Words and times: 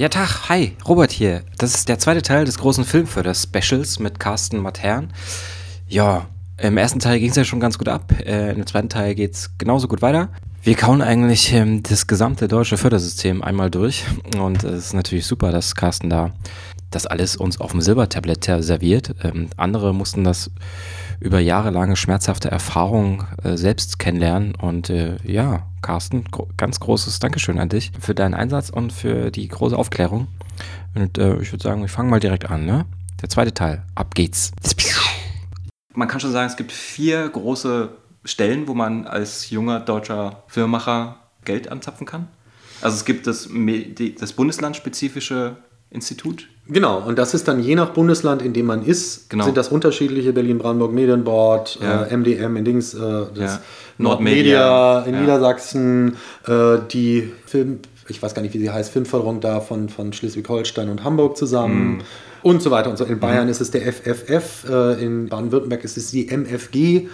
Ja, 0.00 0.08
Tag, 0.08 0.48
hi, 0.48 0.74
Robert 0.88 1.12
hier. 1.12 1.42
Das 1.58 1.74
ist 1.74 1.90
der 1.90 1.98
zweite 1.98 2.22
Teil 2.22 2.46
des 2.46 2.56
großen 2.56 2.86
Filmförder-Specials 2.86 3.98
mit 3.98 4.18
Carsten 4.18 4.56
Matern. 4.56 5.12
Ja, 5.88 6.26
im 6.56 6.78
ersten 6.78 7.00
Teil 7.00 7.20
ging 7.20 7.28
es 7.28 7.36
ja 7.36 7.44
schon 7.44 7.60
ganz 7.60 7.76
gut 7.76 7.90
ab. 7.90 8.10
Äh, 8.24 8.52
Im 8.52 8.66
zweiten 8.66 8.88
Teil 8.88 9.14
geht 9.14 9.34
es 9.34 9.58
genauso 9.58 9.88
gut 9.88 10.00
weiter. 10.00 10.30
Wir 10.62 10.74
kauen 10.74 11.02
eigentlich 11.02 11.52
ähm, 11.52 11.82
das 11.82 12.06
gesamte 12.06 12.48
deutsche 12.48 12.78
Fördersystem 12.78 13.42
einmal 13.42 13.70
durch. 13.70 14.06
Und 14.38 14.64
es 14.64 14.86
ist 14.86 14.94
natürlich 14.94 15.26
super, 15.26 15.52
dass 15.52 15.74
Carsten 15.74 16.08
da 16.08 16.32
das 16.90 17.06
alles 17.06 17.36
uns 17.36 17.60
auf 17.60 17.70
dem 17.70 17.80
Silbertablett 17.80 18.44
serviert. 18.44 19.14
Ähm, 19.22 19.48
andere 19.56 19.94
mussten 19.94 20.24
das 20.24 20.50
über 21.20 21.38
jahrelange 21.38 21.96
schmerzhafte 21.96 22.50
Erfahrung 22.50 23.24
äh, 23.42 23.56
selbst 23.56 23.98
kennenlernen. 23.98 24.54
Und 24.54 24.90
äh, 24.90 25.16
ja, 25.24 25.66
Carsten, 25.82 26.24
gro 26.24 26.48
ganz 26.56 26.80
großes 26.80 27.18
Dankeschön 27.18 27.58
an 27.58 27.68
dich 27.68 27.92
für 28.00 28.14
deinen 28.14 28.34
Einsatz 28.34 28.70
und 28.70 28.92
für 28.92 29.30
die 29.30 29.46
große 29.48 29.76
Aufklärung. 29.76 30.28
Und 30.94 31.18
äh, 31.18 31.40
ich 31.40 31.52
würde 31.52 31.62
sagen, 31.62 31.82
wir 31.82 31.88
fangen 31.88 32.10
mal 32.10 32.20
direkt 32.20 32.50
an. 32.50 32.64
Ne? 32.64 32.86
Der 33.22 33.28
zweite 33.28 33.54
Teil. 33.54 33.82
Ab 33.94 34.14
geht's. 34.14 34.52
Man 35.94 36.08
kann 36.08 36.20
schon 36.20 36.32
sagen, 36.32 36.48
es 36.48 36.56
gibt 36.56 36.72
vier 36.72 37.28
große 37.28 37.90
Stellen, 38.24 38.66
wo 38.68 38.74
man 38.74 39.06
als 39.06 39.50
junger 39.50 39.80
deutscher 39.80 40.44
Filmemacher 40.48 41.16
Geld 41.44 41.70
anzapfen 41.70 42.06
kann. 42.06 42.28
Also 42.80 42.96
es 42.96 43.04
gibt 43.04 43.26
das, 43.26 43.48
das 44.18 44.32
bundeslandspezifische 44.32 45.56
Institut. 45.90 46.48
Genau, 46.68 46.98
und 46.98 47.18
das 47.18 47.34
ist 47.34 47.48
dann 47.48 47.60
je 47.60 47.74
nach 47.74 47.90
Bundesland, 47.90 48.42
in 48.42 48.52
dem 48.52 48.66
man 48.66 48.84
ist, 48.84 49.28
genau. 49.28 49.44
sind 49.44 49.56
das 49.56 49.68
unterschiedliche 49.68 50.32
Berlin-Brandenburg 50.32 50.92
Medienboard, 50.92 51.80
ja. 51.82 52.04
äh, 52.04 52.16
MDM 52.16 52.56
in 52.56 52.64
Dings, 52.64 52.94
äh, 52.94 52.98
das 53.34 53.54
ja. 53.54 53.60
Nordmedia 53.98 55.00
in 55.00 55.14
ja. 55.14 55.20
Niedersachsen, 55.20 56.16
äh, 56.46 56.78
die 56.92 57.32
Film, 57.44 57.80
ich 58.08 58.22
weiß 58.22 58.34
gar 58.34 58.42
nicht, 58.42 58.54
wie 58.54 58.58
sie 58.58 58.70
heißt, 58.70 58.92
Filmförderung 58.92 59.40
da 59.40 59.60
von, 59.60 59.88
von 59.88 60.12
Schleswig-Holstein 60.12 60.88
und 60.88 61.02
Hamburg 61.02 61.36
zusammen. 61.36 61.96
Mhm. 61.96 62.00
Und 62.42 62.62
so 62.62 62.70
weiter 62.70 62.88
und 62.88 62.96
so. 62.96 63.04
In 63.04 63.20
Bayern 63.20 63.44
mhm. 63.44 63.50
ist 63.50 63.60
es 63.60 63.70
der 63.70 63.82
FFF, 63.82 64.64
äh, 64.70 65.04
in 65.04 65.28
Baden-Württemberg 65.28 65.84
ist 65.84 65.98
es 65.98 66.10
die 66.10 66.28
MFG, 66.30 67.08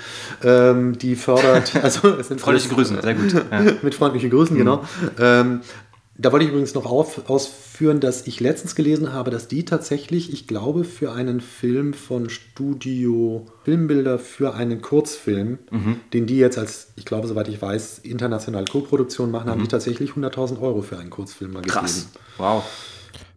ähm, 0.44 0.96
die 0.98 1.16
fördert. 1.16 1.72
Also 1.82 2.08
es 2.10 2.28
sind 2.28 2.40
freundliche 2.40 2.72
Grüßen, 2.72 3.00
sehr 3.02 3.14
gut. 3.14 3.34
mit 3.82 3.94
freundlichen 3.94 4.30
Grüßen, 4.30 4.54
mhm. 4.54 4.60
genau. 4.60 4.84
Ähm, 5.18 5.62
da 6.18 6.32
wollte 6.32 6.44
ich 6.44 6.50
übrigens 6.50 6.74
noch 6.74 6.86
auf, 6.86 7.28
ausführen, 7.28 8.00
dass 8.00 8.26
ich 8.26 8.40
letztens 8.40 8.74
gelesen 8.74 9.12
habe, 9.12 9.30
dass 9.30 9.48
die 9.48 9.64
tatsächlich, 9.64 10.32
ich 10.32 10.46
glaube, 10.46 10.84
für 10.84 11.12
einen 11.12 11.40
Film 11.40 11.92
von 11.92 12.30
Studio 12.30 13.46
Filmbilder 13.64 14.18
für 14.18 14.54
einen 14.54 14.80
Kurzfilm, 14.80 15.58
mhm. 15.70 16.00
den 16.12 16.26
die 16.26 16.38
jetzt 16.38 16.58
als, 16.58 16.92
ich 16.96 17.04
glaube, 17.04 17.28
soweit 17.28 17.48
ich 17.48 17.60
weiß, 17.60 17.98
internationale 17.98 18.64
Co-Produktion 18.64 19.30
machen, 19.30 19.46
mhm. 19.46 19.50
haben 19.50 19.62
die 19.62 19.68
tatsächlich 19.68 20.12
100.000 20.12 20.60
Euro 20.60 20.82
für 20.82 20.98
einen 20.98 21.10
Kurzfilm 21.10 21.52
mal 21.52 21.60
gegeben. 21.60 21.80
Krass. 21.80 22.08
Wow. 22.38 22.64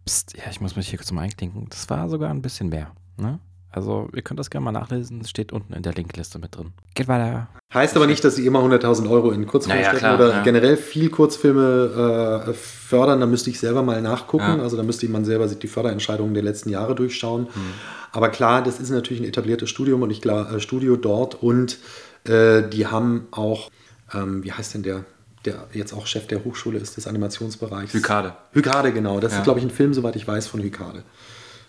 Psst, 0.06 0.36
ja, 0.36 0.44
ich 0.50 0.60
muss 0.60 0.76
mich 0.76 0.88
hier 0.88 0.98
kurz 0.98 1.12
mal 1.12 1.22
einklinken. 1.22 1.66
Das 1.68 1.90
war 1.90 2.08
sogar 2.08 2.30
ein 2.30 2.42
bisschen 2.42 2.70
mehr. 2.70 2.92
Ne? 3.16 3.38
Also, 3.72 4.08
ihr 4.14 4.22
könnt 4.22 4.40
das 4.40 4.50
gerne 4.50 4.64
mal 4.64 4.72
nachlesen. 4.72 5.20
Es 5.20 5.30
steht 5.30 5.52
unten 5.52 5.72
in 5.72 5.82
der 5.82 5.92
Linkliste 5.92 6.38
mit 6.38 6.56
drin. 6.56 6.72
Geht 6.94 7.08
weiter. 7.08 7.48
Heißt 7.72 7.96
aber 7.96 8.06
nicht, 8.06 8.24
dass 8.24 8.34
sie 8.34 8.44
immer 8.44 8.60
100.000 8.60 9.08
Euro 9.08 9.30
in 9.30 9.46
Kurzfilme 9.46 9.80
naja, 9.80 9.96
stecken 9.96 10.14
oder 10.14 10.30
ja. 10.30 10.42
generell 10.42 10.76
viel 10.76 11.08
Kurzfilme 11.08 12.44
äh, 12.48 12.52
fördern. 12.52 13.20
Da 13.20 13.26
müsste 13.26 13.50
ich 13.50 13.60
selber 13.60 13.82
mal 13.82 14.02
nachgucken. 14.02 14.58
Ja. 14.58 14.62
Also, 14.62 14.76
da 14.76 14.82
müsste 14.82 15.08
man 15.08 15.24
selber 15.24 15.48
sich 15.48 15.58
die 15.58 15.68
Förderentscheidungen 15.68 16.34
der 16.34 16.42
letzten 16.42 16.70
Jahre 16.70 16.94
durchschauen. 16.94 17.42
Mhm. 17.42 17.74
Aber 18.12 18.28
klar, 18.30 18.62
das 18.62 18.80
ist 18.80 18.90
natürlich 18.90 19.22
ein 19.22 19.28
etabliertes 19.28 19.70
Studium 19.70 20.02
und 20.02 20.10
ich 20.10 20.20
klar, 20.20 20.52
äh, 20.52 20.60
Studio 20.60 20.96
dort 20.96 21.40
und 21.40 21.78
äh, 22.24 22.62
die 22.68 22.88
haben 22.88 23.28
auch, 23.30 23.70
ähm, 24.12 24.42
wie 24.42 24.52
heißt 24.52 24.74
denn 24.74 24.82
der? 24.82 25.04
der 25.44 25.66
jetzt 25.72 25.92
auch 25.92 26.06
Chef 26.06 26.26
der 26.26 26.44
Hochschule 26.44 26.78
ist 26.78 26.96
des 26.96 27.06
Animationsbereichs. 27.06 27.94
Hykade. 27.94 28.34
Hykade, 28.52 28.92
genau. 28.92 29.20
Das 29.20 29.32
ja. 29.32 29.38
ist, 29.38 29.44
glaube 29.44 29.58
ich, 29.58 29.64
ein 29.64 29.70
Film, 29.70 29.94
soweit 29.94 30.16
ich 30.16 30.26
weiß, 30.26 30.46
von 30.46 30.60
Hykade. 30.60 31.02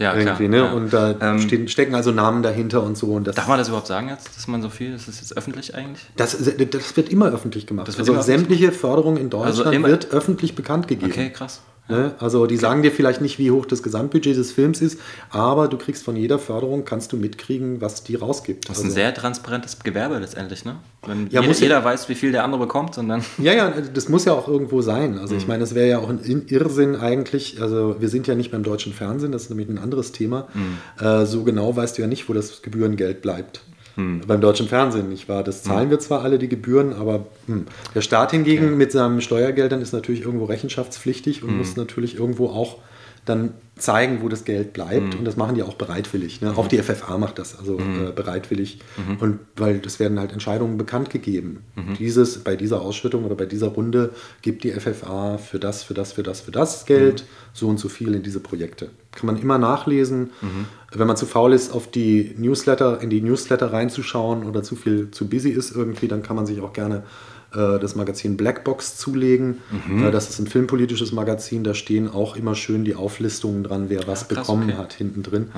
Ja, 0.02 0.16
irgendwie, 0.16 0.48
klar, 0.48 0.50
ne? 0.50 0.58
Ja. 0.58 0.72
Und 0.72 0.92
da 0.92 1.16
ähm, 1.22 1.40
stehen, 1.40 1.68
stecken 1.68 1.94
also 1.94 2.12
Namen 2.12 2.42
dahinter 2.42 2.82
und 2.82 2.98
so. 2.98 3.08
Und 3.08 3.28
das, 3.28 3.36
darf 3.36 3.48
man 3.48 3.60
das 3.60 3.68
überhaupt 3.68 3.86
sagen 3.86 4.10
jetzt, 4.10 4.36
dass 4.36 4.48
man 4.48 4.62
so 4.62 4.70
viel, 4.70 4.96
ist 4.96 5.08
das 5.08 5.20
jetzt 5.20 5.38
öffentlich 5.38 5.76
eigentlich? 5.76 6.04
Das, 6.18 6.32
das 6.32 6.98
wird 6.98 7.10
immer 7.10 7.28
öffentlich 7.28 7.68
gemacht. 7.68 7.88
also 7.98 8.22
sämtliche 8.22 8.72
Förderung 8.72 9.18
in 9.18 9.26
also 9.26 9.64
Deutschland 9.64 9.76
also 9.76 9.88
wird 9.88 10.12
öffentlich 10.12 10.56
bekannt 10.56 10.88
gegeben. 10.88 11.12
Okay, 11.12 11.30
krass. 11.30 11.62
Ne? 11.92 12.16
Also 12.20 12.46
die 12.46 12.58
sagen 12.58 12.82
dir 12.82 12.92
vielleicht 12.92 13.22
nicht, 13.22 13.38
wie 13.40 13.52
hoch 13.52 13.66
das 13.66 13.84
Gesamtbudget 13.84 14.38
des 14.38 14.52
Films 14.52 14.82
ist, 14.82 15.00
aber 15.30 15.68
du 15.68 15.78
kriegst 15.78 16.04
von 16.04 16.16
jeder 16.16 16.40
Förderung, 16.40 16.86
kannst 16.86 17.12
du 17.12 17.18
mitkriegen, 17.18 17.82
was 17.82 18.04
die 18.04 18.16
rausgibt. 18.16 18.70
Das 18.70 18.78
ist 18.78 18.84
also, 18.84 18.92
ein 18.92 18.96
sehr 18.96 19.14
transparentes 19.14 19.80
Gewerbe 19.80 20.18
letztendlich, 20.20 20.66
ne? 20.66 20.78
Wenn 21.06 21.28
ja, 21.32 21.42
jeder, 21.42 21.54
jeder 21.54 21.84
weiß, 21.84 22.10
wie 22.10 22.16
viel 22.16 22.32
der 22.32 22.44
andere 22.44 22.62
bekommt 22.62 22.98
und 22.98 23.10
dann... 23.10 23.24
Ja, 23.38 23.54
ja, 23.54 23.74
das 23.94 24.08
muss 24.08 24.26
ja 24.26 24.34
auch 24.34 24.48
irgendwo 24.48 24.82
sein. 24.82 25.18
Also 25.18 25.34
mhm. 25.34 25.40
ich 25.40 25.48
meine, 25.48 25.64
es 25.64 25.74
wäre 25.76 25.88
ja 25.88 26.00
auch 26.00 26.10
ein 26.10 26.46
Irrsinn 26.48 26.96
eigentlich, 26.96 27.62
also 27.62 27.96
wir 28.00 28.10
sind 28.10 28.28
ja 28.28 28.36
nicht 28.36 28.52
beim 28.52 28.64
deutschen 28.64 28.94
Fernsehen, 28.94 29.32
das 29.32 29.44
ist 29.44 29.50
nämlich 29.50 29.70
ein 29.70 29.80
anderes 29.80 30.12
Thema. 30.12 30.48
Mhm. 30.54 31.06
Äh, 31.06 31.26
so 31.26 31.44
genau 31.44 31.76
weißt 31.76 31.98
du 31.98 32.02
ja 32.02 32.08
nicht, 32.08 32.30
wo 32.30 32.34
das 32.34 32.62
Gebührengeld 32.62 33.22
bleibt. 33.22 33.62
Hm. 33.96 34.22
Beim 34.26 34.42
deutschen 34.42 34.68
Fernsehen 34.68 35.10
nicht 35.10 35.28
wahr? 35.30 35.44
Das 35.44 35.64
zahlen 35.64 35.84
hm. 35.84 35.90
wir 35.92 36.00
zwar 36.00 36.22
alle 36.22 36.40
die 36.40 36.50
Gebühren, 36.50 36.94
aber 36.94 37.26
hm. 37.48 37.66
der 37.94 38.02
Staat 38.02 38.32
hingegen 38.32 38.68
okay. 38.68 38.76
mit 38.76 38.92
seinen 38.92 39.22
Steuergeldern 39.22 39.82
ist 39.82 39.94
natürlich 39.94 40.22
irgendwo 40.22 40.46
rechenschaftspflichtig 40.46 41.44
und 41.44 41.50
hm. 41.50 41.58
muss 41.58 41.76
natürlich 41.76 42.16
irgendwo 42.16 42.48
auch 42.48 42.78
dann 43.26 43.54
zeigen, 43.76 44.22
wo 44.22 44.30
das 44.30 44.46
Geld 44.46 44.74
bleibt. 44.74 45.14
Mhm. 45.14 45.20
Und 45.20 45.26
das 45.26 45.38
machen 45.38 45.56
die 45.56 45.64
auch 45.64 45.76
bereitwillig. 45.76 46.42
Ne? 46.42 46.56
Auch 46.56 46.68
die 46.68 46.78
FFA 46.78 47.18
macht 47.18 47.40
das 47.40 47.58
also 47.58 47.78
äh, 47.78 48.12
bereitwillig. 48.16 48.80
Mhm. 48.98 49.18
Und 49.18 49.40
weil 49.56 49.80
das 49.80 50.00
werden 50.00 50.20
halt 50.20 50.32
Entscheidungen 50.32 50.78
bekannt 50.78 51.10
gegeben. 51.10 51.64
Mhm. 51.76 51.96
Dieses, 51.98 52.40
bei 52.40 52.56
dieser 52.56 52.82
Ausschüttung 52.82 53.26
oder 53.26 53.36
bei 53.36 53.46
dieser 53.46 53.68
Runde 53.68 54.12
gibt 54.42 54.64
die 54.64 54.72
FFA 54.72 55.38
für 55.38 55.60
das, 55.60 55.84
für 55.84 55.94
das, 55.94 56.14
für 56.14 56.24
das, 56.24 56.42
für 56.42 56.52
das 56.52 56.86
Geld 56.86 57.22
mhm. 57.22 57.26
so 57.54 57.68
und 57.68 57.80
so 57.80 57.90
viel 57.90 58.14
in 58.14 58.24
diese 58.24 58.40
Projekte. 58.40 58.90
Kann 59.12 59.28
man 59.28 59.38
immer 59.38 59.58
nachlesen. 59.58 60.32
Wenn 60.94 61.08
man 61.08 61.18
zu 61.18 61.26
faul 61.26 61.54
ist, 61.54 61.74
auf 61.74 61.90
die 61.90 62.34
Newsletter, 62.38 63.02
in 63.02 63.10
die 63.10 63.22
Newsletter 63.22 63.72
reinzuschauen 63.72 64.44
oder 64.44 64.64
zu 64.64 64.76
viel 64.76 65.12
zu 65.12 65.28
busy 65.28 65.50
ist 65.50 65.76
irgendwie, 65.76 66.08
dann 66.08 66.22
kann 66.24 66.36
man 66.36 66.46
sich 66.46 66.62
auch 66.62 66.74
gerne 66.74 67.04
äh, 67.54 67.80
das 67.80 67.96
Magazin 67.96 68.38
Blackbox 68.38 68.98
zulegen. 68.98 69.60
Mhm. 69.86 70.08
Äh, 70.08 70.12
das 70.12 70.30
ist 70.30 70.40
ein 70.40 70.48
filmpolitisches 70.48 71.12
Magazin, 71.12 71.64
da 71.64 71.74
stehen 71.74 72.10
auch 72.10 72.36
immer 72.36 72.56
schön 72.56 72.86
die 72.86 72.96
Auflistungen 72.96 73.64
dran, 73.64 73.86
wer 73.90 74.08
was 74.08 74.28
krass, 74.28 74.40
bekommen 74.40 74.70
okay. 74.70 74.78
hat 74.78 74.94
hinten 74.94 75.24
drin. 75.24 75.52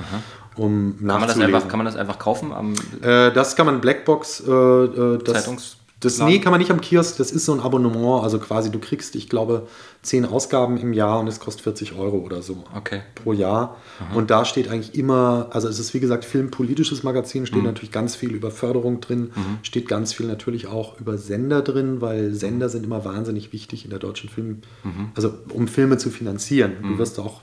Um 0.56 0.96
kann, 0.98 1.20
man 1.20 1.28
das 1.28 1.38
einfach, 1.38 1.68
kann 1.68 1.78
man 1.78 1.86
das 1.86 1.96
einfach 1.96 2.18
kaufen? 2.18 2.52
Am 2.52 2.74
äh, 3.02 3.32
das 3.32 3.56
kann 3.56 3.66
man 3.66 3.80
Blackbox. 3.80 4.44
Äh, 4.46 4.50
äh 4.50 5.18
das, 5.18 5.44
Zeitungs 5.44 5.76
das, 6.04 6.18
nee, 6.18 6.38
kann 6.38 6.50
man 6.50 6.60
nicht 6.60 6.70
am 6.70 6.80
Kiosk. 6.80 7.16
Das 7.16 7.32
ist 7.32 7.44
so 7.44 7.52
ein 7.52 7.60
Abonnement. 7.60 8.22
Also 8.22 8.38
quasi, 8.38 8.70
du 8.70 8.78
kriegst, 8.78 9.16
ich 9.16 9.28
glaube, 9.28 9.66
zehn 10.02 10.24
Ausgaben 10.24 10.76
im 10.76 10.92
Jahr 10.92 11.18
und 11.20 11.26
es 11.26 11.40
kostet 11.40 11.62
40 11.62 11.94
Euro 11.94 12.18
oder 12.18 12.42
so 12.42 12.64
okay. 12.76 13.02
pro 13.14 13.32
Jahr. 13.32 13.76
Aha. 13.98 14.14
Und 14.14 14.30
da 14.30 14.44
steht 14.44 14.68
eigentlich 14.68 14.94
immer, 14.94 15.48
also 15.50 15.68
es 15.68 15.78
ist 15.78 15.94
wie 15.94 16.00
gesagt 16.00 16.24
filmpolitisches 16.24 17.02
Magazin, 17.02 17.46
steht 17.46 17.60
mhm. 17.60 17.66
natürlich 17.66 17.90
ganz 17.90 18.14
viel 18.14 18.32
über 18.32 18.50
Förderung 18.50 19.00
drin, 19.00 19.32
mhm. 19.34 19.58
steht 19.62 19.88
ganz 19.88 20.12
viel 20.12 20.26
natürlich 20.26 20.66
auch 20.66 21.00
über 21.00 21.16
Sender 21.16 21.62
drin, 21.62 22.00
weil 22.00 22.34
Sender 22.34 22.68
sind 22.68 22.84
immer 22.84 23.04
wahnsinnig 23.04 23.52
wichtig 23.52 23.84
in 23.84 23.90
der 23.90 23.98
deutschen 23.98 24.28
Film, 24.28 24.62
mhm. 24.82 25.10
also 25.14 25.32
um 25.48 25.68
Filme 25.68 25.96
zu 25.96 26.10
finanzieren. 26.10 26.72
Du 26.82 26.88
mhm. 26.88 26.98
wirst 26.98 27.18
auch, 27.18 27.40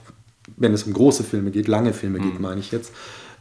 wenn 0.56 0.72
es 0.72 0.84
um 0.84 0.92
große 0.92 1.24
Filme 1.24 1.50
geht, 1.50 1.66
lange 1.66 1.92
Filme 1.92 2.20
geht, 2.20 2.34
mhm. 2.34 2.42
meine 2.42 2.60
ich 2.60 2.70
jetzt, 2.70 2.92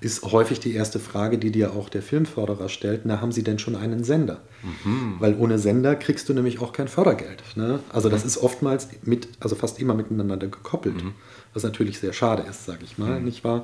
ist 0.01 0.23
häufig 0.23 0.59
die 0.59 0.73
erste 0.73 0.99
Frage, 0.99 1.37
die 1.37 1.51
dir 1.51 1.73
auch 1.73 1.87
der 1.87 2.01
Filmförderer 2.01 2.69
stellt, 2.69 3.05
na, 3.05 3.21
haben 3.21 3.31
Sie 3.31 3.43
denn 3.43 3.59
schon 3.59 3.75
einen 3.75 4.03
Sender? 4.03 4.41
Mhm. 4.63 5.17
Weil 5.19 5.35
ohne 5.35 5.59
Sender 5.59 5.95
kriegst 5.95 6.27
du 6.27 6.33
nämlich 6.33 6.59
auch 6.59 6.73
kein 6.73 6.87
Fördergeld. 6.87 7.43
Ne? 7.55 7.79
Also 7.89 8.09
das 8.09 8.23
mhm. 8.23 8.27
ist 8.27 8.37
oftmals 8.39 8.89
mit, 9.03 9.29
also 9.39 9.55
fast 9.55 9.79
immer 9.79 9.93
miteinander 9.93 10.37
gekoppelt, 10.37 11.03
mhm. 11.03 11.13
was 11.53 11.61
natürlich 11.61 11.99
sehr 11.99 12.13
schade 12.13 12.43
ist, 12.49 12.65
sage 12.65 12.83
ich 12.83 12.97
mal, 12.97 13.19
mhm. 13.19 13.25
nicht 13.25 13.43
wahr? 13.43 13.63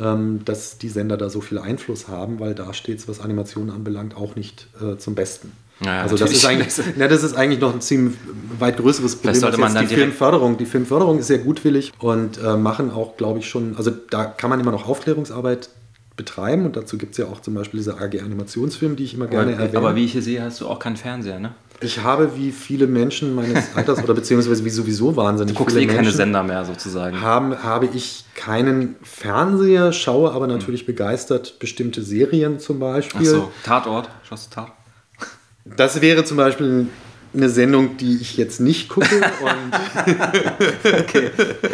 Ähm, 0.00 0.42
dass 0.46 0.78
die 0.78 0.88
Sender 0.88 1.18
da 1.18 1.28
so 1.28 1.42
viel 1.42 1.58
Einfluss 1.58 2.08
haben, 2.08 2.40
weil 2.40 2.54
da 2.54 2.72
steht 2.72 2.98
es, 2.98 3.06
was 3.06 3.20
Animationen 3.20 3.70
anbelangt, 3.70 4.16
auch 4.16 4.36
nicht 4.36 4.68
äh, 4.80 4.96
zum 4.96 5.14
Besten. 5.14 5.52
Ja, 5.80 6.02
also 6.02 6.16
das 6.16 6.30
ist, 6.30 6.44
eigentlich, 6.46 6.68
na, 6.96 7.08
das 7.08 7.22
ist 7.22 7.34
eigentlich 7.34 7.60
noch 7.60 7.74
ein 7.74 7.80
ziemlich 7.80 8.16
weit 8.58 8.76
größeres 8.76 9.16
Problem 9.16 9.34
sollte 9.34 9.58
man 9.58 9.76
die 9.76 9.94
Filmförderung. 9.94 10.56
Die 10.56 10.66
Filmförderung 10.66 11.18
ist 11.18 11.26
sehr 11.26 11.38
gutwillig 11.38 11.92
und 11.98 12.38
äh, 12.38 12.56
machen 12.56 12.90
auch, 12.92 13.16
glaube 13.16 13.40
ich, 13.40 13.48
schon, 13.48 13.76
also 13.76 13.90
da 13.90 14.24
kann 14.24 14.50
man 14.50 14.60
immer 14.60 14.70
noch 14.70 14.88
Aufklärungsarbeit 14.88 15.68
betreiben 16.16 16.64
und 16.64 16.76
dazu 16.76 16.96
gibt 16.96 17.12
es 17.12 17.18
ja 17.18 17.26
auch 17.26 17.40
zum 17.40 17.54
Beispiel 17.54 17.78
diese 17.78 17.98
AG 17.98 18.20
Animationsfilm, 18.20 18.94
die 18.94 19.04
ich 19.04 19.14
immer 19.14 19.26
gerne 19.26 19.54
aber, 19.54 19.62
erwähne. 19.62 19.78
Aber 19.78 19.96
wie 19.96 20.04
ich 20.04 20.12
hier 20.12 20.22
sehe, 20.22 20.42
hast 20.42 20.60
du 20.60 20.68
auch 20.68 20.78
keinen 20.78 20.96
Fernseher, 20.96 21.40
ne? 21.40 21.54
Ich 21.80 22.04
habe 22.04 22.36
wie 22.36 22.52
viele 22.52 22.86
Menschen 22.86 23.34
meines 23.34 23.70
Alters 23.74 24.02
oder 24.02 24.14
beziehungsweise 24.14 24.64
wie 24.64 24.70
sowieso 24.70 25.16
wahnsinnig 25.16 25.54
du 25.54 25.58
guckst 25.58 25.76
viele 25.76 25.92
eh 25.92 25.94
keine 25.96 26.12
Sender 26.12 26.44
mehr 26.44 26.64
sozusagen. 26.64 27.20
Haben, 27.20 27.64
habe 27.64 27.88
ich 27.92 28.24
keinen 28.36 28.94
Fernseher, 29.02 29.92
schaue 29.92 30.30
aber 30.30 30.46
natürlich 30.46 30.82
hm. 30.82 30.86
begeistert 30.86 31.58
bestimmte 31.58 32.02
Serien 32.02 32.60
zum 32.60 32.78
Beispiel. 32.78 33.26
Ach 33.26 33.30
so, 33.30 33.52
Tatort, 33.64 34.08
schaust 34.22 34.52
du 34.52 34.54
Tatort? 34.54 34.83
Das 35.64 36.00
wäre 36.00 36.24
zum 36.24 36.36
Beispiel 36.36 36.88
eine 37.34 37.48
Sendung, 37.48 37.96
die 37.96 38.16
ich 38.20 38.36
jetzt 38.36 38.60
nicht 38.60 38.88
gucke 38.88 39.08
und 39.42 41.00
okay. 41.00 41.30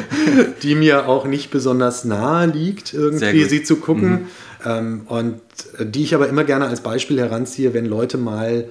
die 0.63 0.75
mir 0.75 1.07
auch 1.07 1.27
nicht 1.27 1.51
besonders 1.51 2.05
nahe 2.05 2.47
liegt, 2.47 2.95
irgendwie 2.95 3.45
sie 3.45 3.63
zu 3.63 3.77
gucken. 3.77 4.11
Mhm. 4.11 4.27
Ähm, 4.65 5.01
und 5.07 5.41
die 5.79 6.03
ich 6.03 6.15
aber 6.15 6.29
immer 6.29 6.45
gerne 6.45 6.67
als 6.67 6.81
Beispiel 6.81 7.19
heranziehe, 7.19 7.75
wenn 7.75 7.87
Leute 7.87 8.17
mal 8.17 8.67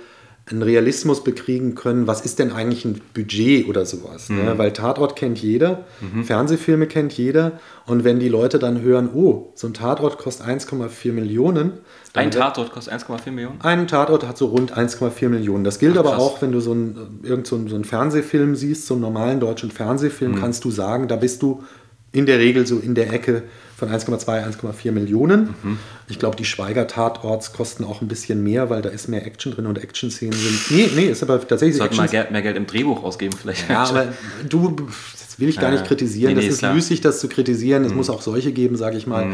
einen 0.51 0.63
Realismus 0.63 1.24
bekriegen 1.24 1.75
können, 1.75 2.07
was 2.07 2.22
ist 2.22 2.40
denn 2.40 2.51
eigentlich 2.51 2.84
ein 2.86 3.01
Budget 3.13 3.68
oder 3.68 3.86
sowas. 3.86 4.30
Ne? 4.30 4.54
Weil 4.57 4.74
Tatort 4.74 5.16
kennt 5.16 5.38
jeder, 5.40 5.86
Fernsehfilme 6.24 6.88
kennt 6.88 7.13
jeder 7.13 7.60
und 7.86 8.04
wenn 8.04 8.19
die 8.19 8.30
Leute 8.30 8.57
dann 8.60 8.81
hören, 8.81 9.10
oh, 9.13 9.51
so 9.56 9.68
ein 9.68 9.74
Tatort 9.74 10.18
kostet 10.18 10.48
1,4 10.48 11.12
Millionen. 11.12 11.74
Ein 12.13 12.31
Tatort 12.31 12.72
kostet 12.72 12.94
1,4 12.94 13.31
Millionen. 13.31 13.62
ein 13.62 13.88
Tatort 13.88 14.28
hat 14.28 14.38
so 14.38 14.48
rund 14.48 14.75
1,4 14.75 15.30
Millionen. 15.30 15.63
Das 15.63 15.78
gilt 15.80 15.96
Ach, 15.98 16.00
aber 16.00 16.18
auch, 16.18 16.42
wenn 16.42 16.51
du 16.51 16.60
so 16.60 16.72
einen, 16.72 17.19
irgend 17.24 17.46
so 17.46 17.56
einen, 17.56 17.68
so 17.68 17.75
einen 17.75 17.86
Fernsehfilm 17.86 18.56
siehst, 18.56 18.88
so 18.88 18.96
einen 18.96 19.01
normalen 19.01 19.40
deutschen 19.40 19.69
Fernsehfilm, 19.72 20.31
Mhm. 20.31 20.36
kannst 20.40 20.66
du 20.66 20.72
sagen, 20.72 21.07
da 21.07 21.16
bist 21.16 21.42
du 21.44 21.63
in 22.12 22.25
der 22.25 22.40
Regel 22.40 22.66
so 22.66 22.80
in 22.80 22.96
der 22.96 23.13
Ecke 23.13 23.44
von 23.79 23.89
1,2, 23.89 24.25
1,4 24.27 24.91
Millionen. 24.91 25.55
Mhm. 25.63 25.79
Ich 26.07 26.19
glaube, 26.19 26.35
die 26.35 26.45
Schweiger-Tatorts 26.45 27.53
kosten 27.53 27.83
auch 27.83 28.01
ein 28.01 28.07
bisschen 28.07 28.43
mehr, 28.43 28.69
weil 28.69 28.81
da 28.81 28.89
ist 28.89 29.07
mehr 29.07 29.25
Action 29.25 29.51
drin 29.53 29.65
und 29.65 29.77
Action-Szenen 29.81 30.33
sind. 30.37 30.71
Nee, 30.71 30.89
nee, 30.95 31.05
ist 31.05 31.23
aber 31.23 31.45
tatsächlich 31.47 31.77
Sollten 31.77 31.95
mal. 31.97 32.07
Geld, 32.07 32.31
mehr 32.31 32.41
Geld 32.41 32.57
im 32.57 32.67
Drehbuch 32.67 33.03
ausgeben, 33.03 33.35
vielleicht. 33.39 33.69
Ja, 33.69 33.83
aber 33.83 34.09
du, 34.47 34.75
das 35.13 35.39
will 35.39 35.49
ich 35.49 35.59
gar 35.59 35.71
nicht 35.71 35.85
kritisieren. 35.85 36.33
nee, 36.33 36.39
nee, 36.41 36.45
das 36.45 36.53
ist 36.55 36.59
klar. 36.59 36.71
Mhm. 36.71 36.77
müßig, 36.77 37.01
das 37.01 37.19
zu 37.19 37.27
kritisieren. 37.29 37.85
Es 37.85 37.93
muss 37.93 38.09
auch 38.09 38.21
solche 38.21 38.51
geben, 38.51 38.75
sage 38.75 38.97
ich 38.97 39.07
mal. 39.07 39.27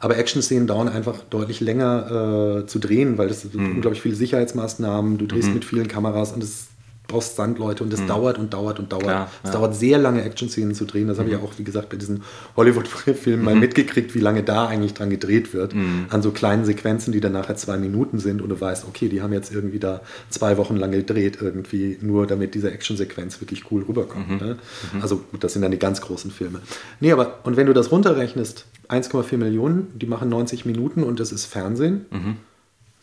Aber 0.00 0.16
Action-Szenen 0.16 0.66
dauern 0.66 0.88
einfach 0.88 1.16
deutlich 1.28 1.60
länger 1.60 2.60
äh, 2.62 2.66
zu 2.66 2.78
drehen, 2.78 3.18
weil 3.18 3.28
das 3.28 3.42
sind 3.42 3.54
Mhm. 3.54 3.76
unglaublich 3.76 4.00
viele 4.00 4.14
Sicherheitsmaßnahmen. 4.14 5.18
Du 5.18 5.26
drehst 5.26 5.52
mit 5.52 5.64
vielen 5.64 5.88
Kameras 5.88 6.32
und 6.32 6.42
es 6.42 6.68
brauchst 7.10 7.36
Sandleute 7.36 7.84
und 7.84 7.92
es 7.92 8.04
dauert 8.06 8.38
und 8.38 8.52
dauert 8.54 8.78
und 8.78 8.92
dauert. 8.92 9.02
Mhm. 9.02 9.08
Klar, 9.08 9.30
es 9.42 9.48
ja. 9.50 9.50
Mhm. 9.50 9.60
dauert 9.60 9.74
sehr 9.76 9.98
lange, 9.98 10.22
Action-Szenen 10.24 10.74
zu 10.74 10.84
drehen. 10.84 11.08
Das 11.08 11.18
habe 11.18 11.28
ich 11.28 11.34
ja 11.34 11.40
auch, 11.42 11.52
wie 11.58 11.64
gesagt, 11.64 11.88
bei 11.90 11.96
diesen 11.96 12.22
Hollywood-Filmen 12.56 13.44
mal 13.44 13.54
mitgekriegt, 13.54 14.14
wie 14.14 14.20
lange 14.20 14.42
da 14.42 14.66
eigentlich 14.66 14.94
dran 14.94 15.10
gedreht 15.10 15.52
wird. 15.52 15.74
Mhm. 15.74 16.06
An 16.10 16.22
so 16.22 16.30
kleinen 16.30 16.64
Sequenzen, 16.64 17.12
die 17.12 17.20
dann 17.20 17.32
nachher 17.32 17.56
zwei 17.56 17.76
Minuten 17.78 18.18
sind 18.18 18.40
und 18.42 18.48
du 18.48 18.60
weißt, 18.60 18.86
okay, 18.88 19.08
die 19.08 19.22
haben 19.22 19.32
jetzt 19.32 19.52
irgendwie 19.52 19.78
da 19.78 20.00
zwei 20.30 20.56
Wochen 20.56 20.76
lang 20.76 20.92
gedreht, 20.92 21.38
irgendwie 21.40 21.98
nur 22.00 22.26
damit 22.26 22.54
diese 22.54 22.70
Action-Sequenz 22.70 23.40
wirklich 23.40 23.70
cool 23.70 23.82
rüberkommt. 23.88 24.30
Mhm. 24.30 24.36
Ne? 24.36 24.56
Also 25.00 25.16
gut, 25.16 25.42
das 25.44 25.52
sind 25.52 25.62
dann 25.62 25.70
die 25.70 25.78
ganz 25.78 26.00
großen 26.00 26.30
Filme. 26.30 26.60
Nee, 27.00 27.12
aber 27.12 27.38
und 27.44 27.56
wenn 27.56 27.66
du 27.66 27.72
das 27.72 27.90
runterrechnest, 27.90 28.66
1,4 28.88 29.36
Millionen, 29.36 29.88
die 29.98 30.06
machen 30.06 30.28
90 30.28 30.66
Minuten 30.66 31.02
und 31.02 31.20
das 31.20 31.32
ist 31.32 31.44
Fernsehen, 31.46 32.06
Mhm. 32.10 32.36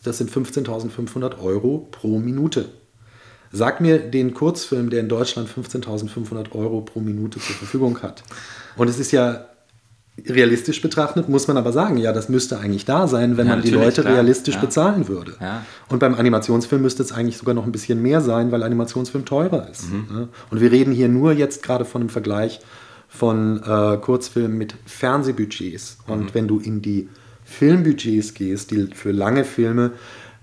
das 0.04 0.18
sind 0.18 0.30
15.500 0.30 1.38
Euro 1.40 1.88
pro 1.90 2.18
Minute. 2.18 2.66
Sag 3.52 3.80
mir 3.80 3.98
den 3.98 4.34
Kurzfilm, 4.34 4.90
der 4.90 5.00
in 5.00 5.08
Deutschland 5.08 5.48
15.500 5.48 6.52
Euro 6.52 6.80
pro 6.82 7.00
Minute 7.00 7.40
zur 7.40 7.56
Verfügung 7.56 8.02
hat. 8.02 8.22
Und 8.76 8.88
es 8.88 8.98
ist 8.98 9.10
ja 9.12 9.46
realistisch 10.26 10.82
betrachtet, 10.82 11.28
muss 11.28 11.46
man 11.46 11.56
aber 11.56 11.70
sagen, 11.72 11.96
ja, 11.96 12.12
das 12.12 12.28
müsste 12.28 12.58
eigentlich 12.58 12.84
da 12.84 13.06
sein, 13.06 13.36
wenn 13.36 13.46
Ja, 13.46 13.54
man 13.54 13.62
die 13.62 13.70
Leute 13.70 14.00
klar. 14.02 14.14
realistisch 14.14 14.56
Ja. 14.56 14.60
bezahlen 14.60 15.06
würde. 15.06 15.34
Ja. 15.40 15.64
Und 15.88 16.00
beim 16.00 16.14
Animationsfilm 16.14 16.82
müsste 16.82 17.02
es 17.04 17.12
eigentlich 17.12 17.36
sogar 17.38 17.54
noch 17.54 17.64
ein 17.64 17.70
bisschen 17.72 18.02
mehr 18.02 18.20
sein, 18.20 18.50
weil 18.50 18.64
Animationsfilm 18.64 19.24
teurer 19.24 19.68
ist. 19.70 19.90
Mhm. 19.92 20.06
ne? 20.10 20.28
Und 20.50 20.60
wir 20.60 20.72
reden 20.72 20.92
hier 20.92 21.08
nur 21.08 21.32
jetzt 21.32 21.62
gerade 21.62 21.84
von 21.84 22.00
einem 22.02 22.08
Vergleich 22.10 22.60
von 23.08 23.62
äh, 23.62 23.96
Kurzfilmen 23.98 24.58
mit 24.58 24.74
Fernsehbudgets. 24.86 25.98
Mhm. 26.06 26.12
Und 26.12 26.34
wenn 26.34 26.48
du 26.48 26.58
in 26.58 26.82
die 26.82 27.08
Filmbudgets 27.44 28.34
gehst, 28.34 28.70
die 28.72 28.88
für 28.94 29.12
lange 29.12 29.44
Filme, 29.44 29.92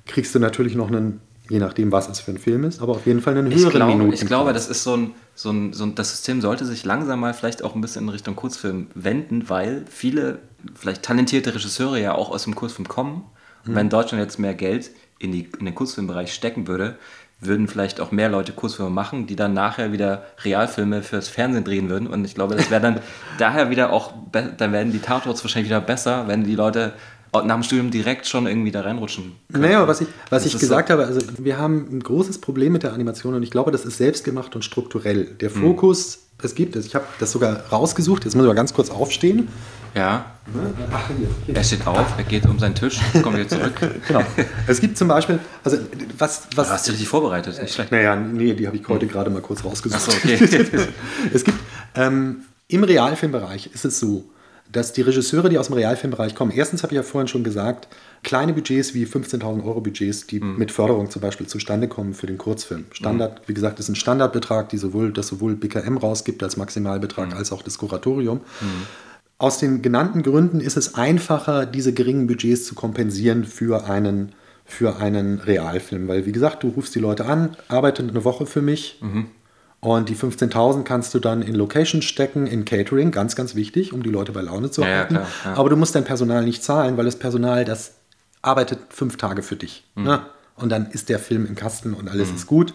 kriegst 0.08 0.34
du 0.36 0.40
natürlich 0.40 0.76
noch 0.76 0.88
einen, 0.88 1.20
je 1.50 1.60
nachdem, 1.60 1.92
was 1.92 2.10
es 2.10 2.20
für 2.20 2.32
ein 2.32 2.38
Film 2.38 2.64
ist, 2.64 2.82
aber 2.82 2.94
auf 2.94 3.06
jeden 3.06 3.22
Fall 3.22 3.38
einen 3.38 3.52
Ich 3.52 3.58
höheren 3.60 3.72
glaube, 3.72 3.92
Minuten. 3.94 4.14
ich 4.14 4.26
glaube, 4.26 4.54
das 4.54 4.68
ist 4.68 4.84
so 4.84 4.96
ein, 4.96 5.12
so, 5.36 5.52
ein, 5.52 5.74
so 5.74 5.84
ein, 5.86 5.96
das 5.96 6.12
System 6.12 6.42
sollte 6.42 6.66
sich 6.66 6.86
langsam 6.86 7.20
mal 7.20 7.34
vielleicht 7.34 7.64
auch 7.64 7.76
ein 7.76 7.82
bisschen 7.82 8.04
in 8.04 8.10
Richtung 8.10 8.36
Kurzfilm 8.36 8.88
wenden, 8.96 9.50
weil 9.50 9.86
viele 9.90 10.40
vielleicht 10.76 11.04
talentierte 11.04 11.54
Regisseure 11.54 12.00
ja 12.00 12.14
auch 12.16 12.30
aus 12.32 12.44
dem 12.44 12.56
Kurzfilm 12.56 12.88
kommen. 12.88 13.24
Und 13.66 13.72
Mhm. 13.72 13.76
wenn 13.76 13.90
Deutschland 13.90 14.24
jetzt 14.24 14.40
mehr 14.40 14.54
Geld 14.54 14.92
in, 15.20 15.32
die, 15.32 15.50
in 15.60 15.66
den 15.66 15.76
Kurzfilmbereich 15.76 16.34
stecken 16.34 16.68
würde, 16.68 16.96
würden 17.42 17.68
vielleicht 17.68 18.00
auch 18.00 18.12
mehr 18.12 18.30
Leute 18.30 18.54
Kurzfilme 18.54 18.90
machen, 18.92 19.28
die 19.28 19.36
dann 19.36 19.54
nachher 19.54 19.92
wieder 19.92 20.24
Realfilme 20.44 21.04
fürs 21.04 21.28
Fernsehen 21.28 21.64
drehen 21.66 21.90
würden. 21.90 22.08
Und 22.08 22.24
ich 22.26 22.34
glaube, 22.34 22.56
das 22.56 22.72
wäre 22.72 22.82
dann 22.82 23.00
daher 23.38 23.70
wieder 23.70 23.92
auch, 23.92 24.14
dann 24.32 24.72
werden 24.72 24.92
die 24.94 25.00
Tatorts 25.00 25.44
wahrscheinlich 25.44 25.70
wieder 25.70 25.82
besser, 25.82 26.28
wenn 26.28 26.44
die 26.44 26.56
Leute 26.56 26.94
nach 27.44 27.56
dem 27.56 27.64
Studium 27.64 27.92
direkt 27.92 28.28
schon 28.28 28.48
irgendwie 28.48 28.72
da 28.72 28.82
reinrutschen. 28.82 29.34
können. 29.52 29.64
Naja, 29.64 29.88
was 29.88 30.02
ich, 30.02 30.08
was 30.30 30.44
Das 30.44 30.54
ich 30.54 30.60
gesagt 30.60 30.88
so. 30.90 30.94
habe, 30.94 31.06
also 31.06 31.20
wir 31.40 31.58
haben 31.58 31.88
ein 31.92 32.00
großes 32.02 32.40
Problem 32.40 32.74
mit 32.74 32.84
der 32.84 32.94
Animation 32.94 33.34
und 33.34 33.44
ich 33.44 33.52
glaube, 33.52 33.72
das 33.72 33.86
ist 33.86 33.98
selbstgemacht 33.98 34.56
und 34.56 34.64
strukturell. 34.64 35.26
Der 35.26 35.54
Hm. 35.54 35.62
Fokus, 35.62 36.20
es 36.42 36.56
gibt 36.56 36.76
es, 36.76 36.86
ich 36.86 36.96
habe 36.96 37.06
das 37.20 37.32
sogar 37.32 37.66
rausgesucht, 37.72 38.26
jetzt 38.26 38.36
muss 38.36 38.44
ich 38.44 38.48
mal 38.48 38.54
ganz 38.56 38.74
kurz 38.74 38.90
aufstehen. 38.90 39.48
Ja, 39.96 40.26
Ach, 40.92 41.08
hier, 41.08 41.28
hier. 41.46 41.56
er 41.56 41.64
steht 41.64 41.88
auf, 41.88 42.06
er 42.18 42.24
geht 42.26 42.46
um 42.46 42.60
seinen 42.60 42.76
Tisch, 42.76 43.00
jetzt 43.14 43.24
kommt 43.24 43.38
wieder 43.38 43.48
zurück. 43.48 43.74
Genau. 44.08 44.22
Es 44.68 44.82
gibt 44.82 44.98
zum 44.98 45.08
Beispiel, 45.08 45.40
also 45.64 45.78
was, 46.18 46.48
was 46.56 46.68
Du 46.68 46.74
hast 46.74 46.86
dich 46.88 46.94
richtig 46.94 47.08
vorbereitet, 47.08 47.60
nicht 47.62 47.74
schlecht. 47.74 47.92
Naja, 47.94 48.16
nee, 48.18 48.54
die 48.54 48.68
habe 48.68 48.76
ich 48.76 48.86
heute 48.90 49.08
gerade 49.08 49.30
mal 49.30 49.42
kurz 49.42 49.64
rausgesucht. 49.64 50.02
Ach 50.06 50.12
so, 50.12 50.18
okay. 50.18 50.38
es 51.34 51.44
gibt 51.46 51.58
ähm, 51.96 52.42
im 52.68 52.84
Realfilmbereich 52.84 53.70
ist 53.74 53.86
es 53.86 53.98
so, 54.00 54.26
dass 54.72 54.94
die 54.94 55.02
Regisseure, 55.02 55.50
die 55.50 55.58
aus 55.58 55.68
dem 55.68 55.76
Realfilmbereich 55.76 56.36
kommen, 56.36 56.52
erstens 56.52 56.84
habe 56.84 56.94
ich 56.94 56.98
ja 56.98 57.04
vorhin 57.04 57.28
schon 57.28 57.44
gesagt, 57.44 57.88
kleine 58.24 58.52
Budgets 58.54 58.94
wie 58.94 59.06
15.000 59.06 59.64
Euro 59.64 59.80
Budgets, 59.82 60.28
die 60.28 60.40
Mhm. 60.40 60.58
mit 60.58 60.72
Förderung 60.72 61.10
zum 61.10 61.22
Beispiel 61.22 61.48
zustande 61.48 61.88
kommen 61.88 62.14
für 62.14 62.28
den 62.28 62.38
Kurzfilm. 62.38 62.86
Standard, 62.92 63.42
wie 63.48 63.54
gesagt, 63.54 63.80
ist 63.80 63.90
ein 63.90 63.96
Standardbetrag, 63.96 64.70
die 64.70 64.78
sowohl, 64.78 65.14
das 65.14 65.28
sowohl 65.28 65.56
BKM 65.56 65.98
rausgibt 65.98 66.42
als 66.44 66.58
Maximalbetrag 66.58 67.30
Mhm. 67.32 67.38
als 67.38 67.52
auch 67.52 67.62
das 67.62 67.78
Kuratorium. 67.78 68.42
Aus 69.38 69.60
den 69.60 69.82
genannten 69.82 70.24
Gründen 70.24 70.60
ist 70.62 70.78
es 70.78 70.96
einfacher, 70.96 71.66
diese 71.66 71.94
geringen 71.94 72.26
Budgets 72.28 72.66
zu 72.66 72.74
kompensieren 72.74 73.44
für 73.44 73.86
einen, 73.90 74.32
für 74.66 74.98
einen 74.98 75.40
Realfilm. 75.40 76.08
Weil, 76.08 76.26
wie 76.26 76.32
gesagt, 76.32 76.64
du 76.64 76.70
rufst 76.70 76.96
die 76.96 77.00
Leute 77.00 77.26
an, 77.26 77.56
arbeitet 77.68 78.10
eine 78.10 78.24
Woche 78.24 78.46
für 78.46 78.62
mich 78.62 79.00
und 79.94 80.10
die 80.10 80.16
15.000 80.16 80.84
kannst 80.84 81.14
du 81.14 81.20
dann 81.20 81.42
in 81.42 81.54
Location 81.56 82.02
stecken, 82.02 82.48
in 82.48 82.66
Catering, 82.66 83.12
ganz, 83.12 83.36
ganz 83.36 83.56
wichtig, 83.56 83.94
um 83.94 84.04
die 84.04 84.10
Leute 84.10 84.32
bei 84.32 84.42
Laune 84.42 84.72
zu 84.72 84.82
Ja, 84.82 84.88
ja, 84.88 84.96
halten. 84.98 85.14
klar, 85.16 85.28
ja. 85.46 85.54
Aber 85.56 85.70
du 85.70 85.76
musst 85.76 85.96
dein 85.96 86.04
Personal 86.06 86.44
nicht 86.44 86.64
zahlen, 86.64 86.98
weil 86.98 87.06
das 87.06 87.18
Personal, 87.18 87.66
das 87.66 87.94
arbeitet 88.42 88.80
fünf 88.90 89.18
Tage 89.18 89.42
für 89.44 89.56
dich. 89.56 89.84
Mhm. 89.96 90.04
Ne? 90.04 90.22
Und 90.58 90.70
dann 90.70 90.90
ist 90.90 91.10
der 91.10 91.20
Film 91.20 91.46
im 91.46 91.56
Kasten 91.56 91.94
und 91.94 92.08
alles 92.08 92.32
ist 92.32 92.48
gut. 92.48 92.74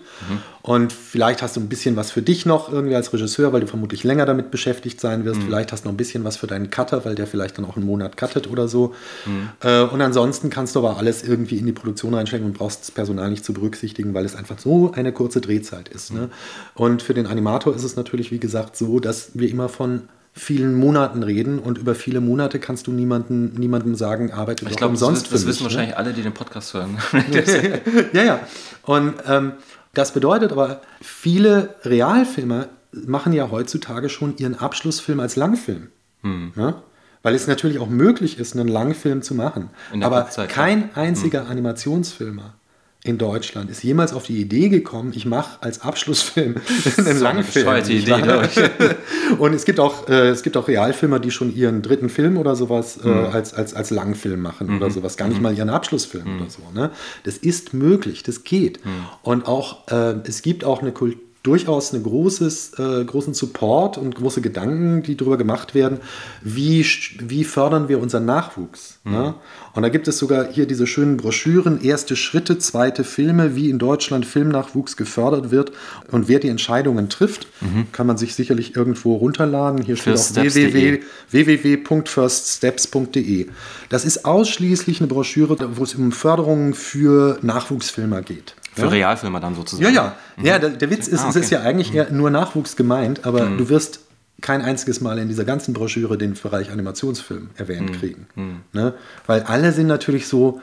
Und 0.61 0.93
vielleicht 0.93 1.41
hast 1.41 1.57
du 1.57 1.61
ein 1.61 1.71
bisschen 1.71 1.97
was 1.97 2.11
für 2.11 2.21
dich 2.21 2.45
noch 2.45 2.71
irgendwie 2.71 2.95
als 2.95 3.11
Regisseur, 3.15 3.55
weil 3.55 3.63
du 3.63 3.67
vermutlich 3.67 4.05
länger 4.05 4.27
damit 4.27 4.51
beschäftigt 4.51 5.01
sein 5.01 5.21
Mhm. 5.21 5.25
wirst. 5.25 5.43
Vielleicht 5.43 5.73
hast 5.73 5.85
du 5.85 5.89
noch 5.89 5.95
ein 5.95 5.97
bisschen 5.97 6.23
was 6.23 6.37
für 6.37 6.47
deinen 6.47 6.69
Cutter, 6.69 7.07
weil 7.07 7.15
der 7.15 7.27
vielleicht 7.27 7.57
dann 7.57 7.65
auch 7.65 7.77
einen 7.77 7.87
Monat 7.87 8.19
cuttet 8.19 8.51
oder 8.51 8.69
so. 8.69 8.95
Mhm. 9.25 9.49
Äh, 9.63 9.81
und 9.85 10.03
ansonsten 10.03 10.51
kannst 10.51 10.75
du 10.77 10.81
aber 10.81 10.99
alles 10.99 11.23
irgendwie 11.23 11.57
in 11.57 11.65
die 11.65 11.73
Produktion 11.73 12.13
reinstecken 12.13 12.47
und 12.47 12.53
brauchst 12.53 12.83
das 12.83 12.91
Personal 12.91 13.31
nicht 13.31 13.47
zu 13.47 13.55
berücksichtigen, 13.55 14.13
weil 14.13 14.27
es 14.27 14.37
einfach 14.37 14.59
so 14.59 14.93
eine 14.93 15.13
kurze 15.13 15.41
Drehzeit 15.41 15.89
ist. 15.89 16.13
Ne? 16.13 16.29
Und 16.75 17.01
für 17.01 17.15
den 17.15 17.27
Animator 17.27 17.75
ist 17.75 17.85
es 17.85 17.97
natürlich, 17.97 18.31
wie 18.31 18.41
gesagt, 18.41 18.77
so, 18.77 19.01
dass 19.01 19.31
wir 19.33 19.49
immer 19.49 19.71
von 19.71 20.03
vielen 20.41 20.75
Monaten 20.75 21.23
reden 21.23 21.59
und 21.59 21.77
über 21.77 21.95
viele 21.95 22.21
Monate 22.21 22.59
kannst 22.59 22.87
du 22.87 22.93
niemanden, 22.93 23.53
niemandem 23.59 23.95
sagen, 23.95 24.33
arbeite 24.33 24.65
Ich 24.65 24.71
doch 24.71 24.77
glaube, 24.79 24.95
das, 24.95 25.03
umsonst 25.03 25.31
wissen- 25.31 25.33
das 25.33 25.43
für 25.43 25.49
wissen 25.49 25.65
mich, 25.65 25.73
ne? 25.73 25.79
wahrscheinlich 25.79 25.97
alle, 25.99 26.13
die 26.15 26.23
den 26.23 26.33
Podcast 26.33 26.73
hören. 26.73 26.97
ja, 28.15 28.23
ja. 28.23 28.41
Und 28.83 29.15
ähm, 29.29 29.53
das 29.93 30.13
bedeutet 30.15 30.51
aber, 30.53 30.81
viele 31.03 31.75
Realfilmer 31.85 32.69
machen 32.93 33.33
ja 33.35 33.51
heutzutage 33.51 34.09
schon 34.09 34.37
ihren 34.39 34.59
Abschlussfilm 34.59 35.21
als 35.21 35.37
Langfilm. 35.37 35.89
Hm. 36.23 36.53
Ja? 36.57 36.83
Weil 37.23 37.35
es 37.35 37.47
natürlich 37.47 37.79
auch 37.79 37.91
möglich 37.91 38.39
ist, 38.39 38.57
einen 38.57 38.69
Langfilm 38.69 39.21
zu 39.21 39.35
machen. 39.35 39.69
Aber 40.01 40.23
Kurzzeit, 40.23 40.49
kein 40.49 40.89
einziger 40.97 41.49
Animationsfilmer 41.49 42.55
in 43.03 43.17
Deutschland 43.17 43.71
ist 43.71 43.83
jemals 43.83 44.13
auf 44.13 44.25
die 44.25 44.39
Idee 44.41 44.69
gekommen, 44.69 45.13
ich 45.15 45.25
mache 45.25 45.63
als 45.63 45.81
Abschlussfilm 45.81 46.57
einen 46.99 47.07
eine 47.07 47.19
Langfilm. 47.19 47.65
nicht 47.67 47.95
Idee. 47.95 48.13
Und 49.39 49.55
es 49.55 49.65
gibt 49.65 49.81
auch, 49.81 50.09
äh, 50.09 50.29
es 50.29 50.43
gibt 50.43 50.57
auch 50.59 50.69
Realfilmer, 50.69 51.19
die 51.19 51.31
schon 51.31 51.55
ihren 51.55 51.81
dritten 51.81 52.11
Film 52.11 52.37
oder 52.37 52.55
sowas 52.57 52.99
äh, 53.03 53.09
Mhm. 53.09 53.27
als, 53.33 53.55
als, 53.55 53.73
als 53.73 53.91
Langfilm 53.91 54.43
machen 54.43 54.77
oder 54.77 54.91
sowas, 54.91 55.17
gar 55.17 55.29
nicht 55.29 55.41
mal 55.41 55.57
ihren 55.57 55.71
Abschlussfilm 55.71 56.41
oder 56.41 56.51
so. 56.51 56.61
Ne? 56.75 56.91
Das 57.25 57.39
ist 57.39 57.73
möglich, 57.73 58.23
das 58.23 58.45
geht. 58.45 58.85
Mhm. 58.85 58.91
Und 59.23 59.47
auch, 59.49 59.89
äh, 59.91 60.17
es 60.29 60.43
gibt 60.43 60.65
auch 60.65 60.83
eine 60.83 60.93
Kultur, 60.93 61.21
durchaus 61.43 61.95
einen 61.95 62.03
großes, 62.03 62.79
äh, 62.79 63.05
großen 63.05 63.35
Support 63.35 63.99
und 63.99 64.15
große 64.15 64.41
Gedanken, 64.41 65.03
die 65.03 65.17
darüber 65.17 65.39
gemacht 65.39 65.75
werden, 65.75 65.99
wie, 66.43 66.85
wie 67.21 67.45
fördern 67.45 67.89
wir 67.89 68.01
unseren 68.01 68.27
Nachwuchs. 68.27 68.99
Ne? 69.05 69.35
Und 69.75 69.83
da 69.83 69.89
gibt 69.89 70.09
es 70.09 70.19
sogar 70.19 70.51
hier 70.51 70.67
diese 70.67 70.87
schönen 70.87 71.17
Broschüren, 71.17 71.83
erste 71.83 72.17
Schritte, 72.17 72.59
zweite 72.59 73.05
Filme, 73.05 73.57
wie 73.57 73.71
in 73.71 73.79
Deutschland 73.79 74.27
Filmnachwuchs 74.27 74.97
gefördert 74.97 75.51
wird 75.51 75.73
und 76.11 76.29
wer 76.29 76.39
die 76.39 76.49
Entscheidungen 76.49 77.09
trifft, 77.09 77.47
kann 77.93 78.07
man 78.07 78.19
sich 78.19 78.35
sicherlich 78.35 78.77
irgendwo 78.77 79.17
runterladen. 79.17 79.83
Hier 79.83 79.97
steht 79.97 80.15
auch 80.15 80.19
Firststeps.de. 80.19 81.01
www 81.31 81.71
www.firststeps.de. 81.81 83.47
Das 83.89 84.05
ist 84.05 84.25
ausschließlich 84.25 85.01
eine 85.01 85.09
Broschüre, 85.09 85.57
wo 85.77 85.83
es 85.83 85.95
um 85.95 86.13
Förderungen 86.13 86.75
für 86.75 87.39
Nachwuchsfilmer 87.43 88.23
geht. 88.23 88.55
Für 88.75 88.91
Realfilmer 88.91 89.41
dann 89.41 89.55
sozusagen. 89.55 89.93
Ja, 89.93 90.15
ja. 90.39 90.43
Ja, 90.43 90.59
der, 90.59 90.71
der 90.71 90.91
Witz 90.91 91.09
ist, 91.09 91.25
Ah, 91.25 91.29
es 91.29 91.37
ist 91.37 91.47
okay. 91.47 91.57
ja 91.57 91.63
eigentlich 91.63 91.95
eher 91.95 92.11
nur 92.11 92.31
Nachwuchs 92.31 92.77
gemeint, 92.77 93.25
aber 93.25 93.47
du 93.47 93.69
wirst 93.69 94.01
kein 94.41 94.63
einziges 94.63 95.01
Mal 95.01 95.19
in 95.19 95.29
dieser 95.29 95.45
ganzen 95.45 95.75
Broschüre 95.75 96.17
den 96.17 96.35
Bereich 96.35 96.71
Animationsfilm 96.71 97.51
erwähnt 97.57 97.93
kriegen. 97.99 98.27
Ne? 98.73 98.95
Weil 99.27 99.43
alle 99.43 99.73
sind 99.73 99.87
natürlich 99.87 100.29
so, 100.29 100.61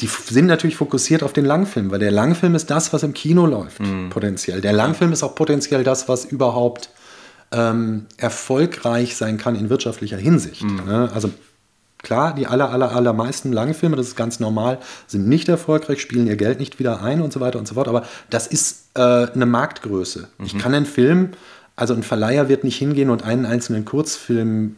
die 0.00 0.06
sind 0.08 0.46
natürlich 0.46 0.76
fokussiert 0.76 1.22
auf 1.22 1.32
den 1.32 1.44
Langfilm, 1.44 1.90
weil 1.90 2.00
der 2.00 2.10
Langfilm 2.10 2.54
ist 2.54 2.70
das, 2.70 2.92
was 2.92 3.02
im 3.02 3.14
Kino 3.14 3.46
läuft, 3.46 3.80
mhm. 3.80 4.10
potenziell. 4.10 4.60
Der 4.60 4.72
Langfilm 4.72 5.12
ist 5.12 5.22
auch 5.22 5.34
potenziell 5.34 5.84
das, 5.84 6.08
was 6.08 6.24
überhaupt 6.24 6.90
ähm, 7.52 8.06
erfolgreich 8.16 9.16
sein 9.16 9.38
kann 9.38 9.54
in 9.54 9.70
wirtschaftlicher 9.70 10.16
Hinsicht. 10.16 10.64
Mhm. 10.64 10.84
Ne? 10.84 11.10
Also 11.14 11.30
klar, 12.04 12.34
die 12.34 12.46
aller, 12.46 12.70
aller, 12.70 12.94
allermeisten 12.94 13.52
Langfilme, 13.52 13.96
das 13.96 14.08
ist 14.08 14.16
ganz 14.16 14.38
normal, 14.38 14.78
sind 15.06 15.28
nicht 15.28 15.48
erfolgreich, 15.48 16.00
spielen 16.00 16.26
ihr 16.26 16.36
Geld 16.36 16.60
nicht 16.60 16.78
wieder 16.78 17.02
ein 17.02 17.20
und 17.20 17.32
so 17.32 17.40
weiter 17.40 17.58
und 17.58 17.66
so 17.66 17.74
fort, 17.74 17.88
aber 17.88 18.04
das 18.30 18.46
ist 18.46 18.90
äh, 18.94 19.00
eine 19.00 19.46
Marktgröße. 19.46 20.28
Mhm. 20.38 20.44
Ich 20.44 20.58
kann 20.58 20.74
einen 20.74 20.86
Film, 20.86 21.30
also 21.74 21.94
ein 21.94 22.02
Verleiher 22.02 22.48
wird 22.48 22.62
nicht 22.62 22.76
hingehen 22.76 23.10
und 23.10 23.24
einen 23.24 23.46
einzelnen 23.46 23.84
Kurzfilm 23.84 24.76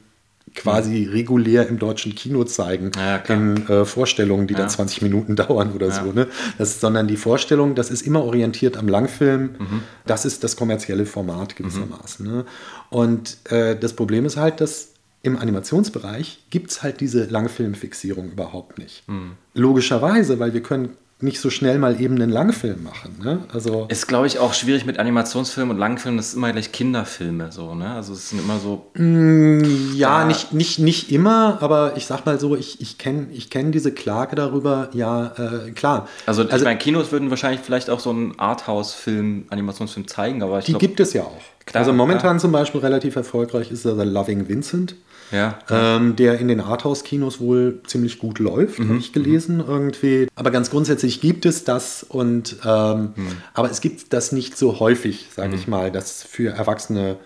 quasi 0.55 1.05
regulär 1.05 1.69
im 1.69 1.79
deutschen 1.79 2.15
Kino 2.15 2.45
zeigen, 2.45 2.91
ja, 2.97 3.17
in 3.17 3.69
äh, 3.69 3.85
Vorstellungen, 3.85 4.47
die 4.47 4.55
ja. 4.55 4.61
dann 4.61 4.71
20 4.71 5.03
Minuten 5.03 5.37
dauern 5.37 5.73
oder 5.73 5.89
ja. 5.89 5.93
so. 5.93 6.13
Ne? 6.13 6.29
Das, 6.59 6.81
sondern 6.81 7.07
die 7.07 7.17
Vorstellung, 7.17 7.75
das 7.75 7.91
ist 7.91 8.03
immer 8.03 8.25
orientiert 8.25 8.77
am 8.77 8.89
Langfilm, 8.89 9.57
mhm. 9.59 9.83
das 10.07 10.25
ist 10.25 10.45
das 10.45 10.57
kommerzielle 10.57 11.05
Format 11.07 11.57
gewissermaßen. 11.57 12.27
Mhm. 12.27 12.33
Ne? 12.33 12.45
Und 12.91 13.37
äh, 13.51 13.77
das 13.77 13.93
Problem 13.93 14.25
ist 14.25 14.37
halt, 14.37 14.61
dass 14.61 14.93
im 15.27 15.39
Animationsbereich 15.39 16.45
gibt 16.51 16.71
es 16.71 16.83
halt 16.83 17.01
diese 17.01 17.25
Langfilmfixierung 17.25 18.31
überhaupt 18.31 18.79
nicht. 18.79 19.07
Mhm. 19.09 19.33
Logischerweise, 19.55 20.39
weil 20.39 20.55
wir 20.55 20.63
können 20.63 20.97
nicht 21.19 21.41
so 21.41 21.49
schnell 21.49 21.79
mal 21.79 21.99
eben 21.99 22.17
einen 22.17 22.31
Langfilm 22.31 22.83
machen. 22.85 23.17
Ne? 23.23 23.39
Also 23.51 23.87
ist, 23.89 24.07
glaube 24.07 24.27
ich, 24.27 24.39
auch 24.39 24.53
schwierig 24.53 24.85
mit 24.85 24.99
Animationsfilmen 24.99 25.75
und 25.75 25.79
Langfilmen. 25.79 26.19
Das 26.19 26.29
ist 26.29 26.35
immer 26.35 26.53
gleich 26.53 26.73
Kinderfilme. 26.73 27.53
So, 27.53 27.75
ne? 27.75 27.95
Also 27.95 28.13
es 28.13 28.29
sind 28.29 28.39
immer 28.41 28.59
so. 28.59 28.91
Mm, 28.95 29.95
ja, 29.95 30.27
nicht, 30.27 30.53
nicht, 30.53 30.79
nicht 30.79 31.11
immer, 31.11 31.57
aber 31.63 31.97
ich 31.97 32.05
sag 32.05 32.27
mal 32.27 32.39
so, 32.39 32.55
ich, 32.55 32.83
ich 32.83 32.99
kenne 32.99 33.29
ich 33.33 33.49
kenn 33.49 33.73
diese 33.73 33.93
Klage 33.93 34.37
darüber, 34.37 34.91
ja, 34.93 35.33
äh, 35.39 35.71
klar. 35.71 36.07
Also, 36.27 36.43
ich 36.43 36.53
also, 36.53 36.67
meine, 36.67 36.79
Kinos 36.79 37.11
würden 37.13 37.31
wahrscheinlich 37.31 37.63
vielleicht 37.63 37.89
auch 37.89 38.01
so 38.01 38.11
einen 38.11 38.39
Arthouse-Film, 38.39 39.47
Animationsfilm 39.49 40.07
zeigen, 40.09 40.43
aber 40.43 40.59
ich 40.59 40.67
Die 40.67 40.73
glaub, 40.73 40.81
gibt 40.81 41.01
es 41.01 41.15
ja 41.15 41.23
auch. 41.23 41.41
Klar, 41.65 41.81
also 41.81 41.95
momentan 41.95 42.21
klar. 42.21 42.39
zum 42.39 42.53
Beispiel 42.53 42.81
relativ 42.81 43.17
erfolgreich 43.17 43.73
ist 43.73 43.87
der 43.87 43.95
Loving 44.05 44.49
Vincent 44.49 44.95
ja. 45.31 45.59
Ähm, 45.71 46.17
der 46.17 46.39
in 46.39 46.49
den 46.49 46.61
Arthouse-Kinos 46.61 47.41
wohl 47.41 47.81
ziemlich 47.87 48.19
gut 48.19 48.39
läuft, 48.39 48.79
mhm. 48.79 48.89
habe 48.89 48.99
ich 48.99 49.13
gelesen 49.13 49.63
irgendwie. 49.67 50.29
Aber 50.35 50.51
ganz 50.51 50.71
grundsätzlich 50.71 51.21
gibt 51.21 51.47
es 51.47 51.65
das 51.65 52.05
und 52.05 52.57
ähm, 52.65 53.13
mhm. 53.17 53.27
aber 53.55 53.71
es 53.71 53.81
gibt 53.81 54.13
das 54.13 54.33
nicht 54.33 54.57
so 54.57 54.81
häufig, 54.81 55.29
sage 55.35 55.49
mhm. 55.49 55.55
ich 55.55 55.69
mal, 55.69 55.91
dass 55.91 56.23
für 56.23 56.51
Erwachsene 56.51 57.17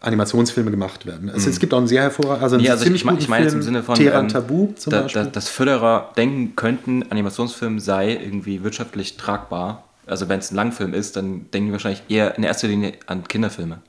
Animationsfilme 0.00 0.70
gemacht 0.70 1.04
werden. 1.04 1.28
Also 1.28 1.46
mhm. 1.46 1.52
Es 1.52 1.60
gibt 1.60 1.74
auch 1.74 1.78
einen 1.78 1.86
sehr 1.86 2.02
hervorragenden, 2.02 2.42
also, 2.42 2.56
nee, 2.56 2.70
also 2.70 2.84
ziemlich 2.84 3.04
ich, 3.04 3.18
ich 3.18 3.28
meine 3.28 3.44
jetzt 3.44 3.54
im 3.54 3.62
Sinne 3.62 3.82
von 3.82 3.96
Teheran 3.96 4.26
ähm, 4.26 4.28
Tabu 4.28 4.72
zum 4.76 4.92
da, 4.92 5.02
Beispiel. 5.02 5.24
Da, 5.24 5.30
dass 5.30 5.48
Förderer 5.48 6.12
denken 6.16 6.56
könnten, 6.56 7.04
Animationsfilm 7.10 7.78
sei 7.78 8.12
irgendwie 8.12 8.62
wirtschaftlich 8.62 9.16
tragbar. 9.16 9.84
Also 10.06 10.28
wenn 10.28 10.38
es 10.38 10.50
ein 10.50 10.56
Langfilm 10.56 10.94
ist, 10.94 11.16
dann 11.16 11.50
denken 11.50 11.68
die 11.68 11.72
wahrscheinlich 11.72 12.02
eher 12.08 12.36
in 12.36 12.44
erster 12.44 12.68
Linie 12.68 12.94
an 13.06 13.28
Kinderfilme. 13.28 13.80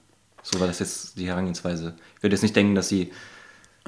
So 0.43 0.59
war 0.59 0.67
das 0.67 0.79
jetzt 0.79 1.17
die 1.17 1.27
Herangehensweise. 1.27 1.93
Ich 2.17 2.23
würde 2.23 2.35
jetzt 2.35 2.43
nicht 2.43 2.55
denken, 2.55 2.75
dass 2.75 2.89
sie 2.89 3.11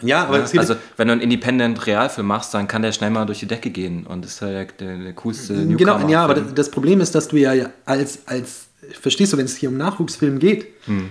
ja, 0.02 0.24
aber 0.24 0.40
ja, 0.40 0.60
also 0.60 0.76
wenn 0.98 1.08
du 1.08 1.14
einen 1.14 1.22
Independent 1.22 1.86
Realfilm 1.86 2.28
machst, 2.28 2.54
dann 2.54 2.68
kann 2.68 2.82
der 2.82 2.92
schnell 2.92 3.12
mal 3.12 3.26
durch 3.26 3.40
die 3.40 3.46
Decke 3.46 3.70
gehen 3.70 4.08
und 4.08 4.26
ist 4.26 4.42
ja 4.42 4.48
der, 4.48 4.66
der 4.66 5.14
coolste 5.14 5.54
Newcomer 5.54 6.00
Genau, 6.00 6.10
ja, 6.10 6.24
aber 6.24 6.36
das 6.36 6.72
Problem 6.72 7.00
ist, 7.00 7.14
dass 7.14 7.28
du 7.28 7.38
ja 7.38 7.70
als, 7.86 8.20
als 8.26 8.66
verstehst 9.00 9.34
du, 9.34 9.38
wenn 9.38 9.46
es 9.46 9.56
hier 9.56 9.70
um 9.70 9.78
Nachwuchsfilm 9.78 10.40
geht, 10.40 10.68
hm. 10.86 11.10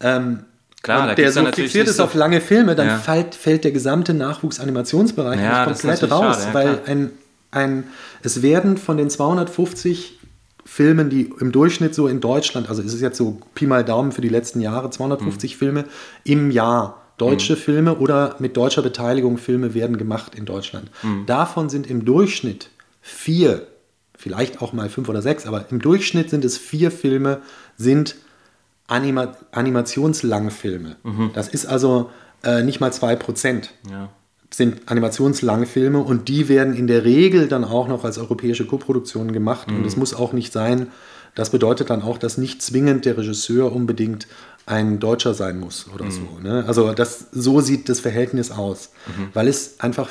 ähm, 0.00 0.44
Klar, 0.82 1.08
und 1.08 1.18
der 1.18 1.32
so 1.32 1.44
fixiert 1.46 1.88
ist 1.88 1.96
so 1.96 2.04
auf 2.04 2.14
lange 2.14 2.40
Filme, 2.40 2.74
dann 2.74 2.86
ja. 2.86 2.98
fällt, 2.98 3.34
fällt 3.34 3.64
der 3.64 3.72
gesamte 3.72 4.14
Nachwuchsanimationsbereich 4.14 5.40
ja, 5.40 5.64
komplett 5.64 6.10
raus, 6.10 6.44
schade, 6.44 6.54
weil 6.54 6.80
ein, 6.86 7.10
ein, 7.50 7.84
es 8.22 8.42
werden 8.42 8.76
von 8.76 8.96
den 8.96 9.10
250 9.10 10.20
Filmen, 10.64 11.10
die 11.10 11.32
im 11.40 11.52
Durchschnitt 11.52 11.94
so 11.94 12.06
in 12.06 12.20
Deutschland, 12.20 12.68
also 12.68 12.82
es 12.82 12.92
ist 12.92 13.00
jetzt 13.00 13.16
so 13.16 13.40
Pi 13.54 13.66
mal 13.66 13.84
Daumen 13.84 14.12
für 14.12 14.20
die 14.20 14.28
letzten 14.28 14.60
Jahre, 14.60 14.90
250 14.90 15.52
hm. 15.52 15.58
Filme 15.58 15.84
im 16.24 16.50
Jahr 16.50 17.05
Deutsche 17.18 17.54
mhm. 17.54 17.58
Filme 17.58 17.96
oder 17.96 18.36
mit 18.38 18.56
deutscher 18.56 18.82
Beteiligung 18.82 19.38
Filme 19.38 19.74
werden 19.74 19.96
gemacht 19.96 20.34
in 20.34 20.44
Deutschland. 20.44 20.90
Mhm. 21.02 21.26
Davon 21.26 21.68
sind 21.68 21.88
im 21.88 22.04
Durchschnitt 22.04 22.70
vier, 23.00 23.66
vielleicht 24.16 24.60
auch 24.60 24.72
mal 24.72 24.88
fünf 24.88 25.08
oder 25.08 25.22
sechs, 25.22 25.46
aber 25.46 25.66
im 25.70 25.80
Durchschnitt 25.80 26.30
sind 26.30 26.44
es 26.44 26.58
vier 26.58 26.90
Filme, 26.90 27.40
sind 27.76 28.16
Anima 28.86 29.36
Animationslangfilme. 29.52 30.96
Mhm. 31.02 31.30
Das 31.34 31.48
ist 31.48 31.66
also 31.66 32.10
äh, 32.44 32.62
nicht 32.62 32.80
mal 32.80 32.92
zwei 32.92 33.16
Prozent. 33.16 33.72
Ja. 33.90 34.10
Sind 34.50 34.82
Animationslangfilme 34.86 35.98
und 35.98 36.28
die 36.28 36.48
werden 36.48 36.74
in 36.74 36.86
der 36.86 37.04
Regel 37.04 37.48
dann 37.48 37.64
auch 37.64 37.88
noch 37.88 38.04
als 38.04 38.16
europäische 38.18 38.64
Koproduktionen 38.64 39.32
gemacht. 39.32 39.68
Und 39.68 39.80
mhm. 39.80 39.86
es 39.86 39.96
muss 39.96 40.14
auch 40.14 40.32
nicht 40.32 40.52
sein, 40.52 40.88
das 41.36 41.50
bedeutet 41.50 41.90
dann 41.90 42.02
auch, 42.02 42.18
dass 42.18 42.38
nicht 42.38 42.62
zwingend 42.62 43.04
der 43.04 43.16
Regisseur 43.16 43.72
unbedingt 43.72 44.26
ein 44.64 44.98
Deutscher 44.98 45.34
sein 45.34 45.60
muss 45.60 45.86
oder 45.94 46.06
mhm. 46.06 46.10
so. 46.10 46.38
Ne? 46.42 46.64
Also 46.66 46.92
das, 46.92 47.26
so 47.30 47.60
sieht 47.60 47.88
das 47.88 48.00
Verhältnis 48.00 48.50
aus, 48.50 48.90
mhm. 49.06 49.28
weil 49.32 49.46
es 49.46 49.78
einfach 49.78 50.08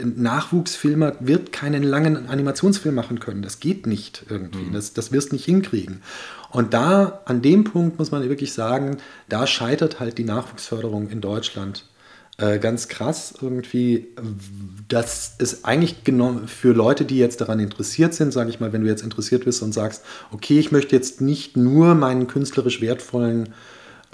ein 0.00 0.20
Nachwuchsfilmer 0.20 1.14
wird 1.20 1.52
keinen 1.52 1.84
langen 1.84 2.28
Animationsfilm 2.28 2.94
machen 2.94 3.20
können. 3.20 3.42
Das 3.42 3.60
geht 3.60 3.86
nicht 3.86 4.26
irgendwie. 4.28 4.64
Mhm. 4.64 4.72
Das, 4.72 4.92
das 4.94 5.12
wirst 5.12 5.32
nicht 5.32 5.44
hinkriegen. 5.44 6.02
Und 6.50 6.74
da, 6.74 7.20
an 7.26 7.42
dem 7.42 7.64
Punkt 7.64 7.98
muss 7.98 8.10
man 8.10 8.28
wirklich 8.28 8.52
sagen, 8.52 8.96
da 9.28 9.46
scheitert 9.46 10.00
halt 10.00 10.18
die 10.18 10.24
Nachwuchsförderung 10.24 11.10
in 11.10 11.20
Deutschland 11.20 11.84
äh, 12.38 12.58
ganz 12.58 12.88
krass 12.88 13.34
irgendwie. 13.40 14.08
Das 14.88 15.34
ist 15.38 15.64
eigentlich 15.64 16.02
genau 16.04 16.40
für 16.46 16.72
Leute, 16.72 17.04
die 17.04 17.18
jetzt 17.18 17.40
daran 17.40 17.60
interessiert 17.60 18.14
sind, 18.14 18.32
sage 18.32 18.50
ich 18.50 18.60
mal, 18.60 18.72
wenn 18.72 18.82
du 18.82 18.88
jetzt 18.88 19.02
interessiert 19.02 19.44
bist 19.44 19.62
und 19.62 19.72
sagst, 19.72 20.02
okay, 20.32 20.58
ich 20.58 20.72
möchte 20.72 20.96
jetzt 20.96 21.20
nicht 21.20 21.56
nur 21.56 21.94
meinen 21.94 22.26
künstlerisch 22.26 22.80
wertvollen 22.80 23.50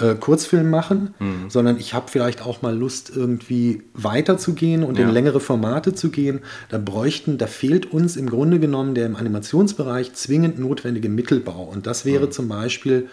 äh, 0.00 0.14
Kurzfilm 0.14 0.68
machen, 0.68 1.14
mhm. 1.18 1.48
sondern 1.48 1.78
ich 1.78 1.94
habe 1.94 2.10
vielleicht 2.10 2.42
auch 2.42 2.62
mal 2.62 2.76
Lust, 2.76 3.10
irgendwie 3.14 3.82
weiterzugehen 3.94 4.82
und 4.82 4.98
ja. 4.98 5.04
in 5.04 5.14
längere 5.14 5.40
Formate 5.40 5.94
zu 5.94 6.10
gehen. 6.10 6.40
Da 6.68 6.78
bräuchten, 6.78 7.38
da 7.38 7.46
fehlt 7.46 7.92
uns 7.92 8.16
im 8.16 8.28
Grunde 8.28 8.60
genommen 8.60 8.94
der 8.94 9.06
im 9.06 9.16
Animationsbereich 9.16 10.12
zwingend 10.12 10.58
notwendige 10.58 11.08
Mittelbau. 11.08 11.64
Und 11.64 11.86
das 11.86 12.04
wäre 12.04 12.26
mhm. 12.26 12.32
zum 12.32 12.48
Beispiel 12.48 13.08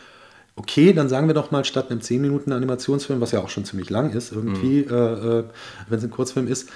okay, 0.58 0.92
dann 0.92 1.08
sagen 1.08 1.28
wir 1.28 1.34
doch 1.34 1.52
mal 1.52 1.64
statt 1.64 1.90
einem 1.90 2.02
10 2.02 2.22
Minuten 2.22 2.52
Animationsfilm, 2.52 3.22
was 3.22 3.32
ja 3.32 3.40
auch 3.40 3.50
schon 3.50 3.64
ziemlich 3.64 3.90
lang 3.90 4.12
ist, 4.12 4.34
irgendwie, 4.34 4.86
mhm. 4.86 4.94
äh, 4.94 5.40
äh, 5.40 5.44
wenn 5.88 6.00
es 6.00 6.04
ein 6.04 6.12
Kurzfilm 6.12 6.48
ist, 6.48 6.70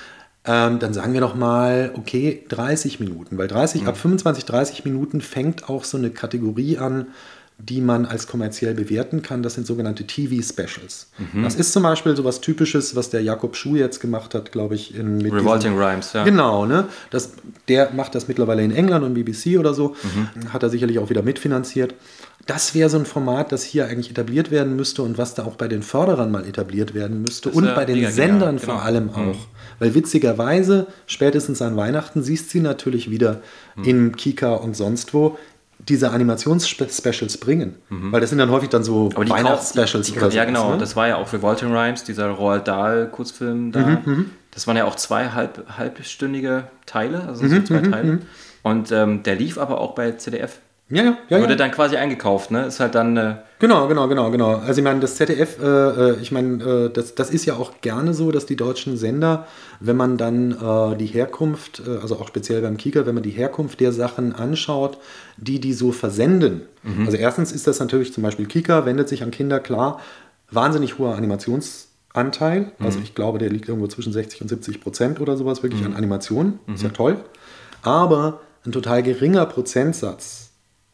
ähm, 0.46 0.80
dann 0.80 0.94
sagen 0.94 1.14
wir 1.14 1.22
doch 1.22 1.36
mal, 1.36 1.92
okay, 1.96 2.44
30 2.50 3.00
Minuten, 3.00 3.38
weil 3.38 3.48
30, 3.48 3.82
mhm. 3.82 3.88
ab 3.90 3.98
25, 3.98 4.46
30 4.46 4.86
Minuten 4.86 5.22
fängt 5.22 5.70
auch 5.70 5.84
so 5.84 5.98
eine 5.98 6.12
Kategorie 6.12 6.78
an, 6.78 7.08
die 7.60 7.82
man 7.82 8.06
als 8.06 8.28
kommerziell 8.28 8.74
bewerten 8.74 9.22
kann. 9.22 9.44
Das 9.44 9.54
sind 9.54 9.68
sogenannte 9.68 10.06
TV-Specials. 10.06 11.12
Mhm. 11.18 11.44
Das 11.44 11.56
ist 11.56 11.74
zum 11.74 11.84
Beispiel 11.84 12.16
so 12.16 12.24
was 12.24 12.42
Typisches, 12.42 12.96
was 12.96 13.10
der 13.10 13.22
Jakob 13.22 13.56
Schuh 13.56 13.76
jetzt 13.76 14.00
gemacht 14.00 14.34
hat, 14.34 14.52
glaube 14.52 14.76
ich. 14.76 14.96
In, 14.96 15.18
mit 15.18 15.32
Revolting 15.32 15.74
diesem, 15.74 15.78
Rhymes, 15.78 16.14
ja. 16.14 16.24
Genau, 16.24 16.66
ne? 16.66 16.88
Das, 17.12 17.34
der 17.68 17.92
macht 17.92 18.16
das 18.16 18.28
mittlerweile 18.28 18.64
in 18.64 18.72
England 18.72 19.06
und 19.06 19.14
BBC 19.14 19.60
oder 19.60 19.74
so. 19.74 19.96
Mhm. 20.04 20.54
Hat 20.54 20.64
er 20.64 20.70
sicherlich 20.70 20.98
auch 20.98 21.10
wieder 21.10 21.22
mitfinanziert. 21.22 21.94
Das 22.48 22.74
wäre 22.74 22.90
so 22.90 22.98
ein 22.98 23.06
Format, 23.06 23.52
das 23.52 23.64
hier 23.64 23.88
eigentlich 23.88 24.10
etabliert 24.10 24.52
werden 24.52 24.76
müsste 24.76 25.04
und 25.04 25.18
was 25.18 25.36
da 25.36 25.44
auch 25.44 25.56
bei 25.56 25.68
den 25.68 25.84
Förderern 25.84 26.32
mal 26.32 26.46
etabliert 26.46 26.94
werden 26.94 27.22
müsste 27.22 27.50
das 27.50 27.58
und 27.58 27.76
bei 27.76 27.86
den 27.86 28.12
Sendern 28.12 28.58
genau. 28.58 28.74
vor 28.74 28.82
allem 28.82 29.06
mhm. 29.06 29.10
auch. 29.12 29.36
Mhm. 29.36 29.46
Weil 29.80 29.96
witzigerweise, 29.96 30.88
spätestens 31.08 31.62
an 31.62 31.78
Weihnachten, 31.78 32.24
siehst 32.24 32.48
du 32.48 32.52
sie 32.52 32.60
natürlich 32.62 33.12
wieder 33.12 33.42
mhm. 33.76 33.84
in 33.84 34.16
Kika 34.16 34.54
und 34.56 34.76
sonst 34.76 35.14
wo 35.14 35.38
diese 35.88 36.12
Animationsspecials 36.12 37.38
bringen. 37.38 37.76
Mhm. 37.90 38.12
Weil 38.12 38.22
das 38.22 38.30
sind 38.30 38.40
dann 38.40 38.52
häufig 38.52 38.70
dann 38.70 38.84
so 38.84 39.10
Weihnachtsspecials. 39.16 40.14
Ja, 40.34 40.46
genau. 40.46 40.72
Ne? 40.72 40.78
Das 40.78 40.96
war 40.96 41.08
ja 41.08 41.18
auch 41.18 41.32
Revolting 41.34 41.76
Rhymes, 41.76 42.04
dieser 42.04 42.30
Roald 42.30 42.68
Dahl-Kurzfilm 42.68 43.72
da. 43.72 43.80
Mhm, 43.80 43.98
mhm, 44.06 44.30
das 44.52 44.68
waren 44.68 44.78
ja 44.78 44.86
auch 44.86 44.96
zwei 44.96 45.30
halb, 45.30 45.66
halbstündige 45.78 46.66
Teile, 46.86 47.24
also 47.28 47.48
so 47.48 47.62
zwei 47.62 47.80
Teile. 47.82 48.20
Und 48.64 48.92
ähm, 48.92 49.24
der 49.24 49.36
lief 49.36 49.58
aber 49.58 49.82
auch 49.82 49.96
bei 49.96 50.12
ZDF. 50.12 50.60
Ja, 50.92 51.04
ja, 51.04 51.18
ja. 51.30 51.40
Wurde 51.40 51.54
ja. 51.54 51.58
dann 51.58 51.72
quasi 51.72 51.96
eingekauft, 51.96 52.52
ne? 52.52 52.66
Ist 52.66 52.82
halt 52.82 52.96
dann. 52.96 53.16
Äh 53.16 53.36
genau, 53.60 53.88
genau, 53.88 54.10
genau, 54.10 54.30
genau. 54.30 54.56
Also 54.58 54.80
ich 54.80 54.84
meine, 54.84 55.00
das 55.00 55.16
ZDF, 55.16 55.58
äh, 55.62 55.66
äh, 55.66 56.18
ich 56.22 56.32
meine, 56.34 56.64
äh, 56.64 56.90
das, 56.90 57.16
das 57.16 57.30
ist 57.30 57.46
ja 57.46 57.56
auch 57.56 57.80
gerne 57.80 58.14
so, 58.14 58.32
dass 58.32 58.46
die 58.46 58.58
deutschen 58.58 58.98
Sender, 58.98 59.48
wenn 59.80 59.96
man 59.96 60.18
dann 60.18 60.52
äh, 60.52 60.98
die 60.98 61.06
Herkunft, 61.06 61.82
äh, 61.88 62.02
also 62.02 62.18
auch 62.18 62.28
speziell 62.28 62.62
beim 62.62 62.76
Kika, 62.76 63.06
wenn 63.06 63.16
man 63.16 63.24
die 63.24 63.32
Herkunft 63.32 63.80
der 63.80 63.94
Sachen 63.94 64.36
anschaut, 64.36 64.98
die 65.38 65.62
die 65.62 65.74
so 65.74 65.94
versenden. 65.94 66.64
Mhm. 66.84 67.06
Also 67.06 67.18
erstens 67.18 67.54
ist 67.54 67.68
das 67.68 67.80
natürlich 67.80 68.14
zum 68.14 68.24
Beispiel 68.24 68.46
Kika, 68.46 68.86
wendet 68.86 69.08
sich 69.08 69.24
an 69.24 69.32
Kinder, 69.32 69.62
klar, 69.62 70.02
wahnsinnig 70.52 71.00
hoher 71.00 71.16
Animationsanteil. 71.16 72.60
Mhm. 72.78 72.86
Also 72.86 73.00
ich 73.00 73.16
glaube, 73.16 73.40
der 73.40 73.50
liegt 73.50 73.70
irgendwo 73.70 73.88
zwischen 73.88 74.12
60 74.12 74.42
und 74.42 74.50
70 74.50 74.82
Prozent 74.82 75.22
oder 75.22 75.38
sowas 75.38 75.64
wirklich 75.64 75.82
mhm. 75.82 75.88
an 75.88 75.96
Animationen. 75.96 76.60
Ist 76.74 76.84
ja 76.84 76.90
mhm. 76.90 76.94
toll. 76.94 77.18
Aber 77.82 78.42
ein 78.66 78.74
total 78.74 79.02
geringer 79.04 79.46
Prozentsatz 79.46 80.41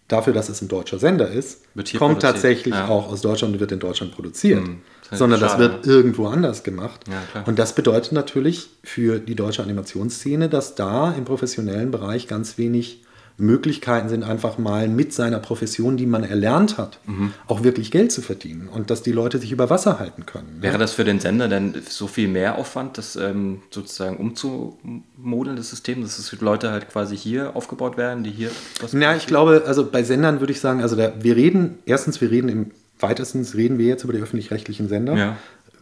dafür, 0.07 0.33
dass 0.33 0.49
es 0.49 0.61
ein 0.61 0.67
deutscher 0.67 0.99
Sender 0.99 1.29
ist, 1.29 1.61
kommt 1.97 2.21
tatsächlich 2.21 2.73
ja. 2.73 2.87
auch 2.87 3.11
aus 3.11 3.21
Deutschland 3.21 3.53
und 3.53 3.59
wird 3.59 3.71
in 3.71 3.79
Deutschland 3.79 4.13
produziert. 4.13 4.61
Mhm. 4.65 4.81
Das 5.09 5.19
sondern 5.19 5.39
schade. 5.39 5.69
das 5.69 5.73
wird 5.73 5.87
irgendwo 5.87 6.27
anders 6.27 6.63
gemacht. 6.63 7.01
Ja, 7.07 7.43
und 7.45 7.57
das 7.59 7.75
bedeutet 7.75 8.11
natürlich 8.11 8.69
für 8.83 9.19
die 9.19 9.35
deutsche 9.35 9.63
Animationsszene, 9.63 10.49
dass 10.49 10.75
da 10.75 11.13
im 11.13 11.23
professionellen 11.23 11.91
Bereich 11.91 12.27
ganz 12.27 12.57
wenig 12.57 13.05
Möglichkeiten 13.37 14.09
sind, 14.09 14.23
einfach 14.23 14.57
mal 14.57 14.87
mit 14.87 15.13
seiner 15.13 15.39
Profession, 15.39 15.95
die 15.95 16.07
man 16.07 16.23
erlernt 16.23 16.77
hat, 16.77 16.99
mhm. 17.05 17.33
auch 17.47 17.63
wirklich 17.63 17.91
Geld 17.91 18.11
zu 18.11 18.21
verdienen 18.21 18.67
und 18.67 18.89
dass 18.89 19.03
die 19.03 19.11
Leute 19.11 19.37
sich 19.37 19.51
über 19.51 19.69
Wasser 19.69 19.99
halten 19.99 20.25
können. 20.25 20.57
Wäre 20.59 20.79
das 20.79 20.93
für 20.93 21.03
den 21.03 21.19
Sender 21.19 21.47
denn 21.47 21.75
so 21.87 22.07
viel 22.07 22.27
mehr 22.27 22.57
Aufwand, 22.57 22.97
das 22.97 23.15
ähm, 23.15 23.61
sozusagen 23.69 24.17
umzumodeln, 24.17 25.55
das 25.55 25.69
System, 25.69 26.01
dass 26.01 26.17
es 26.17 26.31
Leute 26.41 26.71
halt 26.71 26.89
quasi 26.89 27.15
hier 27.15 27.55
aufgebaut 27.55 27.97
werden, 27.97 28.23
die 28.23 28.31
hier 28.31 28.49
was. 28.81 28.93
Ja, 28.93 29.15
ich 29.15 29.27
glaube, 29.27 29.63
also 29.65 29.85
bei 29.89 30.03
Sendern 30.03 30.39
würde 30.39 30.53
ich 30.53 30.59
sagen, 30.59 30.81
also 30.81 30.95
da, 30.95 31.13
wir 31.19 31.35
reden, 31.35 31.79
erstens, 31.85 32.19
wir 32.21 32.31
reden 32.31 32.49
im 32.49 32.71
weitestens 32.99 33.55
reden 33.55 33.77
wir 33.77 33.85
jetzt 33.85 34.03
über 34.03 34.13
die 34.13 34.19
öffentlich-rechtlichen 34.19 34.87
Sender. 34.87 35.15
Ja. 35.15 35.37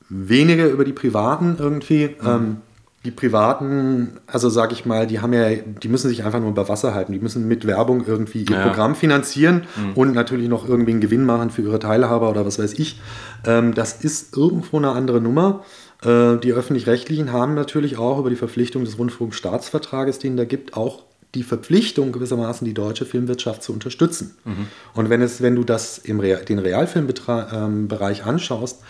Weniger 0.10 0.68
über 0.68 0.86
die 0.86 0.94
privaten 0.94 1.56
irgendwie. 1.58 2.16
Mhm. 2.20 2.28
Ähm, 2.28 2.58
die 3.06 3.12
Privaten, 3.12 4.20
also 4.26 4.50
sage 4.50 4.74
ich 4.74 4.86
mal, 4.86 5.06
die 5.06 5.20
haben 5.20 5.32
ja, 5.32 5.56
die 5.56 5.88
müssen 5.88 6.10
sich 6.10 6.24
einfach 6.24 6.40
nur 6.40 6.50
über 6.50 6.68
Wasser 6.68 6.96
halten. 6.96 7.14
Die 7.14 7.20
müssen 7.20 7.48
mit 7.48 7.68
Werbung 7.68 8.04
irgendwie 8.06 8.44
ihr 8.44 8.58
ja. 8.58 8.68
Programm 8.68 8.96
finanzieren 8.96 9.66
mhm. 9.76 9.94
und 9.94 10.14
natürlich 10.14 10.50
noch 10.50 10.68
irgendwie 10.68 10.92
einen 10.92 11.02
Gewinn 11.02 11.24
machen 11.24 11.52
für 11.52 11.62
ihre 11.62 11.80
Teilhaber 11.80 12.30
oder 12.30 12.46
was 12.46 12.58
weiß 12.58 12.74
ich. 12.74 13.00
Ähm, 13.46 13.74
das 13.76 14.04
ist 14.04 14.36
irgendwo 14.36 14.78
eine 14.78 14.92
andere 14.92 15.22
Nummer. 15.22 15.64
Äh, 16.04 16.38
die 16.38 16.52
öffentlich-rechtlichen 16.52 17.32
haben 17.32 17.54
natürlich 17.54 17.98
auch 17.98 18.18
über 18.18 18.32
die 18.32 18.36
Verpflichtung 18.36 18.84
des 18.84 18.98
Rundfunkstaatsvertrages, 18.98 20.18
den 20.18 20.36
da 20.36 20.46
gibt, 20.46 20.76
auch 20.76 21.04
die 21.36 21.44
Verpflichtung 21.44 22.12
gewissermaßen 22.14 22.66
die 22.66 22.74
deutsche 22.74 23.06
Filmwirtschaft 23.06 23.62
zu 23.62 23.74
unterstützen. 23.74 24.36
Mhm. 24.46 24.68
Und 24.94 25.10
wenn 25.10 25.22
es, 25.22 25.42
wenn 25.42 25.56
du 25.56 25.64
das 25.64 25.98
im 25.98 26.20
Real, 26.20 26.44
den 26.44 26.60
Realfilmbereich 26.60 28.20
ähm, 28.22 28.26
anschaust, 28.26 28.82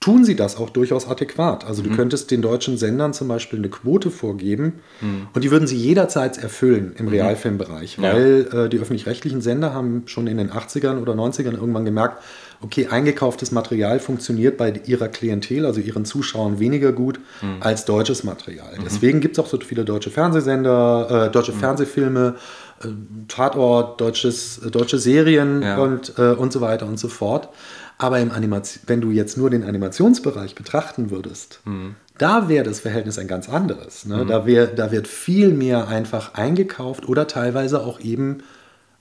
tun 0.00 0.24
sie 0.24 0.34
das 0.34 0.56
auch 0.56 0.70
durchaus 0.70 1.06
adäquat. 1.06 1.66
Also 1.66 1.82
mhm. 1.82 1.90
du 1.90 1.96
könntest 1.96 2.30
den 2.30 2.40
deutschen 2.40 2.78
Sendern 2.78 3.12
zum 3.12 3.28
Beispiel 3.28 3.58
eine 3.58 3.68
Quote 3.68 4.10
vorgeben 4.10 4.80
mhm. 5.02 5.28
und 5.34 5.44
die 5.44 5.50
würden 5.50 5.68
sie 5.68 5.76
jederzeit 5.76 6.38
erfüllen 6.38 6.94
im 6.96 7.06
mhm. 7.06 7.12
Realfilmbereich, 7.12 8.00
weil 8.00 8.48
ja. 8.50 8.64
äh, 8.64 8.68
die 8.70 8.78
öffentlich-rechtlichen 8.78 9.42
Sender 9.42 9.74
haben 9.74 10.04
schon 10.06 10.26
in 10.26 10.38
den 10.38 10.50
80ern 10.50 11.00
oder 11.00 11.12
90ern 11.12 11.52
irgendwann 11.52 11.84
gemerkt, 11.84 12.22
okay, 12.62 12.86
eingekauftes 12.88 13.52
Material 13.52 14.00
funktioniert 14.00 14.56
bei 14.56 14.72
ihrer 14.86 15.08
Klientel, 15.08 15.66
also 15.66 15.80
ihren 15.80 16.04
Zuschauern, 16.06 16.58
weniger 16.58 16.92
gut 16.92 17.20
mhm. 17.42 17.56
als 17.60 17.84
deutsches 17.84 18.24
Material. 18.24 18.78
Mhm. 18.78 18.84
Deswegen 18.84 19.20
gibt 19.20 19.38
es 19.38 19.44
auch 19.44 19.48
so 19.48 19.58
viele 19.60 19.84
deutsche 19.84 20.10
Fernsehsender, 20.10 21.26
äh, 21.26 21.30
deutsche 21.30 21.52
mhm. 21.52 21.58
Fernsehfilme, 21.58 22.36
äh, 22.82 22.88
Tatort, 23.28 24.00
deutsches, 24.00 24.58
äh, 24.58 24.70
deutsche 24.70 24.98
Serien 24.98 25.62
ja. 25.62 25.78
und, 25.78 26.14
äh, 26.18 26.32
und 26.32 26.52
so 26.52 26.60
weiter 26.62 26.86
und 26.86 26.98
so 26.98 27.08
fort. 27.08 27.50
Aber 28.00 28.18
im 28.18 28.30
Animation, 28.32 28.82
wenn 28.86 29.02
du 29.02 29.10
jetzt 29.10 29.36
nur 29.36 29.50
den 29.50 29.62
Animationsbereich 29.62 30.54
betrachten 30.54 31.10
würdest, 31.10 31.60
mhm. 31.66 31.96
da 32.16 32.48
wäre 32.48 32.64
das 32.64 32.80
Verhältnis 32.80 33.18
ein 33.18 33.28
ganz 33.28 33.50
anderes. 33.50 34.06
Ne? 34.06 34.24
Mhm. 34.24 34.28
Da, 34.28 34.46
wär, 34.46 34.68
da 34.68 34.90
wird 34.90 35.06
viel 35.06 35.52
mehr 35.52 35.86
einfach 35.86 36.32
eingekauft 36.32 37.06
oder 37.06 37.26
teilweise 37.26 37.84
auch 37.84 38.00
eben 38.00 38.38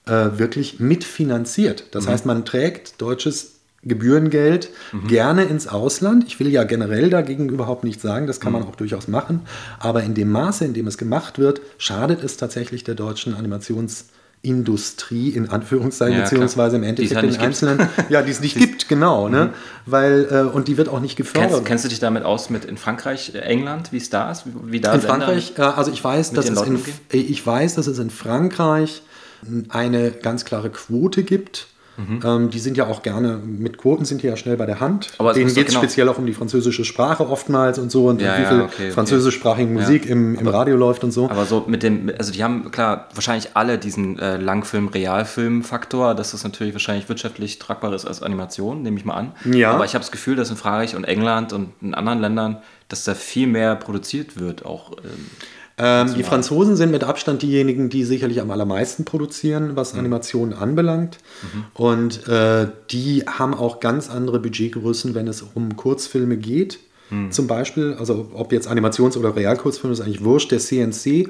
äh, 0.06 0.12
wirklich 0.34 0.82
mitfinanziert. 0.82 1.96
Das 1.96 2.08
mhm. 2.08 2.10
heißt, 2.10 2.26
man 2.26 2.44
trägt 2.44 3.02
deutsches 3.02 3.54
Gebührengeld 3.84 4.70
mhm. 4.92 5.08
gerne 5.08 5.46
ins 5.46 5.70
Ausland. 5.70 6.26
Ich 6.28 6.42
will 6.42 6.50
ja 6.50 6.66
generell 6.66 7.10
dagegen 7.10 7.48
überhaupt 7.48 7.86
nichts 7.86 8.04
sagen, 8.04 8.28
das 8.28 8.42
kann 8.42 8.52
man 8.52 8.64
mhm. 8.64 8.68
auch 8.68 8.76
durchaus 8.76 9.08
machen. 9.08 9.44
Aber 9.80 10.04
in 10.04 10.14
dem 10.14 10.30
Maße, 10.30 10.66
in 10.66 10.74
dem 10.74 10.88
es 10.88 10.98
gemacht 10.98 11.40
wird, 11.40 11.62
schadet 11.78 12.22
es 12.22 12.36
tatsächlich 12.36 12.84
der 12.84 12.96
deutschen 12.96 13.34
Animations- 13.34 14.08
Industrie 14.42 15.30
in 15.30 15.50
Anführungszeichen, 15.50 16.18
ja, 16.18 16.24
beziehungsweise 16.24 16.78
im 16.78 16.84
Endeffekt 16.84 17.16
halt 17.16 17.34
den 17.34 17.42
einzelnen, 17.42 17.90
ja, 18.10 18.22
die 18.22 18.32
es 18.32 18.40
nicht 18.40 18.56
gibt, 18.56 18.88
genau, 18.88 19.28
ne? 19.28 19.46
Mhm. 19.46 19.50
Weil, 19.86 20.28
äh, 20.32 20.42
und 20.44 20.70
die 20.70 20.78
wird 20.78 20.88
auch 20.88 21.02
nicht 21.02 21.18
gefördert. 21.18 21.52
Kennst, 21.52 21.66
kennst, 21.66 21.86
du 21.86 21.90
dich 21.90 22.00
damit 22.00 22.24
aus 22.24 22.50
mit 22.50 22.64
in 22.64 22.78
Frankreich, 22.78 23.36
äh, 23.36 23.40
England, 23.40 23.92
wie 23.92 23.98
es 23.98 24.10
da 24.10 24.32
ist? 24.32 24.44
Wie, 24.64 24.80
da 24.80 24.94
in 24.94 25.02
Frankreich, 25.02 25.54
äh, 25.58 25.62
also 25.62 25.92
ich 25.92 26.02
weiß, 26.02 26.32
dass 26.32 26.50
es 26.50 26.62
in, 26.62 26.80
äh, 27.12 27.18
ich 27.18 27.46
weiß, 27.46 27.76
dass 27.76 27.88
es 27.88 28.00
in 28.00 28.10
Frankreich 28.10 29.02
eine 29.70 30.12
ganz 30.12 30.46
klare 30.46 30.70
Quote 30.70 31.24
gibt 31.24 31.68
Mhm. 32.00 32.20
Ähm, 32.24 32.50
die 32.50 32.60
sind 32.60 32.78
ja 32.78 32.88
auch 32.88 33.04
gerne, 33.04 33.38
mit 33.44 33.78
Quoten 33.78 34.06
sind 34.06 34.24
die 34.24 34.28
ja 34.28 34.38
schnell 34.38 34.56
bei 34.56 34.66
der 34.66 34.80
Hand. 34.80 35.12
Aber 35.18 35.34
Denen 35.34 35.54
geht 35.54 35.68
es 35.68 35.74
genau 35.74 35.84
speziell 35.84 36.08
auch 36.08 36.18
um 36.18 36.26
die 36.26 36.34
französische 36.34 36.86
Sprache 36.86 37.28
oftmals 37.30 37.78
und 37.78 37.92
so 37.92 38.08
und 38.08 38.22
ja, 38.22 38.40
wie 38.40 38.46
viel 38.46 38.62
okay, 38.62 38.92
französischsprachige 38.92 39.70
okay. 39.70 39.82
Musik 39.82 40.06
ja. 40.06 40.12
im, 40.12 40.36
im 40.36 40.48
Radio 40.48 40.78
läuft 40.78 41.04
und 41.04 41.12
so. 41.12 41.30
Aber 41.30 41.46
so 41.46 41.66
mit 41.68 41.84
dem, 41.84 42.12
also 42.18 42.32
die 42.32 42.44
haben 42.44 42.72
klar 42.72 43.10
wahrscheinlich 43.14 43.50
alle 43.56 43.78
diesen 43.78 44.18
äh, 44.18 44.38
Langfilm-Realfilm-Faktor, 44.38 46.16
dass 46.16 46.32
das 46.32 46.44
natürlich 46.44 46.74
wahrscheinlich 46.74 47.10
wirtschaftlich 47.10 47.60
tragbar 47.60 47.94
ist 47.94 48.06
als 48.06 48.24
Animation, 48.24 48.82
nehme 48.82 48.98
ich 48.98 49.06
mal 49.06 49.16
an. 49.16 49.32
Ja. 49.52 49.72
Aber 49.72 49.86
ich 49.86 49.94
habe 49.94 50.04
das 50.04 50.12
Gefühl, 50.12 50.36
dass 50.36 50.50
in 50.50 50.56
Frankreich 50.56 50.96
und 50.96 51.04
England 51.04 51.52
und 51.52 51.74
in 51.82 51.94
anderen 51.94 52.20
Ländern, 52.20 52.58
dass 52.88 53.04
da 53.04 53.14
viel 53.14 53.48
mehr 53.48 53.76
produziert 53.76 54.40
wird, 54.40 54.66
auch. 54.66 54.94
Ähm, 55.04 55.30
ähm, 55.80 56.14
die 56.14 56.24
Franzosen 56.24 56.76
sind 56.76 56.92
mit 56.92 57.04
Abstand 57.06 57.42
diejenigen, 57.42 57.90
die 57.90 58.04
sicherlich 58.04 58.42
am 58.42 58.52
allermeisten 58.52 59.06
produzieren, 59.06 59.76
was 59.76 59.94
mhm. 59.94 60.00
Animationen 60.00 60.54
anbelangt. 60.54 61.20
Mhm. 61.42 61.64
Und 61.74 62.28
äh, 62.28 62.68
die 62.92 63.24
haben 63.26 63.54
auch 63.54 63.80
ganz 63.80 64.10
andere 64.10 64.40
Budgetgrößen, 64.40 65.16
wenn 65.16 65.28
es 65.28 65.42
um 65.42 65.78
Kurzfilme 65.78 66.36
geht. 66.36 66.80
Mhm. 67.10 67.32
Zum 67.32 67.48
Beispiel, 67.48 67.96
also 67.98 68.30
ob 68.34 68.52
jetzt 68.52 68.68
Animations- 68.68 69.18
oder 69.18 69.36
Realkurzfilme, 69.36 69.94
ist 69.94 70.02
eigentlich 70.02 70.24
wurscht. 70.24 70.52
Der 70.52 70.60
CNC, 70.60 71.30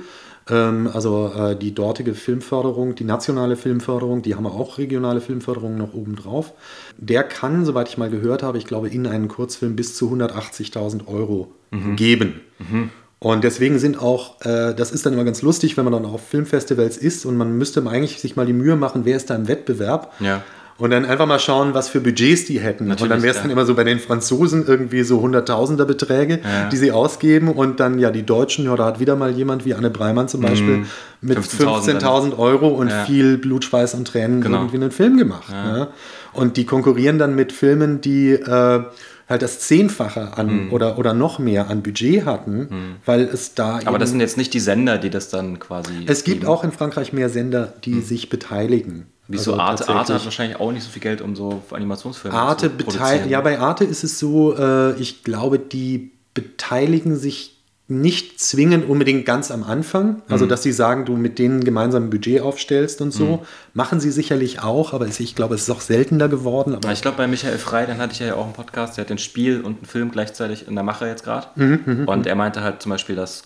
ähm, 0.50 0.90
also 0.92 1.32
äh, 1.36 1.56
die 1.56 1.76
dortige 1.76 2.16
Filmförderung, 2.16 2.96
die 2.96 3.04
nationale 3.04 3.56
Filmförderung, 3.56 4.24
die 4.24 4.34
haben 4.34 4.48
auch 4.48 4.80
regionale 4.80 5.22
Filmförderung 5.22 5.78
noch 5.78 5.94
obendrauf. 5.94 6.54
Der 6.98 7.24
kann, 7.24 7.66
soweit 7.66 7.88
ich 7.88 8.00
mal 8.00 8.10
gehört 8.10 8.42
habe, 8.42 8.58
ich 8.58 8.66
glaube, 8.66 8.90
in 8.90 9.06
einen 9.06 9.28
Kurzfilm 9.28 9.76
bis 9.76 9.96
zu 9.96 10.12
180.000 10.12 11.08
Euro 11.08 11.52
mhm. 11.70 11.96
geben. 11.96 12.42
Mhm. 12.58 12.90
Und 13.20 13.44
deswegen 13.44 13.80
sind 13.80 14.02
auch, 14.02 14.40
äh, 14.46 14.74
das 14.74 14.92
ist 14.92 15.06
dann 15.06 15.14
immer 15.14 15.26
ganz 15.26 15.42
lustig, 15.42 15.76
wenn 15.76 15.84
man 15.84 15.92
dann 15.92 16.06
auf 16.06 16.22
Filmfestivals 16.26 16.98
ist 16.98 17.26
und 17.26 17.36
man 17.36 17.58
müsste 17.58 17.86
eigentlich 17.86 18.22
sich 18.22 18.38
mal 18.38 18.46
die 18.46 18.54
Mühe 18.54 18.78
machen, 18.78 19.02
wer 19.04 19.18
ist 19.18 19.30
da 19.30 19.36
im 19.36 19.50
Wettbewerb. 19.50 20.14
Ja. 20.22 20.42
Und 20.78 20.92
dann 20.92 21.04
einfach 21.04 21.26
mal 21.26 21.40
schauen, 21.40 21.74
was 21.74 21.90
für 21.90 22.00
Budgets 22.00 22.46
die 22.46 22.62
hätten. 22.62 22.86
Natürlich, 22.86 23.04
und 23.04 23.10
dann 23.10 23.22
wäre 23.22 23.32
es 23.32 23.36
ja. 23.36 23.42
dann 23.42 23.52
immer 23.52 23.66
so 23.66 23.76
bei 23.76 23.84
den 23.84 24.00
Franzosen 24.00 24.66
irgendwie 24.66 25.04
so 25.04 25.20
Hunderttausender 25.20 25.84
Beträge, 25.84 26.40
ja. 26.42 26.70
die 26.70 26.78
sie 26.78 26.94
ausgeben. 26.94 27.50
Und 27.50 27.82
dann 27.82 28.00
ja 28.00 28.12
die 28.12 28.26
Deutschen, 28.26 28.64
ja, 28.64 28.78
da 28.78 28.86
hat 28.86 29.02
wieder 29.02 29.18
mal 29.18 29.32
jemand 29.32 29.66
wie 29.66 29.74
Anne 29.74 29.90
Breimann 29.90 30.30
zum 30.30 30.40
Beispiel 30.40 30.78
mm, 30.78 30.86
mit 31.20 31.38
15.000 31.38 31.84
15 31.84 32.34
Euro 32.34 32.70
und 32.70 32.88
ja. 32.88 33.04
viel 33.04 33.38
Blut, 33.38 33.66
Schweiß 33.66 33.94
und 33.96 34.08
Tränen 34.08 34.40
genau. 34.40 34.60
irgendwie 34.60 34.78
einen 34.78 34.92
Film 34.92 35.18
gemacht. 35.18 35.50
Ne? 35.52 35.90
Und 36.32 36.56
die 36.56 36.66
konkurrieren 36.66 37.20
dann 37.20 37.36
mit 37.36 37.52
Filmen, 37.52 38.00
die 38.00 38.32
äh, 38.32 38.84
halt 39.30 39.44
das 39.44 39.60
Zehnfache 39.60 40.38
an 40.38 40.66
mhm. 40.66 40.74
oder, 40.74 40.98
oder 40.98 41.14
noch 41.14 41.40
mehr 41.40 41.70
an 41.70 41.84
Budget 41.84 42.26
hatten, 42.26 42.58
mhm. 42.58 42.96
weil 43.06 43.22
es 43.22 43.54
da. 43.54 43.80
Aber 43.86 44.00
das 44.00 44.10
sind 44.10 44.20
jetzt 44.20 44.38
nicht 44.38 44.54
die 44.54 44.60
Sender, 44.60 44.98
die 44.98 45.12
das 45.12 45.30
dann 45.30 45.60
quasi. 45.60 46.06
Es 46.08 46.24
gibt 46.24 46.42
geben. 46.42 46.52
auch 46.52 46.64
in 46.64 46.72
Frankreich 46.72 47.14
mehr 47.14 47.30
Sender, 47.30 47.74
die 47.86 47.96
mhm. 47.96 48.04
sich 48.04 48.30
beteiligen. 48.30 49.06
Wieso 49.28 49.54
also 49.54 49.62
Arte? 49.62 49.90
Arte 49.90 50.14
hat 50.16 50.26
wahrscheinlich 50.26 50.60
auch 50.60 50.72
nicht 50.72 50.84
so 50.84 50.90
viel 50.90 51.04
Geld, 51.04 51.22
um 51.22 51.36
so 51.36 51.62
Animationsfilme 51.70 52.36
Arte 52.36 52.70
zu 52.76 52.84
produzieren. 52.84 53.30
Ja, 53.30 53.42
bei 53.42 53.60
Arte 53.60 53.84
ist 53.84 54.04
es 54.04 54.18
so, 54.18 54.58
äh, 54.58 55.00
ich 55.00 55.24
glaube, 55.24 55.60
die 55.60 56.12
beteiligen 56.34 57.16
sich 57.16 57.59
nicht 57.90 58.40
zwingend 58.40 58.88
unbedingt 58.88 59.26
ganz 59.26 59.50
am 59.50 59.64
Anfang, 59.64 60.22
also 60.30 60.46
mhm. 60.46 60.50
dass 60.50 60.62
sie 60.62 60.72
sagen, 60.72 61.06
du 61.06 61.18
mit 61.18 61.40
denen 61.40 61.64
gemeinsam 61.64 62.04
ein 62.04 62.10
Budget 62.12 62.42
aufstellst 62.42 63.02
und 63.02 63.12
so, 63.12 63.26
mhm. 63.26 63.40
machen 63.74 64.00
sie 64.00 64.12
sicherlich 64.12 64.62
auch, 64.62 64.94
aber 64.94 65.08
ich 65.08 65.36
glaube, 65.36 65.56
es 65.56 65.64
ist 65.64 65.72
auch 65.72 65.82
seltener 65.82 66.30
geworden. 66.30 66.76
Aber 66.76 66.92
ich 66.92 67.02
glaube, 67.02 67.18
bei 67.18 67.28
Michael 67.28 67.58
Frey, 67.58 67.88
dann 67.88 67.98
hatte 67.98 68.14
ich 68.14 68.20
ja 68.20 68.36
auch 68.36 68.46
einen 68.46 68.54
Podcast, 68.54 68.98
der 68.98 69.06
hat 69.06 69.12
ein 69.12 69.18
Spiel 69.18 69.62
und 69.62 69.78
einen 69.78 69.86
Film 69.86 70.12
gleichzeitig 70.12 70.68
in 70.68 70.76
der 70.76 70.84
Mache 70.84 71.08
jetzt 71.08 71.24
gerade. 71.24 71.48
Mhm, 71.56 71.80
mhm, 71.86 72.08
und 72.08 72.28
er 72.28 72.36
meinte 72.36 72.62
halt 72.62 72.82
zum 72.84 72.92
Beispiel, 72.92 73.16
dass 73.16 73.44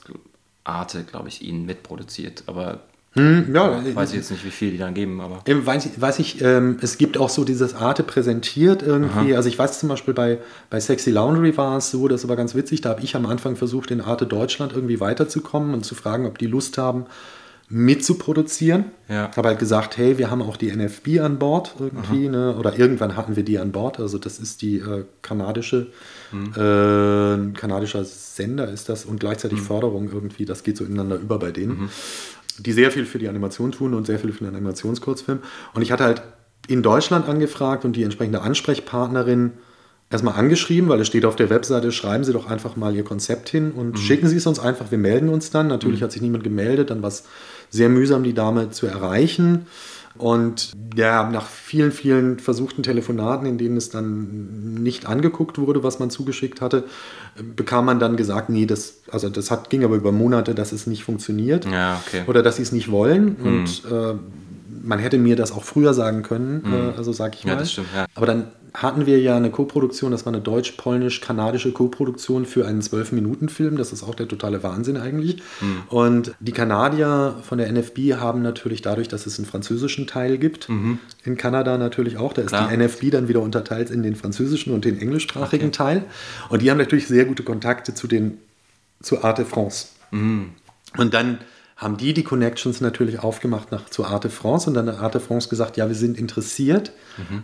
Arte, 0.65 1.05
glaube 1.05 1.29
ich, 1.29 1.41
ihn 1.41 1.65
mitproduziert, 1.65 2.43
aber 2.47 2.81
hm, 3.15 3.53
ja, 3.53 3.83
weiß 3.93 4.09
ich 4.09 4.15
jetzt 4.15 4.31
nicht, 4.31 4.43
wie 4.43 4.49
viel 4.49 4.71
die 4.71 4.79
dann 4.79 4.95
geben, 4.95 5.21
aber. 5.21 5.43
Weiß 5.45 5.85
ich, 5.85 6.01
weiß 6.01 6.17
ich 6.17 6.41
ähm, 6.41 6.77
es 6.81 6.97
gibt 6.97 7.17
auch 7.17 7.29
so 7.29 7.43
dieses 7.43 7.75
Arte 7.75 8.01
präsentiert 8.01 8.81
irgendwie. 8.81 9.31
Aha. 9.31 9.37
Also 9.37 9.49
ich 9.49 9.59
weiß 9.59 9.79
zum 9.79 9.89
Beispiel 9.89 10.15
bei, 10.15 10.39
bei 10.71 10.79
Sexy 10.79 11.11
Laundry 11.11 11.55
war 11.55 11.77
es 11.77 11.91
so, 11.91 12.07
das 12.07 12.27
war 12.27 12.35
ganz 12.35 12.55
witzig, 12.55 12.81
da 12.81 12.89
habe 12.89 13.01
ich 13.01 13.15
am 13.15 13.27
Anfang 13.27 13.55
versucht, 13.55 13.91
in 13.91 14.01
Arte 14.01 14.25
Deutschland 14.25 14.73
irgendwie 14.73 14.99
weiterzukommen 14.99 15.75
und 15.75 15.85
zu 15.85 15.93
fragen, 15.93 16.25
ob 16.25 16.39
die 16.39 16.47
Lust 16.47 16.79
haben, 16.79 17.05
mitzuproduzieren. 17.69 18.85
Ja. 19.07 19.31
Habe 19.35 19.49
halt 19.49 19.59
gesagt, 19.59 19.97
hey, 19.97 20.17
wir 20.17 20.29
haben 20.29 20.41
auch 20.41 20.57
die 20.57 20.71
NFB 20.75 21.19
an 21.21 21.37
Bord 21.39 21.75
irgendwie, 21.79 22.29
ne? 22.29 22.55
oder 22.55 22.77
irgendwann 22.77 23.15
hatten 23.15 23.35
wir 23.35 23.43
die 23.43 23.57
an 23.59 23.71
Bord. 23.71 23.99
Also 23.99 24.17
das 24.17 24.39
ist 24.39 24.61
die 24.61 24.77
äh, 24.77 25.05
kanadische, 25.21 25.87
mhm. 26.31 26.53
äh, 26.53 27.57
kanadischer 27.57 28.03
Sender 28.05 28.69
ist 28.69 28.89
das 28.89 29.05
und 29.05 29.19
gleichzeitig 29.19 29.59
mhm. 29.59 29.65
Förderung 29.65 30.09
irgendwie. 30.11 30.45
Das 30.45 30.63
geht 30.63 30.77
so 30.77 30.83
ineinander 30.83 31.15
über 31.15 31.39
bei 31.39 31.51
denen. 31.51 31.81
Mhm 31.83 31.89
die 32.59 32.73
sehr 32.73 32.91
viel 32.91 33.05
für 33.05 33.19
die 33.19 33.27
Animation 33.27 33.71
tun 33.71 33.93
und 33.93 34.05
sehr 34.05 34.19
viel 34.19 34.31
für 34.31 34.43
den 34.43 34.55
Animationskurzfilm. 34.55 35.39
Und 35.73 35.81
ich 35.81 35.91
hatte 35.91 36.03
halt 36.03 36.21
in 36.67 36.81
Deutschland 36.81 37.27
angefragt 37.27 37.85
und 37.85 37.95
die 37.95 38.03
entsprechende 38.03 38.41
Ansprechpartnerin 38.41 39.53
erstmal 40.09 40.35
angeschrieben, 40.35 40.89
weil 40.89 41.01
es 41.01 41.07
steht 41.07 41.25
auf 41.25 41.35
der 41.35 41.49
Webseite, 41.49 41.91
schreiben 41.91 42.23
Sie 42.23 42.33
doch 42.33 42.49
einfach 42.49 42.75
mal 42.75 42.95
Ihr 42.95 43.03
Konzept 43.03 43.49
hin 43.49 43.71
und 43.71 43.93
mhm. 43.93 43.97
schicken 43.97 44.27
Sie 44.27 44.37
es 44.37 44.45
uns 44.45 44.59
einfach, 44.59 44.91
wir 44.91 44.97
melden 44.97 45.29
uns 45.29 45.49
dann. 45.49 45.67
Natürlich 45.67 45.99
mhm. 45.99 46.03
hat 46.05 46.11
sich 46.11 46.21
niemand 46.21 46.43
gemeldet, 46.43 46.89
dann 46.89 47.01
war 47.01 47.09
es 47.09 47.25
sehr 47.69 47.89
mühsam, 47.89 48.23
die 48.23 48.33
Dame 48.33 48.69
zu 48.69 48.85
erreichen. 48.85 49.65
Und 50.15 50.73
ja, 50.95 51.27
nach 51.27 51.47
vielen, 51.47 51.91
vielen 51.91 52.37
versuchten 52.37 52.83
Telefonaten, 52.83 53.47
in 53.47 53.57
denen 53.57 53.77
es 53.77 53.89
dann 53.89 54.75
nicht 54.75 55.07
angeguckt 55.07 55.57
wurde, 55.57 55.83
was 55.83 55.97
man 55.97 56.11
zugeschickt 56.11 56.61
hatte, 56.61 56.83
bekam 57.55 57.85
man 57.85 57.99
dann 57.99 58.15
gesagt, 58.15 58.49
nee, 58.49 58.65
das, 58.65 59.01
also 59.11 59.29
das 59.29 59.49
hat, 59.51 59.69
ging 59.69 59.83
aber 59.83 59.95
über 59.95 60.11
Monate, 60.11 60.53
dass 60.53 60.71
es 60.71 60.87
nicht 60.87 61.03
funktioniert. 61.03 61.65
Ja, 61.65 62.01
okay. 62.05 62.23
Oder 62.27 62.43
dass 62.43 62.57
sie 62.57 62.63
es 62.63 62.71
nicht 62.71 62.91
wollen. 62.91 63.35
Und 63.35 63.83
äh, 63.91 64.15
man 64.83 64.99
hätte 64.99 65.17
mir 65.17 65.35
das 65.35 65.51
auch 65.51 65.63
früher 65.63 65.93
sagen 65.93 66.23
können, 66.23 66.63
äh, 66.65 66.97
also 66.97 67.11
sag 67.11 67.35
ich 67.35 67.45
mal. 67.45 67.53
Ja, 67.53 67.59
das 67.59 67.71
stimmt, 67.71 67.87
ja. 67.95 68.05
Aber 68.15 68.25
dann 68.25 68.47
hatten 68.73 69.05
wir 69.05 69.19
ja 69.19 69.37
eine 69.37 69.51
Co-Produktion, 69.51 70.11
das 70.11 70.25
war 70.25 70.33
eine 70.33 70.41
deutsch-polnisch-kanadische 70.41 71.71
Co-Produktion 71.73 72.45
für 72.45 72.65
einen 72.65 72.81
12-Minuten-Film. 72.81 73.77
Das 73.77 73.93
ist 73.93 74.01
auch 74.01 74.15
der 74.15 74.27
totale 74.27 74.63
Wahnsinn 74.63 74.97
eigentlich. 74.97 75.43
Und 75.89 76.33
die 76.39 76.53
Kanadier 76.53 77.35
von 77.43 77.59
der 77.59 77.71
NFB 77.71 78.13
haben 78.15 78.41
natürlich 78.41 78.81
dadurch, 78.81 79.07
dass 79.07 79.27
es 79.27 79.37
einen 79.37 79.45
französischen 79.47 80.07
Teil 80.07 80.37
gibt, 80.39 80.69
in 81.23 81.37
Kanada 81.37 81.77
natürlich 81.77 82.17
auch, 82.17 82.33
da 82.33 82.41
ist 82.41 82.47
Klar. 82.47 82.67
die 82.69 82.77
NFB 82.77 83.11
dann 83.11 83.27
wieder 83.27 83.41
unterteilt 83.41 83.91
in 83.91 84.01
den 84.01 84.15
französischen 84.15 84.73
und 84.73 84.85
den 84.85 84.99
englischsprachigen 84.99 85.67
Okay. 85.67 85.77
Teil. 85.77 86.03
Und 86.49 86.61
die 86.63 86.71
haben 86.71 86.77
natürlich 86.79 87.07
sehr 87.07 87.25
gute 87.25 87.43
Kontakte 87.43 87.93
zu 87.93 88.07
den, 88.07 88.39
zu 89.01 89.23
Arte 89.23 89.45
France. 89.45 89.87
Und 90.11 91.13
dann 91.13 91.37
haben 91.83 91.97
die 91.97 92.13
die 92.13 92.23
Connections 92.23 92.81
natürlich 92.81 93.19
aufgemacht 93.19 93.71
nach, 93.71 93.89
zu 93.89 94.05
Arte 94.05 94.29
France 94.29 94.69
und 94.69 94.73
dann 94.75 94.87
hat 94.87 94.99
Arte 94.99 95.19
France 95.19 95.49
gesagt, 95.49 95.77
ja, 95.77 95.87
wir 95.87 95.95
sind 95.95 96.17
interessiert, 96.17 96.91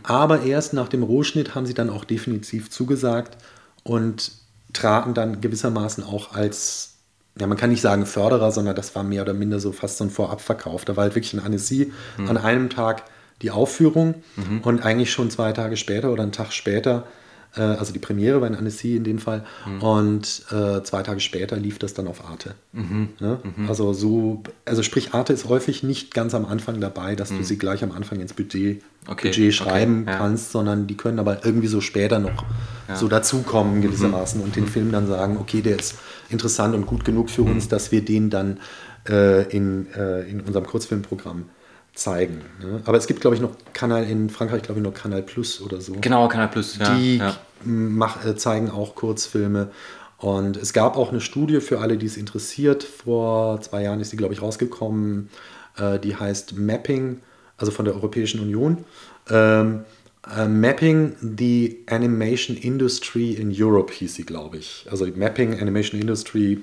aber 0.03 0.43
erst 0.43 0.73
nach 0.73 0.87
dem 0.87 1.03
Rohschnitt 1.03 1.53
haben 1.55 1.65
sie 1.65 1.73
dann 1.73 1.89
auch 1.89 2.05
definitiv 2.05 2.69
zugesagt 2.69 3.37
und 3.83 4.31
traten 4.73 5.13
dann 5.13 5.41
gewissermaßen 5.41 6.03
auch 6.03 6.33
als, 6.33 6.93
ja, 7.39 7.47
man 7.47 7.57
kann 7.57 7.69
nicht 7.69 7.81
sagen 7.81 8.05
Förderer, 8.05 8.51
sondern 8.51 8.75
das 8.75 8.95
war 8.95 9.03
mehr 9.03 9.23
oder 9.23 9.33
minder 9.33 9.59
so 9.59 9.71
fast 9.71 9.97
so 9.97 10.03
ein 10.05 10.09
Vorabverkauf. 10.09 10.85
Da 10.85 10.95
war 10.95 11.03
halt 11.03 11.15
wirklich 11.15 11.33
in 11.33 11.39
Annecy 11.39 11.91
an 12.27 12.37
einem 12.37 12.69
Tag 12.69 13.03
die 13.41 13.51
Aufführung 13.51 14.15
und 14.63 14.83
eigentlich 14.85 15.11
schon 15.11 15.29
zwei 15.31 15.53
Tage 15.53 15.75
später 15.77 16.11
oder 16.11 16.23
einen 16.23 16.31
Tag 16.31 16.51
später 16.51 17.05
äh, 17.55 17.61
also 17.61 17.93
die 17.93 17.99
Premiere 17.99 18.41
war 18.41 18.47
in 18.47 18.55
Annecy 18.55 18.95
in 18.95 19.03
dem 19.03 19.19
Fall. 19.19 19.45
Und 19.81 20.43
äh, 20.51 20.83
zwei 20.83 21.03
Tage 21.03 21.19
später 21.19 21.57
lief 21.57 21.79
das 21.79 21.93
dann 21.93 22.07
auf 22.07 22.25
Arte. 22.29 22.55
Ne? 23.19 23.39
Also 23.67 23.93
so, 23.93 24.43
also 24.65 24.83
sprich, 24.83 25.13
Arte 25.13 25.33
ist 25.33 25.47
häufig 25.47 25.83
nicht 25.83 26.13
ganz 26.13 26.33
am 26.33 26.45
Anfang 26.45 26.79
dabei, 26.79 27.15
dass 27.15 27.29
du 27.29 27.43
sie 27.43 27.57
gleich 27.57 27.83
am 27.83 27.91
Anfang 27.91 28.19
ins 28.19 28.33
Budget, 28.33 28.81
Okay, 29.07 29.29
Budget 29.29 29.45
okay, 29.45 29.51
schreiben 29.51 30.05
ja. 30.07 30.17
kannst, 30.17 30.51
sondern 30.51 30.85
die 30.85 30.95
können 30.95 31.19
aber 31.19 31.45
irgendwie 31.45 31.67
so 31.67 31.81
später 31.81 32.19
noch 32.19 32.43
so 32.93 33.07
dazukommen 33.07 33.81
gewissermaßen 33.81 34.41
und 34.41 34.55
den 34.55 34.67
Film 34.67 34.91
dann 34.91 35.07
sagen, 35.07 35.37
okay, 35.37 35.61
der 35.61 35.79
ist 35.79 35.95
interessant 36.29 36.75
und 36.75 36.85
gut 36.85 37.05
genug 37.05 37.29
für 37.29 37.43
uns, 37.43 37.67
dass 37.67 37.91
wir 37.91 38.03
den 38.03 38.29
dann 38.29 38.59
äh, 39.07 39.43
in, 39.55 39.87
äh, 39.93 40.21
in 40.29 40.41
unserem 40.41 40.65
Kurzfilmprogramm 40.65 41.45
zeigen. 41.93 42.41
Ne? 42.61 42.81
Aber 42.85 42.97
es 42.97 43.07
gibt, 43.07 43.21
glaube 43.21 43.35
ich, 43.35 43.41
noch 43.41 43.51
Kanal 43.73 44.03
in 44.03 44.29
Frankreich, 44.29 44.61
glaube 44.61 44.79
ich, 44.79 44.85
noch 44.85 44.93
Kanal 44.93 45.21
Plus 45.23 45.61
oder 45.61 45.81
so 45.81 45.93
Genau, 45.99 46.27
Kanal 46.27 46.47
Plus, 46.47 46.77
ja. 46.77 46.95
die 46.95 47.17
ja. 47.17 47.35
mach, 47.63 48.25
äh, 48.25 48.35
zeigen 48.35 48.69
auch 48.69 48.95
Kurzfilme. 48.95 49.69
Und 50.17 50.57
es 50.57 50.73
gab 50.73 50.97
auch 50.97 51.11
eine 51.11 51.21
Studie 51.21 51.61
für 51.61 51.79
alle, 51.79 51.97
die 51.97 52.05
es 52.05 52.17
interessiert. 52.17 52.83
Vor 52.83 53.61
zwei 53.61 53.83
Jahren 53.83 54.01
ist 54.01 54.11
die, 54.11 54.17
glaube 54.17 54.33
ich, 54.33 54.41
rausgekommen. 54.41 55.29
Äh, 55.77 55.99
die 55.99 56.15
heißt 56.15 56.57
Mapping, 56.57 57.19
also 57.57 57.71
von 57.71 57.85
der 57.85 57.93
Europäischen 57.95 58.41
Union. 58.41 58.85
Ähm, 59.29 59.81
äh, 60.35 60.47
Mapping 60.47 61.15
the 61.21 61.79
Animation 61.87 62.57
Industry 62.57 63.31
in 63.31 63.53
Europe 63.55 63.93
hieß 63.93 64.15
sie, 64.15 64.23
glaube 64.23 64.57
ich. 64.57 64.85
Also 64.91 65.07
Mapping 65.07 65.59
Animation 65.59 65.99
Industry 65.99 66.61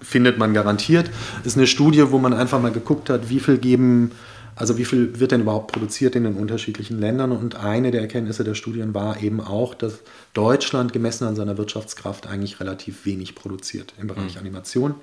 findet 0.00 0.38
man 0.38 0.52
garantiert. 0.52 1.10
Ist 1.44 1.56
eine 1.56 1.66
Studie, 1.66 2.10
wo 2.10 2.18
man 2.18 2.34
einfach 2.34 2.60
mal 2.60 2.72
geguckt 2.72 3.08
hat, 3.08 3.30
wie 3.30 3.40
viel 3.40 3.58
geben, 3.58 4.12
also 4.60 4.76
wie 4.76 4.84
viel 4.84 5.18
wird 5.18 5.32
denn 5.32 5.40
überhaupt 5.40 5.72
produziert 5.72 6.14
in 6.16 6.24
den 6.24 6.34
unterschiedlichen 6.34 7.00
Ländern. 7.00 7.32
Und 7.32 7.56
eine 7.56 7.90
der 7.90 8.02
Erkenntnisse 8.02 8.44
der 8.44 8.54
Studien 8.54 8.92
war 8.92 9.22
eben 9.22 9.40
auch, 9.40 9.72
dass 9.72 10.00
Deutschland 10.34 10.92
gemessen 10.92 11.26
an 11.26 11.34
seiner 11.34 11.56
Wirtschaftskraft 11.56 12.26
eigentlich 12.26 12.60
relativ 12.60 13.06
wenig 13.06 13.34
produziert 13.34 13.94
im 13.98 14.06
Bereich 14.06 14.36
Animation. 14.38 14.96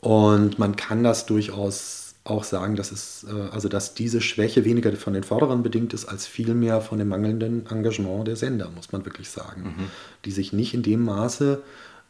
Und 0.00 0.58
man 0.58 0.76
kann 0.76 1.04
das 1.04 1.26
durchaus 1.26 2.14
auch 2.24 2.42
sagen, 2.42 2.74
dass 2.74 2.90
es, 2.90 3.26
äh, 3.28 3.50
also 3.52 3.68
dass 3.68 3.92
diese 3.92 4.22
Schwäche 4.22 4.64
weniger 4.64 4.90
von 4.92 5.12
den 5.12 5.24
Förderern 5.24 5.62
bedingt 5.62 5.92
ist, 5.92 6.06
als 6.06 6.26
vielmehr 6.26 6.80
von 6.80 6.98
dem 6.98 7.08
mangelnden 7.08 7.66
Engagement 7.66 8.26
der 8.26 8.36
Sender, 8.36 8.70
muss 8.74 8.92
man 8.92 9.04
wirklich 9.04 9.28
sagen. 9.28 9.90
Die 10.24 10.30
sich 10.30 10.54
nicht 10.54 10.72
in 10.72 10.82
dem 10.82 11.04
Maße, 11.04 11.62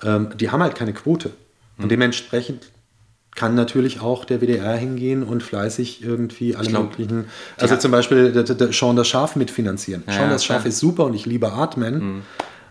ähm, 0.05 0.29
die 0.39 0.51
haben 0.51 0.63
halt 0.63 0.77
keine 0.77 0.93
Quote. 0.93 1.33
Und 1.79 1.91
dementsprechend 1.91 2.71
kann 3.35 3.55
natürlich 3.55 4.01
auch 4.01 4.25
der 4.25 4.41
WDR 4.41 4.77
hingehen 4.77 5.23
und 5.23 5.43
fleißig 5.43 6.05
irgendwie 6.05 6.55
alle 6.57 6.69
glaub, 6.69 6.91
möglichen, 6.91 7.25
also 7.59 7.75
ja. 7.75 7.81
zum 7.81 7.91
Beispiel 7.91 8.33
der, 8.33 8.45
der 8.45 8.73
Sean 8.73 8.95
das 8.97 9.09
Schaf 9.09 9.35
mitfinanzieren. 9.37 10.05
Ja, 10.07 10.13
Sean 10.15 10.31
das 10.31 10.45
Schaf 10.45 10.65
ist 10.67 10.79
super 10.79 11.05
und 11.07 11.15
ich 11.15 11.27
liebe 11.27 11.53
Artman, 11.53 12.23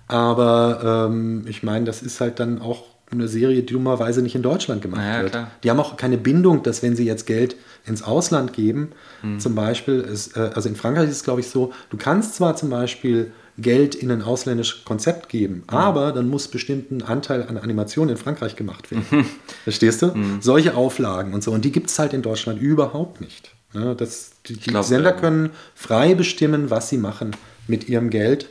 aber 0.07 1.07
ähm, 1.09 1.45
ich 1.47 1.63
meine, 1.63 1.85
das 1.85 2.01
ist 2.01 2.19
halt 2.21 2.39
dann 2.39 2.61
auch 2.61 2.83
eine 3.11 3.27
Serie, 3.27 3.61
die 3.61 3.73
dummerweise 3.73 4.21
nicht 4.21 4.33
in 4.35 4.41
Deutschland 4.41 4.81
gemacht 4.81 5.01
Ja, 5.01 5.21
wird. 5.21 5.31
klar. 5.31 5.51
Die 5.63 5.69
haben 5.69 5.79
auch 5.79 5.97
keine 5.97 6.17
Bindung, 6.17 6.63
dass 6.63 6.81
wenn 6.81 6.95
sie 6.95 7.05
jetzt 7.05 7.27
Geld 7.27 7.55
ins 7.85 8.01
Ausland 8.03 8.53
geben, 8.53 8.89
Hm. 9.21 9.39
zum 9.39 9.53
Beispiel, 9.55 9.99
ist, 9.99 10.35
äh, 10.35 10.49
also 10.55 10.67
in 10.67 10.75
Frankreich 10.75 11.09
ist 11.09 11.17
es 11.17 11.23
glaube 11.23 11.41
ich 11.41 11.47
so, 11.47 11.71
du 11.91 11.97
kannst 11.97 12.35
zwar 12.35 12.55
zum 12.55 12.69
Beispiel 12.69 13.31
Geld 13.57 13.93
in 13.95 14.11
ein 14.11 14.21
ausländisches 14.23 14.83
Konzept 14.85 15.29
geben, 15.29 15.63
Hm. 15.69 15.77
aber 15.77 16.11
dann 16.11 16.29
muss 16.29 16.47
bestimmten 16.47 17.01
Anteil 17.03 17.47
an 17.47 17.57
Animation 17.57 18.09
in 18.09 18.17
Frankreich 18.17 18.55
gemacht 18.55 18.89
werden. 18.91 19.05
Mhm. 19.11 19.25
Verstehst 19.63 20.01
du? 20.01 20.13
Hm. 20.13 20.41
Solche 20.41 20.75
Auflagen 20.75 21.33
und 21.33 21.43
so. 21.43 21.51
Und 21.51 21.63
die 21.65 21.71
gibt 21.71 21.89
es 21.89 21.99
halt 21.99 22.13
in 22.13 22.21
Deutschland 22.21 22.59
überhaupt 22.61 23.21
nicht. 23.21 23.51
Ne? 23.73 23.95
Das, 23.95 24.31
die 24.47 24.53
die 24.57 24.69
glaub, 24.71 24.83
Sender 24.85 25.13
ähm, 25.15 25.19
können 25.21 25.49
frei 25.75 26.15
bestimmen, 26.15 26.69
was 26.69 26.89
sie 26.89 26.97
machen 26.97 27.35
mit 27.67 27.87
ihrem 27.89 28.09
Geld. 28.09 28.49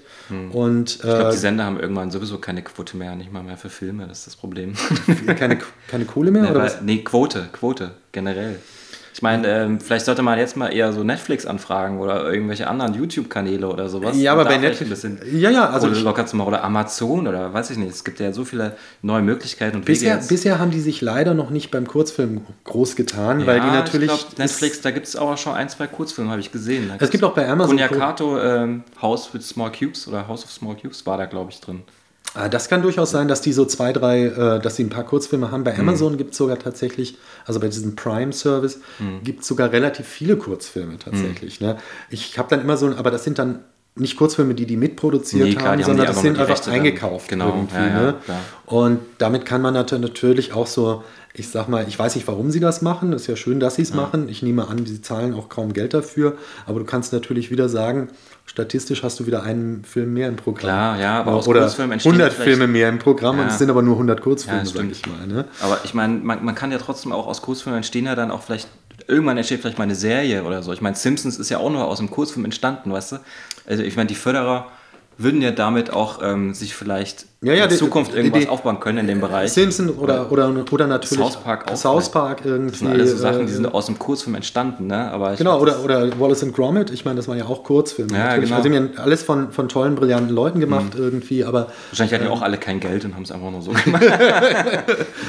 Und 0.52 0.90
Hm. 0.90 0.96
Ich 0.96 0.98
glaube, 1.00 1.28
äh, 1.28 1.30
die 1.32 1.36
Sender 1.36 1.64
haben 1.64 1.78
irgendwann 1.80 2.10
sowieso 2.10 2.38
keine 2.38 2.62
Quote 2.62 2.96
mehr, 2.96 3.14
nicht 3.16 3.32
mal 3.32 3.42
mehr 3.42 3.56
für 3.56 3.68
Filme, 3.68 4.06
das 4.06 4.18
ist 4.20 4.26
das 4.28 4.36
Problem. 4.36 4.74
keine, 5.36 5.58
keine 5.88 6.04
Kohle 6.04 6.30
mehr? 6.30 6.42
Nee, 6.44 6.50
oder 6.50 6.60
weil, 6.60 6.66
was? 6.66 6.80
nee, 6.80 6.98
Quote, 6.98 7.48
Quote, 7.52 7.90
generell. 8.12 8.60
Ich 9.22 9.24
meine, 9.24 9.46
ähm, 9.46 9.78
vielleicht 9.78 10.04
sollte 10.06 10.20
man 10.22 10.36
jetzt 10.36 10.56
mal 10.56 10.74
eher 10.74 10.92
so 10.92 11.04
Netflix 11.04 11.46
anfragen 11.46 12.00
oder 12.00 12.28
irgendwelche 12.28 12.66
anderen 12.66 12.92
YouTube-Kanäle 12.94 13.68
oder 13.68 13.88
sowas. 13.88 14.16
Ja, 14.16 14.32
aber 14.32 14.44
bei 14.44 14.58
Netflix- 14.58 15.06
Ja, 15.32 15.48
ja, 15.48 15.70
also 15.70 15.88
ich- 15.92 16.02
locker 16.02 16.26
zu 16.26 16.36
machen 16.36 16.48
oder 16.48 16.64
Amazon 16.64 17.28
oder 17.28 17.54
weiß 17.54 17.70
ich 17.70 17.78
nicht. 17.78 17.92
Es 17.92 18.02
gibt 18.02 18.18
ja 18.18 18.32
so 18.32 18.44
viele 18.44 18.76
neue 19.00 19.22
Möglichkeiten 19.22 19.76
und 19.76 19.84
Bisher, 19.84 20.16
bisher 20.16 20.58
haben 20.58 20.72
die 20.72 20.80
sich 20.80 21.00
leider 21.02 21.34
noch 21.34 21.50
nicht 21.50 21.70
beim 21.70 21.86
Kurzfilm 21.86 22.40
groß 22.64 22.96
getan, 22.96 23.46
weil 23.46 23.60
die 23.60 23.68
Ja, 23.68 23.72
natürlich. 23.74 24.10
Ich 24.10 24.26
glaub, 24.26 24.38
Netflix, 24.40 24.80
da 24.80 24.90
gibt 24.90 25.06
es 25.06 25.14
auch 25.14 25.38
schon 25.38 25.54
ein, 25.54 25.68
zwei 25.68 25.86
Kurzfilme, 25.86 26.28
habe 26.28 26.40
ich 26.40 26.50
gesehen. 26.50 26.88
Da 26.88 26.96
Es 26.98 27.08
gibt 27.10 27.22
auch 27.22 27.32
bei 27.32 27.48
Amazon- 27.48 27.76
Coniacato, 27.76 28.40
ähm, 28.40 28.82
House 29.00 29.32
with 29.32 29.48
Small 29.48 29.70
Cubes 29.70 30.08
oder 30.08 30.26
House 30.26 30.42
of 30.42 30.50
Small 30.50 30.74
Cubes 30.74 31.06
war 31.06 31.16
da, 31.16 31.26
glaube 31.26 31.52
ich, 31.52 31.60
drin. 31.60 31.82
Ah, 32.34 32.48
Das 32.48 32.68
kann 32.68 32.82
durchaus 32.82 33.10
sein, 33.10 33.28
dass 33.28 33.40
die 33.42 33.52
so 33.52 33.64
zwei, 33.66 33.92
drei, 33.92 34.24
äh, 34.24 34.60
dass 34.60 34.76
sie 34.76 34.84
ein 34.84 34.88
paar 34.88 35.04
Kurzfilme 35.04 35.50
haben. 35.50 35.60
Mhm. 35.60 35.64
Bei 35.64 35.78
Amazon 35.78 36.16
gibt 36.16 36.32
es 36.32 36.38
sogar 36.38 36.58
tatsächlich, 36.58 37.16
also 37.46 37.60
bei 37.60 37.68
diesem 37.68 37.94
Prime-Service, 37.94 38.80
Mhm. 38.98 39.22
gibt 39.22 39.42
es 39.42 39.48
sogar 39.48 39.70
relativ 39.72 40.06
viele 40.06 40.36
Kurzfilme 40.36 40.98
tatsächlich. 40.98 41.60
Ne? 41.60 41.76
Ich 42.10 42.38
habe 42.38 42.48
dann 42.48 42.60
immer 42.62 42.76
so, 42.76 42.86
ein- 42.86 42.94
aber 42.96 43.10
das 43.10 43.24
sind 43.24 43.38
dann 43.38 43.60
nicht 43.94 44.16
Kurzfilme, 44.16 44.54
die 44.54 44.64
die 44.64 44.78
mitproduziert 44.78 45.44
Nee, 45.48 45.54
klar, 45.54 45.72
haben, 45.72 45.76
die 45.78 45.84
haben 45.84 45.88
sondern 45.90 46.06
die 46.06 46.12
das 46.14 46.22
sind 46.22 46.38
einfach 46.38 46.48
Rechte 46.48 46.70
dann. 46.70 46.74
eingekauft 46.78 47.28
Genau, 47.28 47.48
irgendwie. 47.48 47.74
ja, 47.76 47.86
ja, 47.88 48.00
ne? 48.00 48.14
Und 48.64 49.00
damit 49.18 49.44
kann 49.44 49.60
man 49.60 49.74
nat- 49.74 49.92
natürlich 49.92 50.54
auch 50.54 50.66
so, 50.66 51.04
ich 51.34 51.48
sag 51.48 51.68
mal, 51.68 51.86
ich 51.88 51.98
weiß 51.98 52.14
nicht, 52.16 52.28
warum 52.28 52.50
sie 52.50 52.60
das 52.60 52.82
machen. 52.82 53.12
Ist 53.12 53.26
ja 53.26 53.36
schön, 53.36 53.58
dass 53.58 53.76
sie 53.76 53.82
es 53.82 53.94
machen. 53.94 54.28
Ich 54.28 54.42
nehme 54.42 54.68
an, 54.68 54.84
sie 54.84 55.00
zahlen 55.00 55.32
auch 55.34 55.48
kaum 55.48 55.72
Geld 55.72 55.94
dafür. 55.94 56.36
Aber 56.66 56.78
du 56.78 56.84
kannst 56.84 57.12
natürlich 57.14 57.50
wieder 57.50 57.68
sagen, 57.70 58.08
statistisch 58.44 59.02
hast 59.02 59.18
du 59.20 59.26
wieder 59.26 59.42
einen 59.42 59.82
Film 59.84 60.12
mehr 60.12 60.28
im 60.28 60.36
Programm. 60.36 60.60
Klar, 60.60 61.00
ja, 61.00 61.20
aber 61.20 61.32
aus 61.34 61.48
Oder 61.48 61.60
Kurzfilmen 61.62 61.92
entstehen 61.92 62.12
100 62.12 62.32
vielleicht- 62.34 62.48
Filme 62.50 62.66
mehr 62.66 62.88
im 62.90 62.98
Programm 62.98 63.38
und 63.38 63.46
Ja. 63.46 63.50
es 63.50 63.58
sind 63.58 63.70
aber 63.70 63.80
nur 63.82 63.96
100 63.96 64.20
Kurzfilme, 64.20 64.60
Ja, 64.60 64.66
sag 64.66 64.90
ich 64.90 65.06
mal. 65.06 65.26
Ne? 65.26 65.46
Aber 65.62 65.78
ich 65.84 65.94
meine, 65.94 66.18
man, 66.18 66.44
man 66.44 66.54
kann 66.54 66.70
ja 66.70 66.78
trotzdem 66.78 67.12
auch 67.12 67.26
aus 67.26 67.40
Kurzfilmen 67.40 67.78
entstehen 67.78 68.04
ja 68.04 68.14
dann 68.14 68.30
auch 68.30 68.42
vielleicht, 68.42 68.68
irgendwann 69.06 69.38
entsteht 69.38 69.60
vielleicht 69.62 69.78
mal 69.78 69.84
eine 69.84 69.94
Serie 69.94 70.42
oder 70.44 70.62
so. 70.62 70.72
Ich 70.74 70.82
meine, 70.82 70.96
Simpsons 70.96 71.38
ist 71.38 71.48
ja 71.48 71.58
auch 71.58 71.70
nur 71.70 71.86
aus 71.86 71.98
einem 71.98 72.10
Kurzfilm 72.10 72.44
entstanden, 72.44 72.92
weißt 72.92 73.12
du? 73.12 73.16
Also 73.66 73.82
ich 73.82 73.96
meine, 73.96 74.08
die 74.08 74.14
Förderer 74.16 74.66
würden 75.16 75.40
ja 75.40 75.50
damit 75.52 75.90
auch 75.92 76.20
ähm, 76.22 76.52
sich 76.52 76.74
vielleicht 76.74 77.26
Ja, 77.44 77.54
ja, 77.54 77.64
in 77.64 77.70
die- 77.70 77.76
Zukunft 77.76 78.12
die- 78.12 78.18
irgendwas 78.18 78.42
die- 78.42 78.48
aufbauen 78.48 78.78
können 78.78 78.98
in 78.98 79.06
dem 79.08 79.20
Bereich. 79.20 79.50
Simpson 79.52 79.88
oder, 79.90 80.30
oder, 80.30 80.52
oder 80.70 80.86
natürlich 80.86 81.18
South 81.24 81.36
Park 81.42 81.70
auch 81.70 81.76
South. 81.76 82.08
Park 82.10 82.42
irgendwie. 82.44 82.70
Das 82.70 82.78
sind 82.78 82.88
alles 82.88 83.10
so 83.10 83.16
Sachen, 83.16 83.40
äh, 83.42 83.46
die 83.46 83.52
sind 83.52 83.66
aus 83.74 83.86
dem 83.86 83.98
Kurzfilm 83.98 84.36
entstanden, 84.36 84.86
ne? 84.86 85.10
Aber 85.10 85.32
ich 85.32 85.38
Genau, 85.38 85.58
oder, 85.60 85.82
oder 85.82 86.20
Wallace 86.20 86.44
and 86.44 86.54
Gromit, 86.54 86.90
ich 86.90 87.04
meine, 87.04 87.16
das 87.16 87.26
waren 87.26 87.38
ja 87.38 87.46
auch 87.46 87.64
Kurzfilme. 87.64 88.12
Ja, 88.12 88.18
natürlich. 88.26 88.44
genau. 88.44 88.56
Also, 88.58 88.68
die 88.68 88.76
haben 88.76 88.90
alles 88.96 89.22
von, 89.24 89.50
von 89.50 89.68
tollen, 89.68 89.96
brillanten 89.96 90.32
Leuten 90.34 90.60
gemacht 90.60 90.92
irgendwie, 90.96 91.44
aber 91.44 91.66
Wahrscheinlich 91.90 92.14
hatten 92.14 92.24
die 92.26 92.30
auch 92.30 92.42
alle 92.42 92.58
kein 92.58 92.78
Geld 92.78 93.04
und 93.04 93.16
haben 93.16 93.24
es 93.24 93.32
einfach 93.32 93.50
nur 93.50 93.60
so 93.62 93.72
gemacht. 93.84 94.04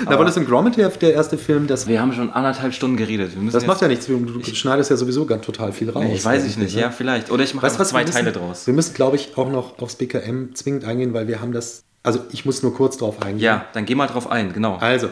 na, 0.06 0.19
Wallace 0.19 0.38
and 0.38 0.47
Gromit, 0.47 0.78
der, 0.78 0.89
der 0.89 1.13
erste 1.13 1.38
Film, 1.38 1.67
das, 1.67 1.88
Wir 1.88 1.99
haben 2.02 2.13
schon 2.13 2.32
anderthalb 2.32 2.73
Stunden 2.73 2.97
geredet. 2.97 3.32
Das 3.52 3.65
macht 3.65 3.82
ja 3.82 3.88
nichts, 3.88 4.06
du, 4.08 4.17
du 4.19 4.43
schneidest 4.56 4.89
ja 4.89 4.97
sowieso 4.97 5.26
ganz 5.26 5.45
total 5.45 5.71
viel 5.71 5.89
raus. 5.89 6.04
Nee, 6.06 6.15
ich 6.15 6.26
weiß 6.26 6.45
ich 6.45 6.58
nicht, 6.58 6.76
ne? 6.76 6.82
ja, 6.82 6.89
vielleicht. 6.91 7.32
Oder 7.32 7.43
ich 7.43 7.54
mache 7.54 7.69
zwei 7.71 8.02
müssen, 8.04 8.13
Teile 8.13 8.32
draus. 8.32 8.67
Wir 8.67 8.73
müssen, 8.73 8.93
glaube 8.93 9.15
ich, 9.15 9.32
auch 9.38 9.49
noch 9.49 9.80
aufs 9.80 9.95
BKM 9.95 10.54
zwingend 10.54 10.86
eingehen, 10.86 11.13
weil 11.13 11.28
wir 11.28 11.41
haben 11.41 11.52
das, 11.52 11.84
also 12.03 12.19
ich 12.31 12.45
muss 12.45 12.61
nur 12.61 12.73
kurz 12.73 12.97
drauf 12.97 13.21
eingehen. 13.21 13.39
Ja, 13.39 13.65
dann 13.73 13.85
geh 13.85 13.95
mal 13.95 14.07
drauf 14.07 14.29
ein, 14.29 14.53
genau. 14.53 14.75
Also, 14.75 15.09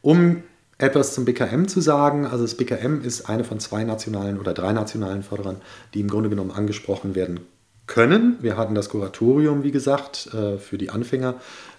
um 0.00 0.42
etwas 0.80 1.14
zum 1.14 1.24
BKM 1.24 1.66
zu 1.66 1.80
sagen. 1.80 2.26
Also 2.26 2.44
das 2.44 2.54
BKM 2.54 3.02
ist 3.02 3.28
eine 3.28 3.44
von 3.44 3.60
zwei 3.60 3.84
nationalen 3.84 4.38
oder 4.38 4.54
drei 4.54 4.72
nationalen 4.72 5.22
Förderern, 5.22 5.56
die 5.94 6.00
im 6.00 6.08
Grunde 6.08 6.30
genommen 6.30 6.50
angesprochen 6.50 7.14
werden 7.14 7.40
können. 7.86 8.38
Wir 8.40 8.56
hatten 8.56 8.74
das 8.74 8.88
Kuratorium, 8.88 9.62
wie 9.62 9.72
gesagt, 9.72 10.32
äh, 10.32 10.58
für 10.58 10.78
die 10.78 10.90
Anfänger. 10.90 11.34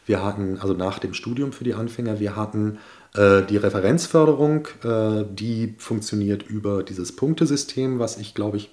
Wir 0.05 0.23
hatten, 0.23 0.59
also 0.59 0.73
nach 0.73 0.99
dem 0.99 1.13
Studium 1.13 1.53
für 1.53 1.63
die 1.63 1.73
Anfänger, 1.73 2.19
wir 2.19 2.35
hatten 2.35 2.79
äh, 3.15 3.43
die 3.43 3.57
Referenzförderung, 3.57 4.67
äh, 4.83 5.23
die 5.29 5.75
funktioniert 5.77 6.43
über 6.43 6.83
dieses 6.83 7.15
Punktesystem, 7.15 7.99
was 7.99 8.17
ich 8.17 8.35
glaube 8.35 8.57
ich 8.57 8.71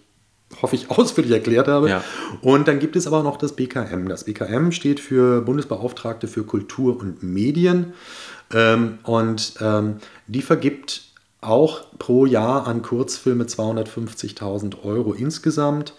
hoffe 0.63 0.77
ich, 0.77 0.91
ausführlich 0.97 1.33
erklärt 1.33 1.69
habe. 1.69 1.89
Ja. 1.89 2.05
Und 2.41 2.69
dann 2.69 2.79
gibt 2.79 2.97
es 2.97 3.07
aber 3.07 3.23
noch 3.23 3.37
das 3.37 3.53
BKM. 3.53 4.09
Das 4.09 4.25
BKM 4.25 4.71
steht 4.71 5.01
für 5.01 5.43
Bundesbeauftragte 5.43 6.29
für 6.29 6.45
Kultur 6.45 6.99
und 6.99 7.23
Medien. 7.23 7.93
Ähm, 8.53 8.99
und 9.03 9.55
ähm, 9.61 9.97
die 10.27 10.43
vergibt 10.43 11.03
auch 11.41 11.83
pro 11.99 12.27
Jahr 12.27 12.67
an 12.67 12.83
Kurzfilme 12.83 13.45
250.000 13.45 14.85
Euro 14.85 15.13
insgesamt. 15.13 15.95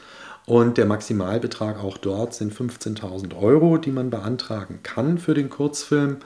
Und 0.45 0.77
der 0.77 0.87
Maximalbetrag 0.87 1.81
auch 1.83 1.97
dort 1.97 2.33
sind 2.33 2.53
15.000 2.53 3.39
Euro, 3.39 3.77
die 3.77 3.91
man 3.91 4.09
beantragen 4.09 4.79
kann 4.81 5.19
für 5.19 5.35
den 5.35 5.49
Kurzfilm. 5.49 6.17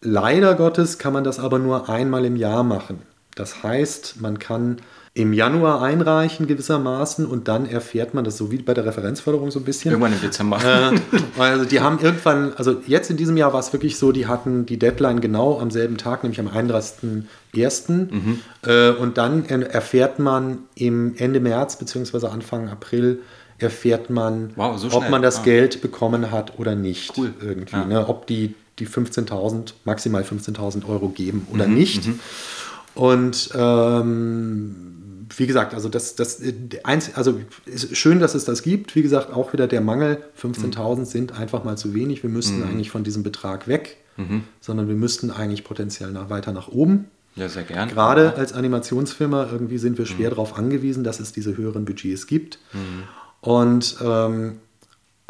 Leider 0.00 0.54
Gottes 0.56 0.98
kann 0.98 1.12
man 1.12 1.24
das 1.24 1.38
aber 1.38 1.58
nur 1.58 1.88
einmal 1.88 2.24
im 2.24 2.36
Jahr 2.36 2.64
machen. 2.64 3.02
Das 3.36 3.62
heißt, 3.62 4.20
man 4.20 4.38
kann 4.38 4.78
im 5.16 5.32
Januar 5.32 5.80
einreichen 5.80 6.46
gewissermaßen 6.46 7.24
und 7.24 7.48
dann 7.48 7.64
erfährt 7.64 8.12
man 8.12 8.22
das 8.22 8.36
so 8.36 8.52
wie 8.52 8.58
bei 8.58 8.74
der 8.74 8.84
Referenzförderung 8.84 9.50
so 9.50 9.58
ein 9.58 9.64
bisschen. 9.64 9.92
Irgendwann 9.92 10.12
im 10.12 10.20
Dezember. 10.20 10.58
Äh, 10.62 11.40
also 11.40 11.64
die 11.64 11.80
haben 11.80 11.98
irgendwann, 12.00 12.52
also 12.56 12.82
jetzt 12.86 13.10
in 13.10 13.16
diesem 13.16 13.38
Jahr 13.38 13.54
war 13.54 13.60
es 13.60 13.72
wirklich 13.72 13.96
so, 13.96 14.12
die 14.12 14.26
hatten 14.26 14.66
die 14.66 14.78
Deadline 14.78 15.22
genau 15.22 15.58
am 15.58 15.70
selben 15.70 15.96
Tag, 15.96 16.22
nämlich 16.22 16.38
am 16.38 16.48
31.01. 16.48 18.12
Mhm. 18.12 18.40
Äh, 18.66 18.90
und 18.90 19.16
dann 19.16 19.46
erfährt 19.46 20.18
man 20.18 20.58
im 20.74 21.14
Ende 21.16 21.40
März 21.40 21.76
bzw. 21.76 22.26
Anfang 22.26 22.68
April 22.68 23.20
erfährt 23.56 24.10
man, 24.10 24.50
wow, 24.56 24.78
so 24.78 24.92
ob 24.92 25.08
man 25.08 25.22
das 25.22 25.38
ah. 25.38 25.42
Geld 25.44 25.80
bekommen 25.80 26.30
hat 26.30 26.58
oder 26.58 26.74
nicht. 26.74 27.16
Cool. 27.16 27.32
Irgendwie, 27.40 27.74
ja. 27.74 27.86
ne? 27.86 28.06
ob 28.06 28.26
die 28.26 28.54
die 28.78 28.86
15.000, 28.86 29.72
maximal 29.86 30.22
15.000 30.22 30.86
Euro 30.86 31.08
geben 31.08 31.46
oder 31.50 31.66
mhm. 31.66 31.74
nicht. 31.74 32.06
Mhm. 32.06 32.20
Und 32.94 33.50
ähm, 33.54 34.95
wie 35.36 35.46
gesagt, 35.46 35.74
also 35.74 35.88
das, 35.88 36.14
das 36.16 36.42
also 37.12 37.40
ist 37.66 37.96
schön, 37.96 38.20
dass 38.20 38.34
es 38.34 38.44
das 38.44 38.62
gibt. 38.62 38.94
Wie 38.94 39.02
gesagt, 39.02 39.32
auch 39.32 39.52
wieder 39.52 39.66
der 39.66 39.80
Mangel. 39.80 40.22
15.000 40.40 40.96
mhm. 40.98 41.04
sind 41.04 41.38
einfach 41.38 41.64
mal 41.64 41.76
zu 41.76 41.94
wenig. 41.94 42.22
Wir 42.22 42.30
müssten 42.30 42.58
mhm. 42.58 42.68
eigentlich 42.68 42.90
von 42.90 43.04
diesem 43.04 43.22
Betrag 43.22 43.68
weg, 43.68 43.98
mhm. 44.16 44.44
sondern 44.60 44.88
wir 44.88 44.94
müssten 44.94 45.30
eigentlich 45.30 45.64
potenziell 45.64 46.10
nach, 46.10 46.30
weiter 46.30 46.52
nach 46.52 46.68
oben. 46.68 47.06
Ja, 47.34 47.50
sehr 47.50 47.64
gern. 47.64 47.90
Gerade 47.90 48.24
ja. 48.24 48.32
als 48.32 48.54
Animationsfirma 48.54 49.48
irgendwie 49.52 49.78
sind 49.78 49.98
wir 49.98 50.06
schwer 50.06 50.30
mhm. 50.30 50.34
darauf 50.34 50.56
angewiesen, 50.56 51.04
dass 51.04 51.20
es 51.20 51.32
diese 51.32 51.56
höheren 51.56 51.84
Budgets 51.84 52.26
gibt. 52.26 52.58
Mhm. 52.72 53.02
Und 53.42 53.96
ähm, 54.02 54.58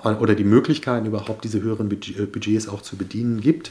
oder 0.02 0.34
die 0.34 0.44
Möglichkeiten 0.44 1.06
überhaupt 1.06 1.42
diese 1.44 1.62
höheren 1.62 1.88
Budgets 1.88 2.68
auch 2.68 2.82
zu 2.82 2.96
bedienen 2.96 3.40
gibt 3.40 3.70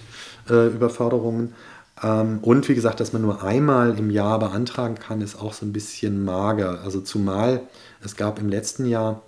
äh, 0.49 0.67
über 0.67 0.89
Förderungen. 0.89 1.53
Ähm, 2.01 2.39
und 2.41 2.67
wie 2.67 2.75
gesagt, 2.75 2.99
dass 2.99 3.13
man 3.13 3.21
nur 3.21 3.43
einmal 3.43 3.97
im 3.97 4.09
Jahr 4.09 4.39
beantragen 4.39 4.95
kann, 4.95 5.21
ist 5.21 5.39
auch 5.39 5.53
so 5.53 5.65
ein 5.65 5.73
bisschen 5.73 6.23
mager. 6.23 6.81
Also 6.83 7.01
zumal 7.01 7.61
es 8.03 8.15
gab 8.15 8.39
im 8.39 8.49
letzten 8.49 8.85
Jahr 8.85 9.21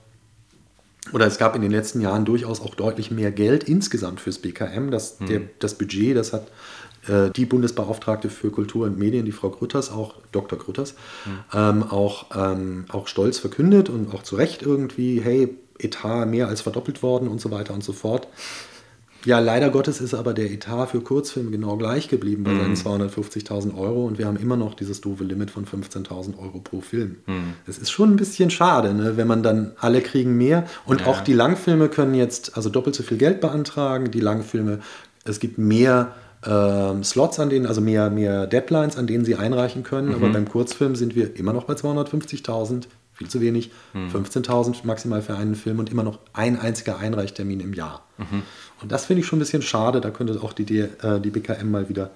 oder 1.13 1.25
es 1.25 1.38
gab 1.38 1.56
in 1.56 1.62
den 1.62 1.71
letzten 1.71 2.01
Jahren 2.01 2.25
durchaus 2.25 2.60
auch 2.60 2.75
deutlich 2.75 3.12
mehr 3.12 3.32
Geld 3.32 3.63
insgesamt 3.63 4.19
fürs 4.19 4.39
BKM. 4.39 4.91
Das, 4.91 5.19
mhm. 5.19 5.25
der, 5.27 5.41
das 5.60 5.75
Budget, 5.75 6.17
das 6.17 6.34
hat 6.34 6.47
äh, 7.08 7.32
die 7.32 7.45
Bundesbeauftragte 7.45 8.30
für 8.30 8.51
Kultur 8.51 8.86
und 8.86 8.97
Medien, 8.97 9.25
die 9.25 9.32
Frau 9.32 9.49
Grütters, 9.49 9.91
auch 9.91 10.15
Dr. 10.32 10.60
Grütters, 10.60 10.95
mhm. 11.25 11.32
ähm, 11.53 11.84
auch, 11.84 12.25
ähm, 12.36 12.86
auch 12.89 13.08
stolz 13.08 13.39
verkündet 13.39 13.89
und 13.89 14.13
auch 14.13 14.23
zu 14.23 14.36
Recht 14.36 14.62
irgendwie, 14.62 15.21
hey, 15.21 15.56
Etat 15.80 16.25
mehr 16.25 16.47
als 16.47 16.62
verdoppelt 16.62 17.03
worden 17.03 17.27
und 17.27 17.39
so 17.39 17.51
weiter 17.51 17.73
und 17.73 17.84
so 17.84 17.93
fort. 17.93 18.27
Ja, 19.25 19.39
leider 19.39 19.69
Gottes 19.69 19.99
ist 19.99 20.13
aber 20.13 20.34
der 20.34 20.51
Etat 20.51 20.88
für 20.88 21.01
Kurzfilme 21.01 21.51
genau 21.51 21.77
gleich 21.77 22.08
geblieben 22.08 22.43
bei 22.43 22.56
seinen 22.56 22.75
250.000 22.75 23.71
mhm. 23.71 23.77
Euro 23.77 24.06
und 24.06 24.17
wir 24.17 24.27
haben 24.27 24.38
immer 24.38 24.56
noch 24.56 24.73
dieses 24.73 25.01
doofe 25.01 25.23
Limit 25.23 25.51
von 25.51 25.65
15.000 25.65 26.38
Euro 26.39 26.60
pro 26.60 26.82
Film. 26.82 27.17
Mhm. 27.25 27.53
Das 27.65 27.77
ist 27.77 27.91
schon 27.91 28.12
ein 28.12 28.15
bisschen 28.15 28.49
schade, 28.49 28.93
ne? 28.93 29.17
wenn 29.17 29.27
man 29.27 29.43
dann 29.43 29.71
alle 29.80 30.01
kriegen 30.01 30.38
mehr 30.38 30.65
und 30.86 31.01
ja. 31.01 31.08
auch 31.08 31.21
die 31.21 31.34
Langfilme 31.34 31.89
können 31.89 32.13
jetzt 32.13 32.56
also 32.56 32.69
doppelt 32.69 32.95
so 32.95 33.03
viel 33.03 33.17
Geld 33.17 33.41
beantragen. 33.41 34.12
Die 34.12 34.19
Langfilme, 34.21 34.80
es 35.25 35.39
gibt 35.39 35.58
mehr 35.58 36.13
ähm, 36.45 37.03
Slots 37.03 37.39
an 37.39 37.49
denen, 37.49 37.65
also 37.65 37.82
mehr, 37.82 38.10
mehr 38.10 38.47
Deadlines, 38.47 38.97
an 38.97 39.08
denen 39.08 39.25
sie 39.25 39.36
einreichen 39.36 39.84
können, 39.84 40.10
mhm. 40.10 40.15
aber 40.15 40.30
beim 40.30 40.47
Kurzfilm 40.47 40.95
sind 40.95 41.15
wir 41.15 41.36
immer 41.36 41.53
noch 41.53 41.63
bei 41.63 41.73
250.000 41.73 42.84
viel 43.17 43.27
zu 43.27 43.41
wenig. 43.41 43.71
Mhm. 43.93 44.10
15.000 44.10 44.86
maximal 44.86 45.21
für 45.21 45.36
einen 45.36 45.56
Film 45.56 45.80
und 45.80 45.89
immer 45.89 46.03
noch 46.03 46.19
ein 46.34 46.60
einziger 46.60 46.99
Einreichtermin 46.99 47.60
im 47.60 47.73
Jahr. 47.73 48.03
Mhm. 48.17 48.43
Und 48.82 48.91
das 48.91 49.06
finde 49.06 49.21
ich 49.21 49.27
schon 49.27 49.38
ein 49.38 49.41
bisschen 49.41 49.62
schade. 49.62 50.01
Da 50.01 50.12
könnte 50.12 50.39
auch 50.41 50.53
die, 50.53 50.80
äh, 50.80 51.19
die 51.19 51.32
BKM 51.32 51.69
mal 51.69 51.89
wieder 51.89 52.12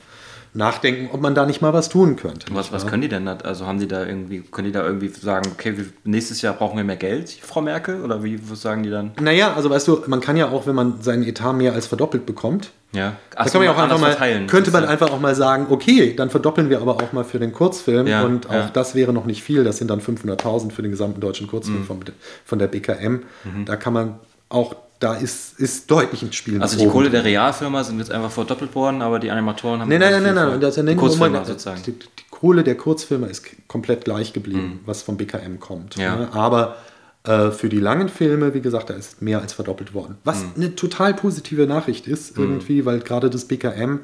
nachdenken, 0.54 1.10
ob 1.14 1.22
man 1.22 1.34
da 1.34 1.46
nicht 1.46 1.62
mal 1.62 1.74
was 1.74 1.90
tun 1.90 2.16
könnte. 2.16 2.48
Was, 2.52 2.72
was 2.72 2.86
können 2.86 3.02
die 3.02 3.08
denn? 3.08 3.28
Also 3.28 3.66
haben 3.66 3.80
die 3.80 3.88
da 3.88 4.06
irgendwie, 4.06 4.42
können 4.42 4.68
die 4.68 4.74
da 4.74 4.86
irgendwie 4.86 5.08
sagen, 5.08 5.50
okay, 5.54 5.74
nächstes 6.04 6.42
Jahr 6.42 6.54
brauchen 6.54 6.78
wir 6.78 6.84
mehr 6.84 6.98
Geld, 6.98 7.30
Frau 7.30 7.62
Merkel? 7.62 8.02
Oder 8.02 8.24
wie 8.24 8.40
was 8.50 8.62
sagen 8.62 8.84
die 8.84 8.90
dann? 8.90 9.12
Naja, 9.22 9.54
also 9.54 9.70
weißt 9.70 9.88
du, 9.88 10.04
man 10.08 10.20
kann 10.20 10.36
ja 10.36 10.50
auch, 10.50 10.68
wenn 10.68 10.76
man 10.76 11.02
seinen 11.02 11.24
Etat 11.24 11.54
mehr 11.54 11.74
als 11.74 11.88
verdoppelt 11.88 12.26
bekommt, 12.26 12.72
ja. 12.94 13.16
Ach, 13.36 13.46
da 13.46 13.52
kann 13.52 13.62
man 13.62 13.64
ja 13.64 13.72
auch 13.72 13.78
einfach 13.78 14.00
mal, 14.00 14.12
verteilen. 14.12 14.48
könnte 14.48 14.72
man 14.72 14.84
einfach 14.84 15.12
auch 15.12 15.20
mal 15.20 15.34
sagen, 15.34 15.68
okay, 15.70 16.14
dann 16.14 16.30
verdoppeln 16.30 16.70
wir 16.70 16.82
aber 16.82 16.96
auch 16.98 17.14
mal 17.14 17.24
für 17.24 17.40
den 17.40 17.54
Kurzfilm 17.54 18.06
ja, 18.06 18.24
und 18.24 18.50
auch 18.50 18.54
ja. 18.54 18.70
das 18.74 18.96
wäre 18.96 19.14
noch 19.14 19.26
nicht 19.26 19.44
viel, 19.44 19.64
das 19.64 19.78
sind 19.78 19.90
dann 19.90 20.02
500.000 20.02 20.72
für 20.72 20.82
den 20.82 20.92
gesamten 20.92 21.22
deutschen 21.22 21.48
Kurzfilm 21.48 21.80
mhm. 21.80 21.86
von, 21.86 22.00
von 22.44 22.60
der 22.60 22.68
BKM. 22.68 23.22
Mhm. 23.46 23.66
Da 23.66 23.78
kann 23.78 23.94
man 23.94 24.20
auch 24.52 24.76
da 25.00 25.16
ist, 25.16 25.60
ist 25.60 25.90
deutlich 25.90 26.22
ins 26.22 26.36
Spiel. 26.36 26.62
Also 26.62 26.78
die 26.78 26.88
Kohle 26.88 27.10
der 27.10 27.24
Realfirma 27.24 27.84
sind 27.84 27.98
jetzt 27.98 28.12
einfach 28.12 28.30
verdoppelt 28.30 28.76
worden, 28.76 29.02
aber 29.02 29.20
die 29.20 29.32
Animatoren 29.32 29.82
haben. 29.82 29.90
Nein, 29.90 30.00
nein, 30.00 30.22
nein, 30.22 30.36
nein, 30.36 30.62
das 30.62 30.76
die 30.76 30.96
Kurzfirma 30.96 31.44
sozusagen. 31.44 31.82
Die, 31.84 31.94
die, 31.94 32.06
Kohle 32.30 32.64
der 32.64 32.76
Kurzfirma 32.76 33.28
ist 33.28 33.46
komplett 33.68 34.06
gleich 34.06 34.34
geblieben, 34.34 34.62
mhm. 34.62 34.80
was 34.86 35.04
vom 35.04 35.18
BKM 35.18 35.60
kommt. 35.60 35.96
Ja. 35.96 36.16
Ne? 36.16 36.34
Aber 36.34 36.78
äh, 37.24 37.52
für 37.52 37.70
die 37.70 37.80
langen 37.80 38.10
Filme, 38.10 38.54
wie 38.54 38.62
gesagt, 38.62 38.90
da 38.90 38.96
ist 38.96 39.22
mehr 39.22 39.42
als 39.42 39.54
verdoppelt 39.54 39.94
worden. 39.94 40.18
Was 40.24 40.42
mhm. 40.42 40.52
eine 40.56 40.76
total 40.76 41.14
positive 41.14 41.68
Nachricht 41.68 42.08
ist, 42.08 42.38
mhm. 42.38 42.44
irgendwie, 42.44 42.86
weil 42.86 43.00
gerade 43.00 43.30
das 43.30 43.46
BKM 43.46 44.00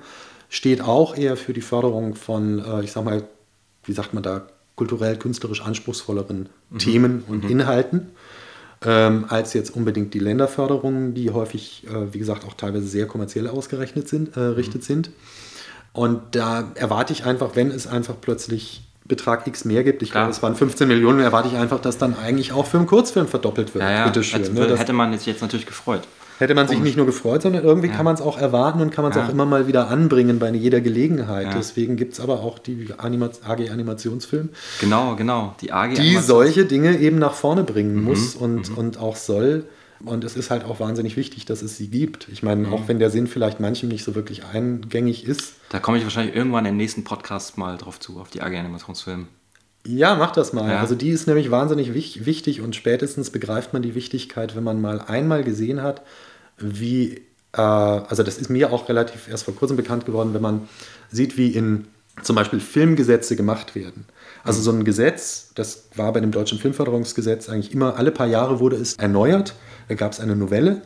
steht 0.50 0.82
auch 0.82 1.16
eher 1.16 1.36
für 1.36 1.54
die 1.54 1.62
Förderung 1.62 2.16
von, 2.16 2.64
äh, 2.64 2.84
ich 2.84 2.92
sag 2.92 3.06
mal, 3.06 3.24
wie 3.86 3.94
sagt 3.94 4.14
man 4.14 4.24
da, 4.24 4.48
kulturell, 4.76 5.18
künstlerisch 5.18 5.62
anspruchsvolleren 5.62 6.50
mhm. 6.70 6.78
Themen 6.78 7.24
und 7.28 7.44
mhm. 7.44 7.50
Inhalten 7.50 8.10
ähm, 8.86 9.26
als 9.30 9.54
jetzt 9.54 9.76
unbedingt 9.76 10.14
die 10.14 10.20
Länderförderungen, 10.20 11.14
die 11.14 11.32
häufig, 11.32 11.86
äh, 11.88 12.14
wie 12.14 12.20
gesagt, 12.20 12.46
auch 12.46 12.54
teilweise 12.54 12.88
sehr 12.88 13.08
kommerziell 13.08 13.48
ausgerechnet 13.48 14.08
sind, 14.08 14.38
äh, 14.38 14.40
richtet 14.42 14.82
mhm. 14.82 14.86
sind. 14.86 15.10
Und 15.94 16.22
da 16.32 16.72
erwarte 16.76 17.14
ich 17.14 17.26
einfach, 17.26 17.56
wenn 17.56 17.72
es 17.72 17.88
einfach 17.88 18.16
plötzlich 18.22 18.84
Betrag 19.06 19.48
X 19.48 19.66
mehr 19.66 19.84
gibt, 19.84 20.04
ich 20.04 20.12
glaube, 20.12 20.30
es 20.30 20.44
waren 20.44 20.56
15 20.56 20.88
Millionen, 20.88 21.22
erwarte 21.22 21.48
ich 21.48 21.56
einfach, 21.56 21.80
dass 21.80 21.98
dann 21.98 22.16
eigentlich 22.18 22.52
auch 22.52 22.66
für 22.66 22.78
einen 22.78 22.88
Kurzfilm 22.88 23.28
verdoppelt 23.28 23.74
wird. 23.74 23.84
Ja, 23.84 23.92
ja. 23.92 24.06
Bitte 24.06 24.24
schön. 24.24 24.54
Ne? 24.54 24.78
Hätte 24.78 24.94
man 24.94 25.14
jetzt 25.14 25.42
natürlich 25.42 25.66
gefreut 25.66 26.02
hätte 26.40 26.56
man 26.56 26.68
sich 26.68 26.80
nicht 26.80 26.98
nur 26.98 27.06
gefreut, 27.06 27.42
sondern 27.42 27.64
irgendwie 27.64 27.88
ja. 27.88 27.96
kann 27.96 28.06
man 28.06 28.16
es 28.16 28.22
auch 28.22 28.38
erwarten 28.38 28.82
und 28.82 28.92
kann 28.92 29.04
man 29.04 29.12
es 29.12 29.18
ja. 29.18 29.26
auch 29.26 29.30
immer 29.30 29.46
mal 29.46 29.68
wieder 29.68 29.90
anbringen 29.90 30.40
bei 30.40 30.50
jeder 30.52 30.82
Gelegenheit. 30.82 31.48
Ja. 31.48 31.54
Deswegen 31.56 31.96
gibt 31.98 32.14
es 32.14 32.20
aber 32.20 32.42
auch 32.42 32.60
die 32.60 32.90
Anima 32.98 33.30
AG 33.44 33.70
Animationsfilm. 33.70 34.50
Genau, 34.80 35.16
genau. 35.16 35.56
Die 35.62 35.72
AG 35.72 35.96
Die 35.96 36.18
solche 36.18 36.66
Dinge 36.66 36.98
eben 37.00 37.20
nach 37.20 37.34
vorne 37.34 37.64
bringen 37.64 37.96
mhm. 37.96 38.04
muss 38.04 38.36
und, 38.36 38.72
mhm. 38.72 38.78
und 38.78 39.00
auch 39.00 39.16
soll. 39.16 39.66
Und 40.06 40.24
es 40.24 40.36
ist 40.36 40.52
halt 40.52 40.64
auch 40.64 40.80
wahnsinnig 40.80 41.18
wichtig, 41.18 41.46
dass 41.46 41.64
es 41.64 41.78
sie 41.78 41.88
gibt. 41.88 42.28
Ich 42.32 42.44
meine, 42.44 42.68
mhm. 42.68 42.74
auch 42.74 42.88
wenn 42.88 43.00
der 43.00 43.10
Sinn 43.10 43.26
vielleicht 43.26 43.60
manchem 43.60 43.90
nicht 43.90 44.04
so 44.04 44.14
wirklich 44.14 44.46
eingängig 44.46 45.26
ist. 45.26 45.54
Da 45.70 45.80
komme 45.80 45.98
ich 45.98 46.04
wahrscheinlich 46.04 46.36
irgendwann 46.36 46.66
im 46.66 46.78
nächsten 46.78 47.04
Podcast 47.04 47.58
mal 47.58 47.78
drauf 47.78 48.00
zu, 48.00 48.20
auf 48.20 48.30
die 48.30 48.42
AG 48.42 48.56
Animationsfilm. 48.56 49.28
Ja, 49.88 50.16
mach 50.16 50.32
das 50.32 50.52
mal. 50.52 50.70
Ja. 50.70 50.80
Also 50.80 50.96
die 50.96 51.10
ist 51.10 51.28
nämlich 51.28 51.50
wahnsinnig 51.50 51.94
wichtig 51.94 52.62
und 52.62 52.76
spätestens 52.76 53.30
begreift 53.30 53.72
man 53.72 53.82
die 53.82 53.96
Wichtigkeit, 53.96 54.56
wenn 54.56 54.64
man 54.64 54.82
mal 54.82 55.00
einmal 55.00 55.44
gesehen 55.44 55.82
hat, 55.82 56.02
wie, 56.58 57.22
äh, 57.54 57.62
also 57.62 58.24
das 58.24 58.38
ist 58.38 58.50
mir 58.50 58.72
auch 58.72 58.90
relativ 58.90 59.28
erst 59.28 59.46
vor 59.46 59.56
kurzem 59.56 59.78
bekannt 59.78 60.06
geworden, 60.06 60.34
wenn 60.34 60.42
man 60.42 60.68
sieht, 61.12 61.38
wie 61.38 61.50
in 61.50 61.88
zum 62.24 62.36
Beispiel 62.36 62.60
Filmgesetze 62.60 63.36
gemacht 63.36 63.76
werden. 63.76 64.06
Also 64.44 64.62
so 64.62 64.72
ein 64.72 64.84
Gesetz, 64.84 65.52
das 65.56 65.90
war 65.96 66.14
bei 66.14 66.20
dem 66.20 66.32
deutschen 66.32 66.58
Filmförderungsgesetz 66.58 67.50
eigentlich 67.50 67.74
immer, 67.74 67.98
alle 67.98 68.12
paar 68.12 68.28
Jahre 68.28 68.60
wurde 68.60 68.76
es 68.78 68.96
erneuert, 68.96 69.54
da 69.88 69.96
gab 69.96 70.14
es 70.14 70.20
eine 70.20 70.36
Novelle 70.36 70.82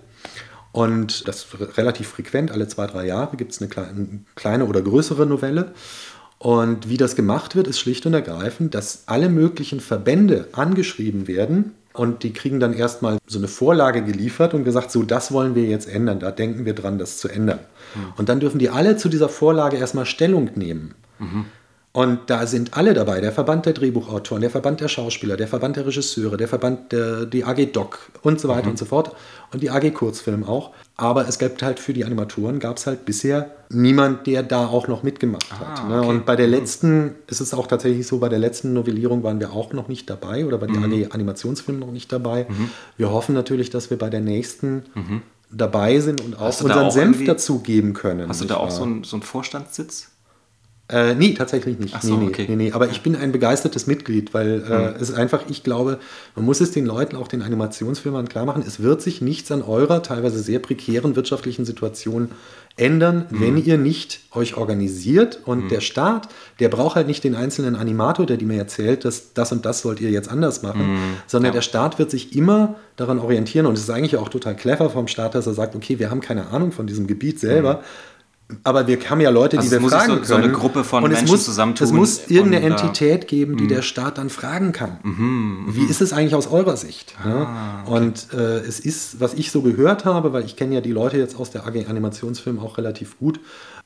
und 0.72 1.28
das 1.28 1.48
relativ 1.78 2.08
frequent, 2.10 2.52
alle 2.52 2.68
zwei, 2.68 2.88
drei 2.88 3.06
Jahre 3.06 3.38
gibt 3.38 3.52
es 3.52 3.62
eine 3.62 3.70
kleine 4.36 4.66
oder 4.66 4.82
größere 4.82 5.26
Novelle. 5.26 5.74
Und 6.38 6.90
wie 6.90 6.98
das 6.98 7.16
gemacht 7.16 7.56
wird, 7.56 7.68
ist 7.68 7.80
schlicht 7.80 8.06
und 8.08 8.16
ergreifend, 8.16 8.74
dass 8.74 9.04
alle 9.06 9.30
möglichen 9.30 9.80
Verbände 9.80 10.48
angeschrieben 10.54 11.28
werden 11.28 11.76
und 11.94 12.24
die 12.24 12.34
kriegen 12.34 12.60
dann 12.60 12.74
erstmal 12.74 13.18
so 13.28 13.38
eine 13.38 13.48
Vorlage 13.48 14.04
geliefert 14.04 14.54
und 14.54 14.64
gesagt, 14.64 14.92
so 14.92 15.04
das 15.04 15.32
wollen 15.32 15.56
wir 15.56 15.64
jetzt 15.64 15.88
ändern, 15.88 16.20
da 16.20 16.32
denken 16.32 16.66
wir 16.66 16.74
dran, 16.74 16.98
das 16.98 17.18
zu 17.18 17.28
ändern. 17.28 17.60
Mhm. 17.96 18.14
Und 18.18 18.30
dann 18.30 18.40
dürfen 18.40 18.60
die 18.60 18.70
alle 18.70 18.98
zu 18.98 19.10
dieser 19.10 19.30
Vorlage 19.30 19.78
erstmal 19.78 20.06
Stellung 20.06 20.52
nehmen. 20.56 20.96
Mhm. 21.20 21.46
Und 21.94 22.30
da 22.30 22.48
sind 22.48 22.78
alle 22.78 22.94
dabei, 22.94 23.20
der 23.20 23.34
Verband 23.34 23.66
der 23.66 23.74
Drehbuchautoren, 23.74 24.40
der 24.40 24.50
Verband 24.50 24.80
der 24.80 24.88
Schauspieler, 24.88 25.36
der 25.36 25.50
Verband 25.50 25.76
der 25.76 25.86
Regisseure, 25.86 26.38
der 26.38 26.48
Verband 26.48 26.94
der 26.94 27.26
die 27.26 27.44
AG 27.44 27.74
Doc 27.74 28.12
und 28.22 28.40
so 28.40 28.48
weiter 28.48 28.66
mhm. 28.66 28.72
und 28.72 28.78
so 28.78 28.86
fort 28.86 29.14
und 29.52 29.62
die 29.62 29.70
AG 29.70 29.92
Kurzfilm 29.94 30.46
auch. 30.46 30.72
Aber 30.96 31.28
es 31.28 31.38
gibt 31.38 31.62
halt 31.62 31.80
für 31.80 31.92
die 31.92 32.06
Animatoren 32.06 32.60
gab 32.60 32.78
es 32.78 32.88
halt 32.88 33.04
bisher 33.04 33.52
niemand, 33.68 34.26
der 34.26 34.42
da 34.42 34.68
auch 34.68 34.88
noch 34.88 35.04
mitgemacht 35.04 35.48
ah, 35.52 35.60
hat. 35.60 35.90
Ne? 35.90 36.00
Okay. 36.00 36.08
Und 36.08 36.26
bei 36.26 36.38
der 36.38 36.48
mhm. 36.48 36.54
letzten, 36.54 37.16
ist 37.28 37.42
es 37.42 37.54
auch 37.54 37.68
tatsächlich 37.68 38.08
so, 38.08 38.20
bei 38.20 38.30
der 38.30 38.40
letzten 38.40 38.72
Novellierung 38.72 39.24
waren 39.24 39.42
wir 39.42 39.52
auch 39.52 39.74
noch 39.74 39.90
nicht 39.90 40.10
dabei 40.10 40.46
oder 40.46 40.58
bei 40.60 40.68
der 40.68 40.78
mhm. 40.78 40.94
AG 40.94 41.14
Animationsfilm 41.14 41.78
noch 41.78 41.92
nicht 41.92 42.10
dabei. 42.14 42.46
Mhm. 42.48 42.70
Wir 42.96 43.12
hoffen 43.12 43.36
natürlich, 43.36 43.70
dass 43.70 43.90
wir 43.90 43.98
bei 43.98 44.10
der 44.10 44.22
nächsten 44.22 44.84
mhm. 44.96 45.24
dabei 45.52 46.00
sind 46.00 46.22
und 46.22 46.40
auch 46.40 46.46
unseren 46.46 46.86
auch 46.86 46.92
Senf 46.92 47.26
dazugeben 47.26 47.92
können. 47.92 48.30
Hast 48.30 48.40
du 48.40 48.46
da 48.46 48.56
auch 48.56 48.72
so 48.72 48.84
einen, 48.84 49.04
so 49.04 49.18
einen 49.18 49.24
Vorstandssitz? 49.24 50.11
Äh, 50.92 51.16
nee, 51.16 51.34
tatsächlich 51.34 51.80
nicht. 51.80 52.02
So, 52.02 52.18
nee, 52.18 52.28
okay. 52.28 52.46
nee, 52.50 52.56
nee, 52.56 52.72
Aber 52.74 52.90
ich 52.90 53.02
bin 53.02 53.16
ein 53.16 53.32
begeistertes 53.32 53.88
Mitglied, 53.88 54.34
weil 54.34 54.64
äh, 54.70 54.90
mhm. 54.90 54.96
es 54.96 55.10
ist 55.10 55.14
einfach, 55.14 55.44
ich 55.50 55.64
glaube, 55.64 56.00
man 56.36 56.44
muss 56.44 56.60
es 56.60 56.72
den 56.72 56.86
Leuten, 56.86 57.16
auch 57.16 57.30
den 57.30 57.42
Animationsfilmern 57.42 58.28
klar 58.28 58.46
machen, 58.46 58.64
es 58.66 58.82
wird 58.82 59.02
sich 59.02 59.22
nichts 59.22 59.52
an 59.52 59.62
eurer 59.62 60.04
teilweise 60.04 60.40
sehr 60.40 60.60
prekären 60.60 61.16
wirtschaftlichen 61.16 61.64
Situation 61.64 62.32
ändern, 62.76 63.26
mhm. 63.30 63.42
wenn 63.42 63.58
ihr 63.58 63.78
nicht 63.78 64.22
euch 64.34 64.58
organisiert. 64.58 65.40
Und 65.46 65.66
mhm. 65.66 65.70
der 65.70 65.82
Staat, 65.82 66.28
der 66.60 66.68
braucht 66.68 66.96
halt 66.96 67.08
nicht 67.08 67.24
den 67.24 67.36
einzelnen 67.36 67.76
Animator, 67.76 68.26
der 68.26 68.42
mir 68.42 68.58
erzählt, 68.58 69.06
dass 69.06 69.34
das 69.34 69.52
und 69.54 69.66
das 69.66 69.82
sollt 69.82 70.02
ihr 70.02 70.10
jetzt 70.10 70.30
anders 70.30 70.62
machen, 70.62 70.94
mhm. 70.94 71.14
sondern 71.26 71.52
ja. 71.52 71.54
der 71.54 71.62
Staat 71.62 72.00
wird 72.00 72.12
sich 72.12 72.36
immer 72.36 72.76
daran 72.98 73.20
orientieren. 73.20 73.66
Und 73.66 73.76
es 73.78 73.84
ist 73.84 73.90
eigentlich 73.90 74.18
auch 74.18 74.30
total 74.30 74.56
clever 74.56 74.90
vom 74.90 75.08
Staat, 75.08 75.36
dass 75.36 75.48
er 75.48 75.54
sagt, 75.54 75.76
okay, 75.76 76.00
wir 76.00 76.10
haben 76.10 76.22
keine 76.22 76.48
Ahnung 76.48 76.72
von 76.72 76.86
diesem 76.86 77.08
Gebiet 77.08 77.40
selber 77.40 77.76
mhm 77.76 78.11
aber 78.64 78.88
wir 78.88 78.98
haben 79.10 79.22
ja 79.22 79.30
Leute, 79.30 79.58
die 79.58 79.64
also 79.64 79.72
wir 79.82 79.90
fragen 79.90 80.08
so, 80.08 80.14
können. 80.14 80.26
So 80.26 80.36
eine 80.36 80.52
Gruppe 80.52 80.84
von 80.84 81.04
und 81.04 81.12
Menschen 81.12 81.30
muss, 81.30 81.46
zusammentun. 81.46 81.88
Es 81.88 81.94
muss 81.94 82.28
irgendeine 82.30 82.66
Entität 82.66 83.28
geben, 83.28 83.58
die 83.58 83.66
mhm. 83.66 83.70
der 83.70 83.82
Staat 83.82 84.18
dann 84.18 84.30
fragen 84.30 84.72
kann. 84.72 85.00
Mhm, 85.04 85.66
Wie 85.70 85.84
ist 85.84 86.02
es 86.02 86.14
eigentlich 86.14 86.36
aus 86.36 86.48
eurer 86.48 86.78
Sicht? 86.78 87.16
Ah, 87.24 87.84
okay. 87.86 87.92
Und 87.92 88.28
äh, 88.34 88.60
es 88.60 88.80
ist, 88.80 89.20
was 89.20 89.34
ich 89.34 89.52
so 89.52 89.62
gehört 89.62 90.06
habe, 90.06 90.34
weil 90.34 90.46
ich 90.46 90.56
kenne 90.56 90.76
ja 90.76 90.82
die 90.82 90.92
Leute 90.92 91.18
jetzt 91.18 91.40
aus 91.40 91.52
der 91.52 91.66
AG 91.66 91.88
Animationsfilm 91.88 92.60
auch 92.60 92.78
relativ 92.78 93.18
gut, 93.20 93.40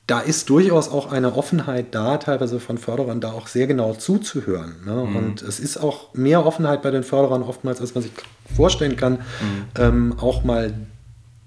da 0.08 0.20
ist 0.20 0.50
durchaus 0.50 0.90
auch 0.90 1.12
eine 1.12 1.36
Offenheit 1.36 1.96
da, 1.96 2.18
teilweise 2.18 2.60
von 2.60 2.78
Förderern 2.78 3.22
da 3.22 3.32
auch 3.32 3.48
sehr 3.48 3.66
genau 3.66 3.94
zuzuhören. 3.94 4.76
Ne? 4.86 4.94
Mhm. 4.94 5.16
Und 5.16 5.42
es 5.42 5.60
ist 5.60 5.78
auch 5.78 6.14
mehr 6.14 6.46
Offenheit 6.46 6.84
bei 6.84 6.92
den 6.92 7.04
Förderern 7.04 7.42
oftmals, 7.42 7.82
als 7.82 7.96
man 7.96 8.04
sich 8.04 8.12
vorstellen 8.56 8.98
kann, 8.98 9.14
mhm. 9.14 9.20
ähm, 9.80 10.16
auch 10.20 10.44
mal 10.44 10.74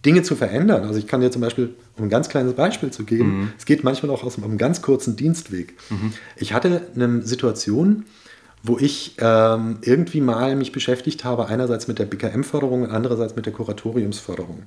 Dinge 0.05 0.23
zu 0.23 0.35
verändern. 0.35 0.85
Also 0.85 0.99
ich 0.99 1.07
kann 1.07 1.21
dir 1.21 1.31
zum 1.31 1.43
Beispiel, 1.43 1.75
um 1.99 2.07
ein 2.07 2.11
ganz 2.11 2.29
kleines 2.29 2.55
Beispiel 2.55 2.91
zu 2.91 3.05
geben, 3.05 3.41
mhm. 3.41 3.53
es 3.59 3.67
geht 3.67 3.85
manchmal 3.85 4.11
auch 4.11 4.25
aus 4.25 4.43
einem 4.43 4.59
ganz 4.59 4.83
kurzen 4.83 5.17
Dienstweg. 5.17 5.75
Mhm. 5.91 6.13
Ich 6.37 6.53
hatte 6.53 6.83
eine 6.95 7.23
Situation, 7.23 8.05
wo 8.63 8.79
ich 8.79 9.17
ähm, 9.19 9.79
irgendwie 9.83 10.21
mal 10.21 10.57
mich 10.57 10.73
beschäftigt 10.73 11.25
habe, 11.25 11.47
einerseits 11.47 11.89
mit 11.89 11.99
der 11.99 12.07
BKM-Förderung 12.07 12.83
und 12.83 12.91
andererseits 12.91 13.37
mit 13.37 13.47
der 13.47 13.53
Kuratoriumsförderung. 13.53 14.65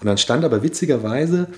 Und 0.00 0.06
dann 0.06 0.18
stand 0.18 0.44
aber 0.44 0.62
witzigerweise, 0.62 1.48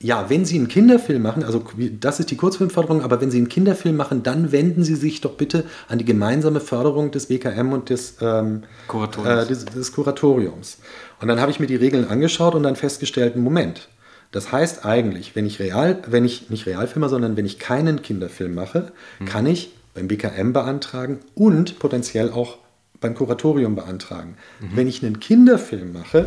ja, 0.00 0.30
wenn 0.30 0.44
Sie 0.44 0.56
einen 0.56 0.68
Kinderfilm 0.68 1.22
machen, 1.22 1.42
also 1.42 1.64
das 2.00 2.20
ist 2.20 2.30
die 2.30 2.36
Kurzfilmförderung, 2.36 3.02
aber 3.02 3.20
wenn 3.20 3.30
Sie 3.30 3.38
einen 3.38 3.48
Kinderfilm 3.48 3.96
machen, 3.96 4.22
dann 4.22 4.52
wenden 4.52 4.84
Sie 4.84 4.94
sich 4.94 5.20
doch 5.20 5.34
bitte 5.34 5.64
an 5.88 5.98
die 5.98 6.04
gemeinsame 6.04 6.60
Förderung 6.60 7.10
des 7.10 7.26
BKM 7.26 7.72
und 7.72 7.90
des, 7.90 8.16
ähm, 8.20 8.62
Kuratoriums. 8.86 9.44
Äh, 9.44 9.48
des, 9.48 9.64
des 9.64 9.92
Kuratoriums. 9.92 10.78
Und 11.20 11.28
dann 11.28 11.40
habe 11.40 11.50
ich 11.50 11.58
mir 11.58 11.66
die 11.66 11.76
Regeln 11.76 12.06
angeschaut 12.08 12.54
und 12.54 12.62
dann 12.62 12.76
festgestellt, 12.76 13.34
Moment, 13.36 13.88
das 14.30 14.52
heißt 14.52 14.84
eigentlich, 14.84 15.34
wenn 15.36 15.46
ich 15.46 15.58
real, 15.58 16.02
wenn 16.06 16.24
ich 16.24 16.50
nicht 16.50 16.66
Realfilmer, 16.66 17.08
sondern 17.08 17.36
wenn 17.36 17.46
ich 17.46 17.58
keinen 17.58 18.02
Kinderfilm 18.02 18.54
mache, 18.54 18.92
mhm. 19.18 19.24
kann 19.24 19.46
ich 19.46 19.72
beim 19.94 20.08
BKM 20.08 20.52
beantragen 20.52 21.18
und 21.34 21.78
potenziell 21.78 22.30
auch 22.30 22.58
beim 23.00 23.14
Kuratorium 23.14 23.74
beantragen. 23.74 24.36
Mhm. 24.60 24.68
Wenn 24.74 24.86
ich 24.86 25.04
einen 25.04 25.20
Kinderfilm 25.20 25.92
mache, 25.92 26.26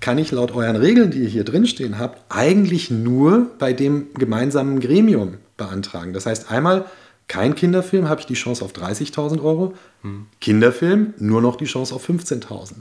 kann 0.00 0.18
ich 0.18 0.30
laut 0.30 0.54
euren 0.54 0.76
Regeln, 0.76 1.10
die 1.10 1.20
ihr 1.20 1.28
hier 1.28 1.44
drinstehen 1.44 1.98
habt, 1.98 2.22
eigentlich 2.28 2.90
nur 2.90 3.50
bei 3.58 3.72
dem 3.72 4.08
gemeinsamen 4.14 4.80
Gremium 4.80 5.34
beantragen. 5.56 6.12
Das 6.12 6.26
heißt, 6.26 6.50
einmal 6.50 6.84
kein 7.28 7.54
Kinderfilm, 7.54 8.08
habe 8.08 8.20
ich 8.20 8.26
die 8.26 8.34
Chance 8.34 8.64
auf 8.64 8.72
30.000 8.72 9.42
Euro. 9.42 9.74
Mhm. 10.02 10.26
Kinderfilm, 10.40 11.14
nur 11.18 11.42
noch 11.42 11.56
die 11.56 11.64
Chance 11.64 11.94
auf 11.94 12.08
15.000. 12.08 12.74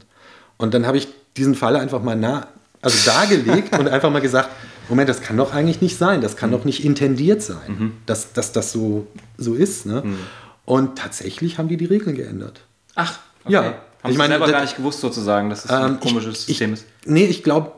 Und 0.57 0.73
dann 0.73 0.85
habe 0.85 0.97
ich 0.97 1.07
diesen 1.35 1.55
Fall 1.55 1.75
einfach 1.75 2.01
mal 2.01 2.15
nah, 2.15 2.47
also 2.85 3.09
dargelegt 3.09 3.77
und 3.77 3.87
einfach 3.87 4.11
mal 4.11 4.21
gesagt, 4.21 4.49
Moment, 4.87 5.09
das 5.09 5.21
kann 5.21 5.35
doch 5.37 5.53
eigentlich 5.53 5.81
nicht 5.81 5.97
sein, 5.97 6.21
das 6.21 6.37
kann 6.37 6.49
mhm. 6.49 6.53
doch 6.53 6.65
nicht 6.65 6.85
intendiert 6.85 7.41
sein, 7.41 7.67
mhm. 7.67 7.91
dass, 8.05 8.33
dass 8.33 8.51
das 8.51 8.71
so, 8.71 9.07
so 9.37 9.55
ist. 9.55 9.85
Ne? 9.85 10.03
Mhm. 10.05 10.19
Und 10.65 10.97
tatsächlich 10.97 11.57
haben 11.57 11.67
die 11.67 11.77
die 11.77 11.85
Regeln 11.85 12.15
geändert. 12.15 12.61
Ach, 12.95 13.19
okay. 13.43 13.53
ja. 13.53 13.63
Haben 14.03 14.11
ich 14.11 14.17
meine, 14.19 14.33
selber 14.33 14.51
gar 14.51 14.61
nicht 14.61 14.77
gewusst 14.77 15.01
sozusagen, 15.01 15.49
dass 15.49 15.65
es 15.65 15.71
das 15.71 15.81
ein 15.81 15.93
ähm, 15.93 15.99
komisches 15.99 16.41
ich, 16.41 16.45
System 16.45 16.73
ist. 16.73 16.85
Nee, 17.05 17.25
ich 17.25 17.41
glaube, 17.41 17.71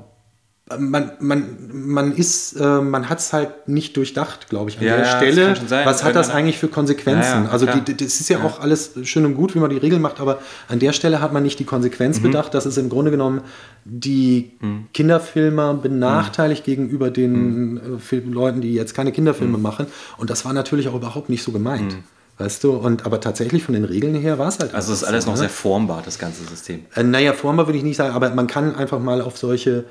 man, 0.77 1.11
man, 1.19 1.45
man 1.71 2.11
ist, 2.11 2.53
äh, 2.59 2.81
man 2.81 3.09
hat 3.09 3.19
es 3.19 3.31
halt 3.31 3.69
nicht 3.69 3.95
durchdacht, 3.95 4.49
glaube 4.49 4.69
ich, 4.69 4.77
an 4.79 4.85
ja, 4.85 4.97
der 4.97 5.05
ja, 5.05 5.17
Stelle. 5.17 5.85
Was 5.85 6.03
hat 6.03 6.15
das 6.15 6.29
eigentlich 6.29 6.57
für 6.57 6.67
Konsequenzen? 6.67 7.45
Ja, 7.45 7.49
also 7.49 7.65
die, 7.65 7.95
das 7.95 8.19
ist 8.19 8.29
ja, 8.29 8.43
auch 8.43 8.59
alles 8.59 8.91
schön 9.03 9.25
und 9.25 9.35
gut, 9.35 9.55
wie 9.55 9.59
man 9.59 9.69
die 9.69 9.77
Regeln 9.77 10.01
macht, 10.01 10.19
aber 10.19 10.39
an 10.67 10.79
der 10.79 10.91
Stelle 10.91 11.21
hat 11.21 11.31
man 11.31 11.43
nicht 11.43 11.59
die 11.59 11.63
Konsequenz 11.63 12.19
mhm. 12.19 12.23
bedacht, 12.23 12.53
dass 12.53 12.65
es 12.65 12.77
im 12.77 12.89
Grunde 12.89 13.11
genommen 13.11 13.41
die 13.85 14.51
mhm. 14.59 14.87
Kinderfilmer 14.93 15.73
benachteiligt 15.73 16.67
mhm. 16.67 16.71
gegenüber 16.71 17.11
den 17.11 17.73
mhm. 17.73 18.01
Äh, 18.11 18.17
Leuten, 18.17 18.59
die 18.59 18.73
jetzt 18.73 18.93
keine 18.93 19.13
Kinderfilme 19.13 19.57
mhm. 19.57 19.63
machen. 19.63 19.85
Und 20.17 20.29
das 20.29 20.43
war 20.43 20.51
natürlich 20.51 20.89
auch 20.89 20.95
überhaupt 20.95 21.29
nicht 21.29 21.43
so 21.43 21.53
gemeint. 21.53 21.93
Mhm. 21.93 22.03
Weißt 22.39 22.63
du, 22.63 22.73
und 22.73 23.05
aber 23.05 23.19
tatsächlich 23.19 23.63
von 23.63 23.73
den 23.73 23.85
Regeln 23.85 24.13
her 24.13 24.37
war 24.37 24.49
es 24.49 24.59
halt. 24.59 24.75
Also 24.75 24.93
es 24.93 25.01
ist 25.01 25.07
alles 25.07 25.23
so, 25.23 25.31
noch 25.31 25.37
ne? 25.37 25.39
sehr 25.39 25.49
formbar, 25.49 26.03
das 26.03 26.19
ganze 26.19 26.43
System. 26.43 26.85
Äh, 26.93 27.03
naja, 27.03 27.33
formbar 27.33 27.67
würde 27.67 27.77
ich 27.77 27.83
nicht 27.85 27.97
sagen, 27.97 28.13
aber 28.13 28.29
man 28.31 28.47
kann 28.47 28.75
einfach 28.75 28.99
mal 28.99 29.21
auf 29.21 29.37
solche 29.37 29.85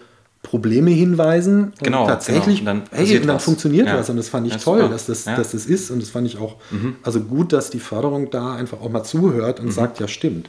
Probleme 0.47 0.93
hinweisen. 0.93 1.73
Genau. 1.83 2.03
Und 2.03 2.09
tatsächlich, 2.09 2.61
genau. 2.61 2.71
Und 2.71 2.83
dann, 2.93 3.05
hey, 3.05 3.21
dann 3.21 3.41
funktioniert 3.41 3.89
ja. 3.89 3.99
was. 3.99 4.09
Und 4.09 4.17
das 4.17 4.29
fand 4.29 4.47
ich 4.47 4.53
ja, 4.53 4.59
toll, 4.61 4.89
dass 4.89 5.07
das, 5.07 5.25
ja. 5.25 5.35
dass 5.35 5.51
das 5.51 5.67
ist. 5.67 5.91
Und 5.91 6.01
das 6.01 6.11
fand 6.11 6.25
ich 6.29 6.39
auch, 6.39 6.57
mhm. 6.71 6.97
also 7.03 7.21
gut, 7.21 7.53
dass 7.53 7.71
die 7.71 7.81
Förderung 7.81 8.31
da 8.31 8.55
einfach 8.55 8.81
auch 8.81 8.89
mal 8.89 9.03
zuhört 9.03 9.59
und 9.59 9.67
mhm. 9.67 9.73
sagt, 9.73 9.99
ja, 9.99 10.07
stimmt. 10.07 10.49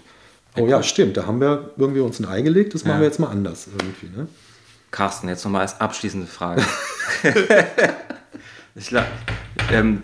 Oh 0.56 0.68
ja, 0.68 0.84
stimmt, 0.84 1.18
da 1.18 1.26
haben 1.26 1.40
wir 1.42 1.72
irgendwie 1.78 2.02
uns 2.02 2.20
ein 2.20 2.26
Ei 2.26 2.42
gelegt, 2.42 2.74
das 2.74 2.84
machen 2.84 3.00
wir 3.00 3.06
jetzt 3.06 3.20
mal 3.20 3.30
anders 3.30 3.68
irgendwie. 3.68 4.16
Ne? 4.16 4.28
Carsten, 4.90 5.30
jetzt 5.30 5.44
nochmal 5.44 5.62
als 5.62 5.80
abschließende 5.80 6.26
Frage. 6.26 6.64
ich, 8.76 8.92
ähm, 9.72 10.02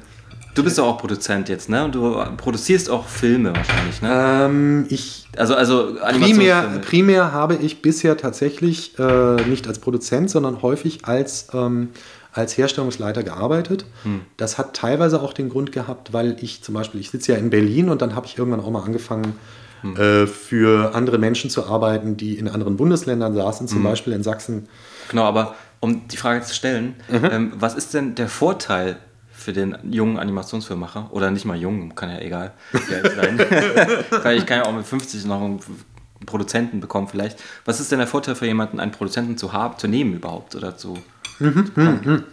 Du 0.53 0.63
bist 0.63 0.77
doch 0.77 0.85
auch 0.85 0.97
Produzent 0.99 1.49
jetzt, 1.49 1.69
ne? 1.69 1.83
Und 1.83 1.95
du 1.95 2.15
produzierst 2.37 2.89
auch 2.89 3.07
Filme 3.07 3.55
wahrscheinlich, 3.55 4.01
ne? 4.01 4.45
Ähm, 4.45 4.85
ich 4.89 5.27
also 5.35 5.55
also 5.55 5.95
primär, 6.19 6.81
primär 6.85 7.31
habe 7.31 7.55
ich 7.55 7.81
bisher 7.81 8.17
tatsächlich 8.17 8.97
äh, 8.99 9.41
nicht 9.47 9.67
als 9.67 9.79
Produzent, 9.79 10.29
sondern 10.29 10.61
häufig 10.61 11.05
als 11.05 11.47
ähm, 11.53 11.89
als 12.31 12.57
Herstellungsleiter 12.57 13.23
gearbeitet. 13.23 13.85
Hm. 14.03 14.21
Das 14.37 14.57
hat 14.57 14.75
teilweise 14.75 15.21
auch 15.21 15.33
den 15.33 15.49
Grund 15.49 15.71
gehabt, 15.71 16.13
weil 16.13 16.35
ich 16.41 16.63
zum 16.63 16.73
Beispiel, 16.73 16.99
ich 16.99 17.11
sitze 17.11 17.33
ja 17.33 17.37
in 17.37 17.49
Berlin 17.49 17.89
und 17.89 18.01
dann 18.01 18.15
habe 18.15 18.25
ich 18.25 18.37
irgendwann 18.37 18.59
auch 18.59 18.71
mal 18.71 18.83
angefangen, 18.83 19.35
hm. 19.81 19.95
äh, 19.95 20.27
für 20.27 20.95
andere 20.95 21.19
Menschen 21.19 21.49
zu 21.49 21.65
arbeiten, 21.65 22.17
die 22.17 22.37
in 22.37 22.47
anderen 22.47 22.75
Bundesländern 22.75 23.35
saßen, 23.35 23.67
zum 23.67 23.79
hm. 23.79 23.83
Beispiel 23.83 24.13
in 24.13 24.23
Sachsen. 24.23 24.67
Genau, 25.09 25.23
aber 25.23 25.55
um 25.79 26.07
die 26.07 26.17
Frage 26.17 26.41
zu 26.41 26.53
stellen, 26.55 26.95
mhm. 27.09 27.29
ähm, 27.29 27.53
was 27.55 27.75
ist 27.75 27.93
denn 27.93 28.15
der 28.15 28.29
Vorteil 28.29 28.97
für 29.43 29.53
den 29.53 29.77
jungen 29.89 30.17
Animationsfilmmacher, 30.17 31.09
oder 31.11 31.29
nicht 31.31 31.45
mal 31.45 31.57
jung, 31.57 31.93
kann 31.95 32.09
ja 32.09 32.19
egal 32.19 32.53
sein. 32.71 33.39
ich 34.37 34.45
kann 34.45 34.57
ja 34.57 34.65
auch 34.65 34.73
mit 34.73 34.85
50 34.85 35.25
noch 35.25 35.41
einen 35.41 35.59
Produzenten 36.25 36.79
bekommen 36.79 37.07
vielleicht. 37.07 37.39
Was 37.65 37.79
ist 37.79 37.91
denn 37.91 37.99
der 37.99 38.07
Vorteil 38.07 38.35
für 38.35 38.45
jemanden, 38.45 38.79
einen 38.79 38.91
Produzenten 38.91 39.37
zu 39.37 39.53
haben, 39.53 39.77
zu 39.77 39.87
nehmen 39.87 40.13
überhaupt 40.15 40.55
oder 40.55 40.77
zu 40.77 40.97
mhm, 41.39 41.71
mhm. 41.75 42.23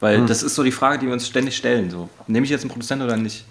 Weil 0.00 0.18
mhm. 0.18 0.26
das 0.26 0.42
ist 0.42 0.54
so 0.54 0.62
die 0.62 0.72
Frage, 0.72 0.98
die 0.98 1.06
wir 1.06 1.12
uns 1.12 1.26
ständig 1.26 1.56
stellen. 1.56 1.90
So, 1.90 2.08
nehme 2.26 2.44
ich 2.44 2.50
jetzt 2.50 2.62
einen 2.62 2.70
Produzenten 2.70 3.04
oder 3.04 3.16
nicht? 3.16 3.44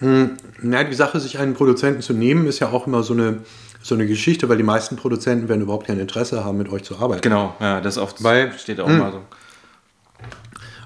Mhm. 0.00 0.32
Na, 0.60 0.84
die 0.84 0.94
Sache, 0.94 1.20
sich 1.20 1.38
einen 1.38 1.54
Produzenten 1.54 2.02
zu 2.02 2.12
nehmen, 2.12 2.46
ist 2.46 2.58
ja 2.58 2.68
auch 2.68 2.86
immer 2.86 3.02
so 3.02 3.14
eine, 3.14 3.38
so 3.82 3.94
eine 3.94 4.06
Geschichte, 4.06 4.48
weil 4.48 4.58
die 4.58 4.62
meisten 4.62 4.96
Produzenten 4.96 5.48
werden 5.48 5.62
überhaupt 5.62 5.86
kein 5.86 5.98
Interesse 5.98 6.44
haben, 6.44 6.58
mit 6.58 6.70
euch 6.70 6.82
zu 6.82 6.98
arbeiten. 6.98 7.22
Genau, 7.22 7.54
ja, 7.60 7.80
das 7.80 7.96
oft 7.96 8.22
weil, 8.22 8.52
steht 8.58 8.80
auch 8.80 8.88
mh. 8.88 8.98
mal 8.98 9.12
so. 9.12 9.20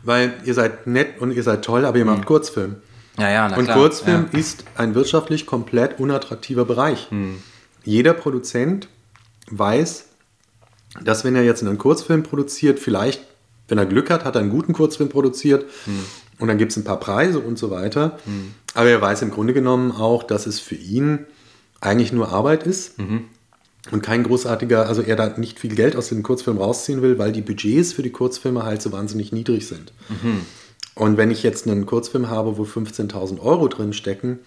Weil 0.02 0.34
ihr 0.44 0.54
seid 0.54 0.86
nett 0.86 1.20
und 1.20 1.32
ihr 1.32 1.42
seid 1.42 1.64
toll, 1.64 1.84
aber 1.84 1.98
ihr 1.98 2.04
macht 2.04 2.20
mhm. 2.20 2.24
Kurzfilm. 2.24 2.76
Ja, 3.18 3.30
ja, 3.30 3.48
na 3.48 3.56
Und 3.56 3.64
klar. 3.64 3.76
Kurzfilm 3.76 4.28
ja. 4.32 4.38
ist 4.38 4.64
ein 4.76 4.94
wirtschaftlich 4.94 5.46
komplett 5.46 6.00
unattraktiver 6.00 6.64
Bereich. 6.64 7.08
Mhm. 7.10 7.42
Jeder 7.84 8.14
Produzent 8.14 8.88
weiß, 9.50 10.06
dass 11.02 11.24
wenn 11.24 11.36
er 11.36 11.44
jetzt 11.44 11.62
einen 11.62 11.78
Kurzfilm 11.78 12.22
produziert, 12.22 12.78
vielleicht, 12.78 13.26
wenn 13.68 13.78
er 13.78 13.86
Glück 13.86 14.10
hat, 14.10 14.24
hat 14.24 14.36
er 14.36 14.40
einen 14.40 14.50
guten 14.50 14.72
Kurzfilm 14.72 15.08
produziert 15.08 15.64
mhm. 15.86 16.04
und 16.38 16.48
dann 16.48 16.58
gibt 16.58 16.72
es 16.72 16.78
ein 16.78 16.84
paar 16.84 17.00
Preise 17.00 17.40
und 17.40 17.58
so 17.58 17.70
weiter. 17.70 18.18
Mhm. 18.26 18.54
Aber 18.74 18.88
er 18.88 19.00
weiß 19.00 19.22
im 19.22 19.30
Grunde 19.30 19.52
genommen 19.52 19.92
auch, 19.92 20.22
dass 20.22 20.46
es 20.46 20.60
für 20.60 20.76
ihn 20.76 21.26
eigentlich 21.80 22.12
nur 22.12 22.30
Arbeit 22.30 22.66
ist. 22.66 22.98
Mhm 22.98 23.24
und 23.90 24.02
kein 24.02 24.22
großartiger, 24.24 24.86
also 24.86 25.02
er 25.02 25.16
da 25.16 25.28
nicht 25.38 25.58
viel 25.58 25.74
Geld 25.74 25.96
aus 25.96 26.08
dem 26.08 26.22
Kurzfilm 26.22 26.58
rausziehen 26.58 27.02
will, 27.02 27.18
weil 27.18 27.32
die 27.32 27.40
Budgets 27.42 27.92
für 27.92 28.02
die 28.02 28.10
Kurzfilme 28.10 28.62
halt 28.64 28.82
so 28.82 28.92
wahnsinnig 28.92 29.32
niedrig 29.32 29.66
sind. 29.66 29.92
Mhm. 30.08 30.42
Und 30.94 31.16
wenn 31.16 31.30
ich 31.30 31.42
jetzt 31.42 31.66
einen 31.66 31.86
Kurzfilm 31.86 32.28
habe, 32.28 32.58
wo 32.58 32.64
15.000 32.64 33.40
Euro 33.40 33.68
drin 33.68 33.92
stecken, 33.92 34.40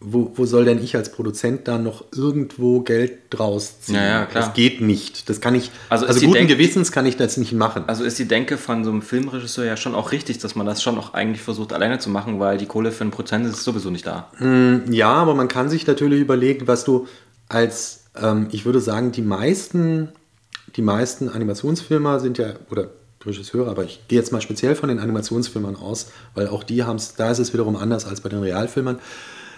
wo, 0.00 0.30
wo 0.36 0.44
soll 0.44 0.64
denn 0.64 0.80
ich 0.82 0.94
als 0.94 1.10
Produzent 1.10 1.66
da 1.66 1.76
noch 1.76 2.04
irgendwo 2.14 2.82
Geld 2.82 3.18
draus 3.30 3.80
ziehen? 3.80 3.96
Ja, 3.96 4.04
ja, 4.06 4.26
klar. 4.26 4.44
Das 4.44 4.54
geht 4.54 4.80
nicht. 4.80 5.28
Das 5.28 5.40
kann 5.40 5.56
ich, 5.56 5.72
Also 5.88 6.06
also, 6.06 6.20
guten 6.20 6.34
Denk- 6.34 6.50
Gewissens 6.50 6.92
kann 6.92 7.04
ich 7.04 7.16
das 7.16 7.36
nicht 7.36 7.52
machen. 7.52 7.82
Also 7.88 8.04
ist 8.04 8.16
die 8.18 8.28
Denke 8.28 8.58
von 8.58 8.84
so 8.84 8.90
einem 8.90 9.02
Filmregisseur 9.02 9.64
ja 9.64 9.76
schon 9.76 9.96
auch 9.96 10.12
richtig, 10.12 10.38
dass 10.38 10.54
man 10.54 10.66
das 10.66 10.82
schon 10.84 10.98
auch 10.98 11.14
eigentlich 11.14 11.42
versucht 11.42 11.72
alleine 11.72 11.98
zu 11.98 12.10
machen, 12.10 12.38
weil 12.38 12.58
die 12.58 12.66
Kohle 12.66 12.92
für 12.92 13.00
einen 13.00 13.10
Prozent 13.10 13.44
ist 13.46 13.64
sowieso 13.64 13.90
nicht 13.90 14.06
da. 14.06 14.30
Ja, 14.88 15.12
aber 15.14 15.34
man 15.34 15.48
kann 15.48 15.68
sich 15.68 15.84
natürlich 15.86 16.20
überlegen, 16.20 16.68
was 16.68 16.84
du 16.84 17.08
als, 17.48 17.97
ähm, 18.22 18.48
ich 18.52 18.64
würde 18.64 18.80
sagen, 18.80 19.12
die 19.12 19.22
meisten, 19.22 20.08
die 20.76 20.82
meisten 20.82 21.28
Animationsfilmer 21.28 22.20
sind 22.20 22.38
ja, 22.38 22.54
oder 22.70 22.90
Regisseure, 23.24 23.70
aber 23.70 23.84
ich 23.84 24.06
gehe 24.08 24.18
jetzt 24.18 24.32
mal 24.32 24.40
speziell 24.40 24.74
von 24.74 24.88
den 24.88 24.98
Animationsfilmern 24.98 25.76
aus, 25.76 26.10
weil 26.34 26.48
auch 26.48 26.62
die 26.62 26.84
haben 26.84 26.96
es, 26.96 27.14
da 27.14 27.30
ist 27.30 27.38
es 27.38 27.52
wiederum 27.52 27.76
anders 27.76 28.06
als 28.06 28.20
bei 28.20 28.28
den 28.28 28.40
Realfilmern. 28.40 29.00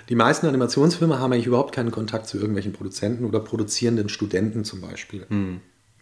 Die 0.08 0.14
meisten 0.14 0.46
Animationsfilme 0.46 1.20
haben 1.20 1.32
eigentlich 1.32 1.46
überhaupt 1.46 1.74
keinen 1.74 1.90
Kontakt 1.90 2.26
zu 2.26 2.36
irgendwelchen 2.36 2.72
Produzenten 2.72 3.24
oder 3.24 3.38
produzierenden 3.38 4.08
Studenten 4.08 4.64
zum 4.64 4.80
Beispiel. 4.80 5.26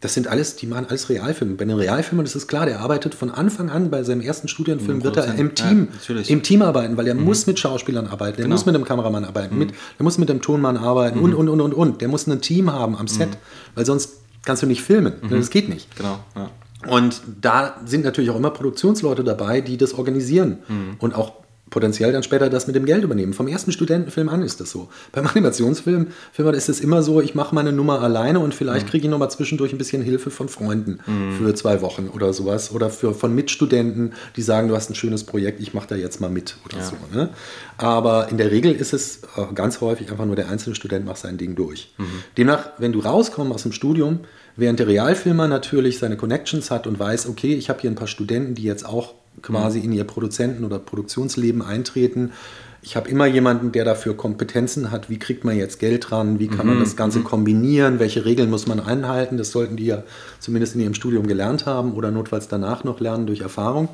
Das 0.00 0.14
sind 0.14 0.28
alles, 0.28 0.54
die 0.54 0.66
machen 0.66 0.86
alles 0.88 1.08
Realfilme. 1.08 1.54
Bei 1.54 1.64
den 1.64 1.76
Realfilmern 1.76 2.24
ist 2.24 2.36
es 2.36 2.46
klar, 2.46 2.66
der 2.66 2.78
arbeitet 2.80 3.16
von 3.16 3.30
Anfang 3.30 3.68
an 3.68 3.90
bei 3.90 4.04
seinem 4.04 4.20
ersten 4.20 4.46
Studienfilm, 4.46 5.02
wird 5.02 5.16
er 5.16 5.34
im 5.34 5.56
Team, 5.56 5.88
ja, 6.06 6.14
im 6.28 6.42
Team 6.44 6.62
arbeiten, 6.62 6.96
weil 6.96 7.08
er 7.08 7.14
muss 7.16 7.46
mit 7.48 7.58
Schauspielern 7.58 8.06
arbeiten, 8.06 8.36
der 8.36 8.44
Genau. 8.44 8.54
muss 8.54 8.64
mit 8.64 8.76
dem 8.76 8.84
Kameramann 8.84 9.24
arbeiten, 9.24 9.58
mit, 9.58 9.70
der 9.70 10.04
muss 10.04 10.16
mit 10.18 10.28
dem 10.28 10.40
Tonmann 10.40 10.76
arbeiten 10.76 11.18
und, 11.18 11.34
und, 11.34 11.48
und, 11.48 11.60
und, 11.60 11.74
und. 11.74 12.00
Der 12.00 12.06
muss 12.08 12.26
ein 12.28 12.40
Team 12.40 12.72
haben 12.72 12.96
am 12.96 13.08
Set, 13.08 13.30
weil 13.74 13.84
sonst 13.86 14.20
kannst 14.44 14.62
du 14.62 14.66
nicht 14.66 14.82
filmen. 14.82 15.14
Das 15.30 15.50
geht 15.50 15.68
nicht. 15.68 15.94
Genau. 15.96 16.20
Ja. 16.36 16.50
Und 16.94 17.20
da 17.40 17.74
sind 17.84 18.04
natürlich 18.04 18.30
auch 18.30 18.36
immer 18.36 18.50
Produktionsleute 18.50 19.24
dabei, 19.24 19.60
die 19.60 19.76
das 19.78 19.94
organisieren 19.94 20.58
und 21.00 21.12
auch 21.16 21.32
potenziell 21.70 22.12
dann 22.12 22.22
später 22.22 22.50
das 22.50 22.66
mit 22.66 22.76
dem 22.76 22.84
Geld 22.84 23.04
übernehmen. 23.04 23.32
Vom 23.32 23.48
ersten 23.48 23.72
Studentenfilm 23.72 24.28
an 24.28 24.42
ist 24.42 24.60
das 24.60 24.70
so. 24.70 24.88
Beim 25.12 25.26
Animationsfilm 25.26 26.08
Film 26.32 26.54
ist 26.54 26.68
es 26.68 26.80
immer 26.80 27.02
so, 27.02 27.20
ich 27.20 27.34
mache 27.34 27.54
meine 27.54 27.72
Nummer 27.72 28.00
alleine 28.02 28.40
und 28.40 28.54
vielleicht 28.54 28.86
kriege 28.86 29.06
ich 29.06 29.10
noch 29.10 29.18
mal 29.18 29.28
zwischendurch 29.28 29.72
ein 29.72 29.78
bisschen 29.78 30.02
Hilfe 30.02 30.30
von 30.30 30.48
Freunden 30.48 31.00
für 31.36 31.54
zwei 31.54 31.80
Wochen 31.80 32.08
oder 32.08 32.32
sowas 32.32 32.72
oder 32.72 32.90
für, 32.90 33.14
von 33.14 33.34
Mitstudenten, 33.34 34.12
die 34.36 34.42
sagen, 34.42 34.68
du 34.68 34.76
hast 34.76 34.90
ein 34.90 34.94
schönes 34.94 35.24
Projekt, 35.24 35.60
ich 35.60 35.74
mache 35.74 35.88
da 35.88 35.96
jetzt 35.96 36.20
mal 36.20 36.30
mit 36.30 36.56
oder 36.64 36.82
so. 36.82 36.96
Ne? 37.12 37.30
Aber 37.76 38.28
in 38.30 38.38
der 38.38 38.50
Regel 38.50 38.72
ist 38.72 38.92
es 38.92 39.22
äh, 39.36 39.52
ganz 39.54 39.80
häufig 39.80 40.10
einfach 40.10 40.26
nur 40.26 40.36
der 40.36 40.48
einzelne 40.48 40.74
Student 40.74 41.06
macht 41.06 41.18
sein 41.18 41.38
Ding 41.38 41.54
durch. 41.54 41.94
Demnach, 42.36 42.70
wenn 42.78 42.92
du 42.92 43.00
rauskommst 43.00 43.54
aus 43.54 43.62
dem 43.62 43.72
Studium, 43.72 44.20
während 44.56 44.78
der 44.78 44.88
Realfilmer 44.88 45.48
natürlich 45.48 45.98
seine 45.98 46.16
Connections 46.16 46.70
hat 46.70 46.86
und 46.86 46.98
weiß, 46.98 47.28
okay, 47.28 47.54
ich 47.54 47.68
habe 47.68 47.80
hier 47.80 47.90
ein 47.90 47.94
paar 47.94 48.08
Studenten, 48.08 48.54
die 48.54 48.64
jetzt 48.64 48.84
auch 48.84 49.14
quasi 49.42 49.80
in 49.80 49.92
ihr 49.92 50.04
Produzenten- 50.04 50.64
oder 50.64 50.78
Produktionsleben 50.78 51.62
eintreten. 51.62 52.32
Ich 52.80 52.96
habe 52.96 53.08
immer 53.08 53.26
jemanden, 53.26 53.72
der 53.72 53.84
dafür 53.84 54.16
Kompetenzen 54.16 54.90
hat. 54.90 55.10
Wie 55.10 55.18
kriegt 55.18 55.44
man 55.44 55.56
jetzt 55.56 55.80
Geld 55.80 56.12
ran? 56.12 56.38
Wie 56.38 56.48
kann 56.48 56.66
man 56.66 56.78
das 56.78 56.96
Ganze 56.96 57.20
kombinieren? 57.20 57.98
Welche 57.98 58.24
Regeln 58.24 58.50
muss 58.50 58.66
man 58.66 58.78
einhalten? 58.78 59.36
Das 59.36 59.50
sollten 59.50 59.76
die 59.76 59.86
ja 59.86 60.04
zumindest 60.38 60.74
in 60.74 60.82
ihrem 60.82 60.94
Studium 60.94 61.26
gelernt 61.26 61.66
haben 61.66 61.92
oder 61.92 62.10
notfalls 62.10 62.48
danach 62.48 62.84
noch 62.84 63.00
lernen 63.00 63.26
durch 63.26 63.40
Erfahrung. 63.40 63.88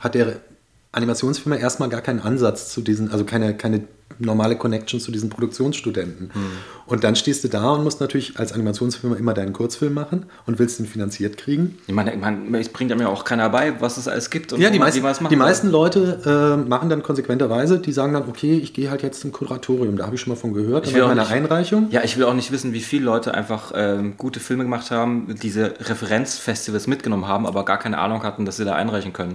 Hat 0.00 0.14
der 0.14 0.36
Animationsfilmer 0.92 1.58
erstmal 1.58 1.88
gar 1.88 2.00
keinen 2.00 2.20
Ansatz 2.20 2.72
zu 2.72 2.80
diesen, 2.80 3.10
also 3.12 3.24
keine, 3.24 3.54
keine 3.56 3.82
normale 4.18 4.56
Connection 4.56 4.98
zu 4.98 5.10
diesen 5.10 5.28
Produktionsstudenten. 5.28 6.30
Und 6.86 7.04
dann 7.04 7.16
stehst 7.16 7.44
du 7.44 7.48
da 7.48 7.72
und 7.72 7.84
musst 7.84 8.00
natürlich 8.00 8.38
als 8.38 8.52
Animationsfilmer 8.52 9.16
immer 9.18 9.34
deinen 9.34 9.52
Kurzfilm 9.52 9.92
machen 9.92 10.26
und 10.46 10.58
willst 10.58 10.80
ihn 10.80 10.86
finanziert 10.86 11.36
kriegen. 11.36 11.76
Ich 11.86 11.92
meine, 11.92 12.14
ich 12.14 12.18
meine, 12.20 12.58
es 12.58 12.70
bringt 12.70 12.90
ja 12.90 12.96
mir 12.96 13.10
auch 13.10 13.24
keiner 13.24 13.50
bei, 13.50 13.78
was 13.80 13.98
es 13.98 14.08
alles 14.08 14.30
gibt 14.30 14.54
und 14.54 14.60
Ja, 14.60 14.70
die, 14.70 14.78
man- 14.78 14.86
meisten, 15.02 15.24
man 15.24 15.30
die 15.30 15.36
soll. 15.36 15.44
meisten 15.46 15.70
Leute 15.70 16.56
äh, 16.64 16.68
machen 16.68 16.88
dann 16.88 17.02
konsequenterweise, 17.02 17.78
die 17.78 17.92
sagen 17.92 18.14
dann, 18.14 18.26
okay, 18.28 18.56
ich 18.56 18.72
gehe 18.72 18.90
halt 18.90 19.02
jetzt 19.02 19.20
zum 19.20 19.32
Kuratorium, 19.32 19.96
da 19.98 20.06
habe 20.06 20.14
ich 20.14 20.20
schon 20.22 20.32
mal 20.32 20.38
von 20.38 20.54
gehört, 20.54 20.86
Ich 20.86 20.94
will 20.94 21.02
auch 21.02 21.08
meine 21.08 21.20
nicht- 21.22 21.32
Einreichung. 21.32 21.88
Ja, 21.90 22.02
ich 22.02 22.16
will 22.16 22.24
auch 22.24 22.34
nicht 22.34 22.52
wissen, 22.52 22.72
wie 22.72 22.80
viele 22.80 23.04
Leute 23.04 23.34
einfach 23.34 23.72
ähm, 23.74 24.14
gute 24.16 24.40
Filme 24.40 24.62
gemacht 24.62 24.90
haben, 24.92 25.34
diese 25.42 25.74
Referenzfestivals 25.80 26.86
mitgenommen 26.86 27.26
haben, 27.28 27.46
aber 27.46 27.64
gar 27.66 27.78
keine 27.78 27.98
Ahnung 27.98 28.22
hatten, 28.22 28.46
dass 28.46 28.56
sie 28.56 28.64
da 28.64 28.74
einreichen 28.76 29.12
können. 29.12 29.34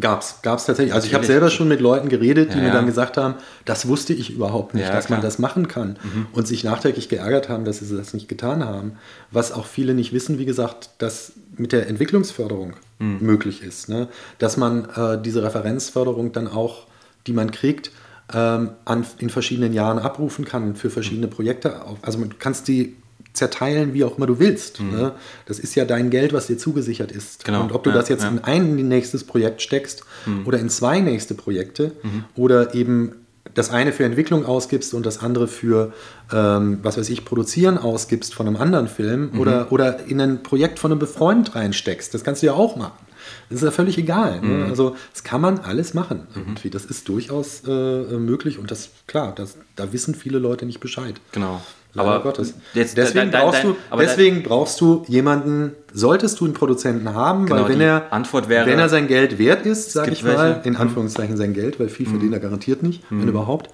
Gab's, 0.00 0.36
gab's 0.42 0.64
tatsächlich. 0.64 0.94
Also 0.94 1.06
ich 1.06 1.12
habe 1.12 1.22
Natürlich. 1.22 1.34
selber 1.40 1.50
schon 1.50 1.68
mit 1.68 1.80
Leuten 1.80 2.08
geredet, 2.08 2.54
die 2.54 2.58
Ja, 2.58 2.64
mir 2.64 2.70
dann 2.72 2.86
gesagt 2.86 3.18
haben, 3.18 3.34
das 3.66 3.86
wusste 3.88 4.14
ich 4.14 4.30
überhaupt 4.30 4.72
nicht, 4.74 4.84
Ja, 4.86 4.92
dass 4.92 5.10
man 5.10 5.18
klar. 5.18 5.20
Mhm. 5.20 5.22
das 5.24 5.38
machen 5.38 5.68
kann. 5.68 5.98
Und 6.32 6.48
sich 6.48 6.64
nachträglich 6.64 7.10
geärgert 7.10 7.48
haben, 7.50 7.64
dass 7.66 7.80
sie 7.80 7.94
das 7.96 8.14
nicht 8.14 8.26
getan 8.28 8.64
haben. 8.64 8.92
Was 9.30 9.52
auch 9.52 9.66
viele 9.66 9.92
nicht 9.94 10.12
wissen, 10.14 10.38
wie 10.38 10.46
gesagt, 10.46 10.90
dass 10.98 11.32
mit 11.56 11.72
der 11.72 11.88
Entwicklungsförderung 11.88 12.72
Mhm. 13.00 13.18
möglich 13.20 13.62
ist. 13.62 13.88
Ne? 13.90 14.08
Dass 14.38 14.56
man 14.56 14.86
äh, 14.96 15.20
diese 15.20 15.42
Referenzförderung 15.42 16.32
dann 16.32 16.48
auch, 16.48 16.86
die 17.26 17.32
man 17.34 17.50
kriegt, 17.50 17.90
ähm, 18.32 18.70
an, 18.86 19.04
in 19.18 19.28
verschiedenen 19.28 19.74
Jahren 19.74 19.98
abrufen 19.98 20.44
kann 20.46 20.74
für 20.74 20.88
verschiedene 20.88 21.28
Projekte. 21.28 21.82
Auf, 21.84 21.98
also 22.00 22.18
du 22.18 22.30
kannst 22.38 22.66
die 22.68 22.96
zerteilen, 23.32 23.94
wie 23.94 24.04
auch 24.04 24.16
immer 24.18 24.26
du 24.26 24.38
willst. 24.38 24.80
Ne? 24.80 25.12
Das 25.46 25.58
ist 25.58 25.74
ja 25.74 25.84
dein 25.84 26.10
Geld, 26.10 26.32
was 26.32 26.48
dir 26.48 26.58
zugesichert 26.58 27.12
ist. 27.12 27.44
Genau. 27.44 27.62
Und 27.62 27.72
ob 27.72 27.82
du 27.82 27.90
Ja, 27.90 27.96
das 27.96 28.08
jetzt 28.08 28.24
ja. 28.24 28.28
in 28.28 28.40
ein 28.40 28.76
nächstes 28.88 29.24
Projekt 29.24 29.62
steckst 29.62 30.04
oder 30.44 30.58
in 30.58 30.68
zwei 30.68 31.00
nächste 31.00 31.34
Projekte 31.34 31.92
oder 32.36 32.74
eben 32.74 33.14
das 33.54 33.70
eine 33.70 33.92
für 33.92 34.04
Entwicklung 34.04 34.46
ausgibst 34.46 34.94
und 34.94 35.04
das 35.04 35.18
andere 35.20 35.48
für, 35.48 35.92
ähm, 36.32 36.78
was 36.82 36.96
weiß 36.96 37.08
ich, 37.10 37.24
Produzieren 37.24 37.76
ausgibst 37.78 38.34
von 38.34 38.46
einem 38.46 38.56
anderen 38.56 38.88
Film 38.88 39.38
oder, 39.38 39.70
oder 39.72 40.06
in 40.06 40.20
ein 40.20 40.42
Projekt 40.42 40.78
von 40.78 40.90
einem 40.90 40.98
Befreund 40.98 41.54
reinsteckst. 41.54 42.14
Das 42.14 42.24
kannst 42.24 42.42
du 42.42 42.46
ja 42.46 42.54
auch 42.54 42.76
machen. 42.76 43.04
Das 43.48 43.58
ist 43.58 43.64
ja 43.64 43.70
völlig 43.70 43.98
egal. 43.98 44.40
Ne? 44.40 44.66
Also 44.66 44.96
das 45.12 45.22
kann 45.22 45.40
man 45.40 45.58
alles 45.60 45.94
machen 45.94 46.26
irgendwie. 46.34 46.70
Das 46.70 46.84
ist 46.84 47.08
durchaus 47.08 47.62
äh, 47.66 47.70
möglich 48.18 48.58
und 48.58 48.70
das, 48.70 48.90
klar, 49.06 49.32
das, 49.34 49.56
da 49.76 49.92
wissen 49.92 50.14
viele 50.14 50.38
Leute 50.38 50.66
nicht 50.66 50.80
Bescheid. 50.80 51.14
Genau. 51.32 51.60
Leider 51.94 52.08
aber 52.10 52.22
Gottes. 52.22 52.54
Jetzt, 52.74 52.96
deswegen, 52.96 53.30
dein- 53.30 53.42
brauchst 53.42 53.58
dein- 53.64 53.66
du, 53.70 53.76
aber 53.90 54.02
dein- 54.02 54.08
deswegen 54.16 54.42
brauchst 54.42 54.80
du 54.80 55.04
jemanden, 55.08 55.72
solltest 55.92 56.40
du 56.40 56.46
einen 56.46 56.54
Produzenten 56.54 57.12
haben, 57.14 57.46
Genau, 57.46 57.62
weil 57.64 57.68
wenn 57.70 57.80
er, 57.82 58.06
wäre- 58.48 58.66
wenn 58.66 58.78
er 58.78 58.88
sein 58.88 59.08
Geld 59.08 59.38
wert 59.38 59.66
ist, 59.66 59.92
sage 59.92 60.10
ich 60.12 60.22
mal, 60.24 60.36
welche. 60.38 60.58
Mhm. 60.60 60.64
in 60.64 60.76
Anführungszeichen 60.76 61.36
sein 61.36 61.52
Geld, 61.52 61.78
weil 61.78 61.88
viel 61.88 62.06
verdient 62.06 62.32
er 62.32 62.40
garantiert 62.40 62.82
nicht, 62.82 63.02
wenn 63.10 63.28
überhaupt, 63.28 63.68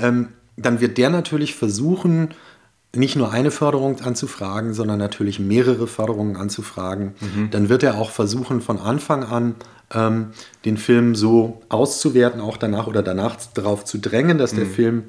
ähm, 0.00 0.28
dann 0.56 0.80
wird 0.80 0.96
der 0.98 1.10
natürlich 1.10 1.54
versuchen, 1.54 2.30
nicht 2.94 3.16
nur 3.16 3.32
eine 3.32 3.50
Förderung 3.50 4.00
anzufragen, 4.02 4.74
sondern 4.74 4.98
natürlich 4.98 5.38
mehrere 5.40 5.86
Förderungen 5.86 6.36
anzufragen. 6.36 7.14
Mhm. 7.20 7.50
Dann 7.50 7.68
wird 7.70 7.82
er 7.82 7.96
auch 7.98 8.10
versuchen, 8.10 8.60
von 8.60 8.78
Anfang 8.78 9.24
an 9.24 9.54
ähm, 9.94 10.28
den 10.64 10.78
Film 10.78 11.14
so 11.14 11.60
auszuwerten, 11.68 12.40
auch 12.40 12.56
danach 12.56 12.86
oder 12.86 13.02
danach 13.02 13.36
darauf 13.52 13.84
zu 13.84 13.98
drängen, 13.98 14.38
dass 14.38 14.52
Mhm. 14.52 14.56
der 14.56 14.66
Film 14.66 15.02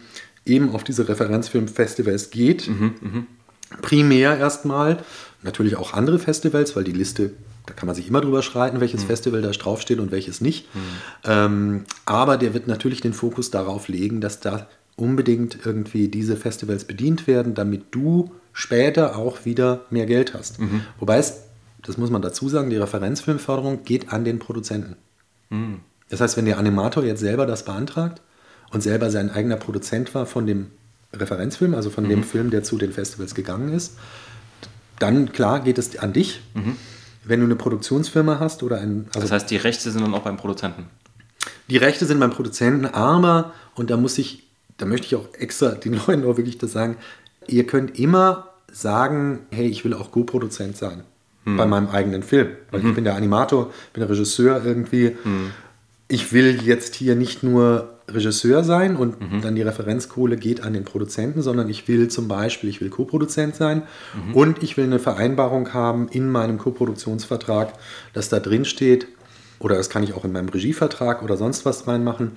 eben 0.46 0.74
auf 0.74 0.84
diese 0.84 1.08
Referenzfilmfestivals 1.08 2.30
geht. 2.30 2.68
Mhm, 2.68 3.28
Primär 3.82 4.38
erstmal, 4.38 4.98
natürlich 5.42 5.78
auch 5.78 5.94
andere 5.94 6.20
Festivals, 6.20 6.76
weil 6.76 6.84
die 6.84 6.92
Liste, 6.92 7.32
da 7.66 7.74
kann 7.74 7.88
man 7.88 7.96
sich 7.96 8.08
immer 8.08 8.22
drüber 8.22 8.44
streiten, 8.44 8.82
welches 8.82 9.04
Festival 9.04 9.42
da 9.42 9.50
draufsteht 9.50 10.00
und 10.00 10.12
welches 10.12 10.42
nicht. 10.42 10.68
Ähm, 11.24 11.86
aber 12.06 12.38
der 12.38 12.54
wird 12.54 12.68
natürlich 12.68 13.02
den 13.02 13.14
Fokus 13.14 13.50
darauf 13.50 13.88
legen, 13.88 14.22
dass 14.22 14.42
da 14.42 14.68
unbedingt 14.96 15.58
irgendwie 15.66 16.08
diese 16.08 16.36
Festivals 16.38 16.86
bedient 16.86 17.26
werden, 17.26 17.56
damit 17.56 17.86
du 17.92 18.32
später 18.52 19.18
auch 19.18 19.44
wieder 19.46 19.86
mehr 19.90 20.06
Geld 20.06 20.36
hast. 20.36 20.60
Wobei 21.00 21.18
es, 21.18 21.46
das 21.82 21.98
muss 21.98 22.12
man 22.12 22.22
dazu 22.22 22.48
sagen, 22.48 22.70
die 22.70 22.78
Referenzfilmförderung 22.78 23.84
geht 23.86 24.14
an 24.14 24.24
den 24.24 24.38
Produzenten. 24.38 24.98
Das 26.10 26.22
heißt, 26.22 26.38
wenn 26.38 26.46
der 26.46 26.60
Animator 26.60 27.04
jetzt 27.04 27.22
selber 27.22 27.48
das 27.48 27.66
beantragt 27.66 28.22
und 28.74 28.82
selber 28.82 29.10
sein 29.10 29.30
eigener 29.32 29.56
Produzent 29.56 30.14
war 30.16 30.26
von 30.26 30.46
dem 30.46 30.68
Referenzfilm, 31.14 31.76
also 31.76 31.90
von 31.92 32.10
dem 32.10 32.24
Film, 32.24 32.50
der 32.50 32.64
zu 32.64 32.78
den 32.78 32.92
Festivals 32.92 33.36
gegangen 33.36 33.72
ist, 33.72 33.94
dann 35.00 35.32
klar 35.32 35.60
geht 35.62 35.78
es 35.78 35.98
an 36.00 36.12
dich. 36.12 36.42
Wenn 37.24 37.40
du 37.40 37.46
eine 37.46 37.56
Produktionsfirma 37.56 38.40
hast 38.40 38.64
oder 38.64 38.82
ein, 38.82 39.06
also 39.10 39.22
Das 39.22 39.32
heißt, 39.32 39.50
die 39.52 39.58
Rechte 39.58 39.92
sind 39.92 40.02
dann 40.02 40.14
auch 40.14 40.24
beim 40.24 40.38
Produzenten. 40.38 40.88
die 41.70 41.78
Rechte 41.78 42.06
sind 42.06 42.20
beim 42.20 42.32
Produzenten, 42.32 42.86
aber, 42.86 43.54
und 43.76 43.90
da 43.90 43.98
muss 43.98 44.18
ich, 44.18 44.44
da 44.78 44.86
möchte 44.86 45.08
ich 45.08 45.16
auch 45.16 45.28
extra 45.38 45.70
den 45.70 45.94
Leuten 46.08 46.24
auch 46.26 46.36
wirklich 46.38 46.58
das 46.58 46.72
sagen, 46.74 46.98
ihr 47.48 47.66
könnt 47.68 47.98
immer 48.00 48.50
sagen, 48.72 49.40
hey, 49.52 49.68
ich 49.68 49.86
will 49.86 49.94
auch 49.94 50.12
Co-Produzent 50.12 50.76
sein 50.78 51.04
bei 51.46 51.66
meinem 51.66 51.90
eigenen 51.90 52.24
Film. 52.24 52.48
Weil 52.72 52.86
ich 52.88 52.96
bin 52.96 53.04
der 53.04 53.16
Animator, 53.16 53.72
bin 53.92 54.00
der 54.00 54.10
Regisseur 54.10 54.64
irgendwie. 54.66 55.18
Ich 56.08 56.32
will 56.32 56.62
jetzt 56.64 56.96
hier 56.96 57.16
nicht 57.16 57.44
nur 57.44 57.93
Regisseur 58.08 58.64
sein 58.64 58.96
und 58.96 59.16
dann 59.44 59.56
die 59.56 59.62
Referenzkohle 59.62 60.38
geht 60.38 60.62
an 60.62 60.74
den 60.74 60.84
Produzenten, 60.84 61.42
sondern 61.42 61.70
ich 61.70 61.88
will 61.88 62.10
zum 62.10 62.28
Beispiel, 62.28 62.70
ich 62.70 62.82
will 62.82 62.90
Co-Produzent 62.90 63.56
sein 63.56 63.84
und 64.34 64.62
ich 64.62 64.76
will 64.78 64.86
eine 64.86 65.00
Vereinbarung 65.00 65.74
haben 65.74 66.08
in 66.10 66.30
meinem 66.30 66.58
Co-Produktionsvertrag, 66.58 67.74
dass 68.14 68.30
da 68.30 68.40
drin 68.40 68.66
steht, 68.66 69.08
oder 69.60 69.76
das 69.76 69.90
kann 69.90 70.04
ich 70.04 70.14
auch 70.14 70.26
in 70.26 70.34
meinem 70.34 70.50
Regievertrag 70.50 71.24
oder 71.24 71.38
sonst 71.38 71.66
was 71.66 71.88
reinmachen, 71.88 72.34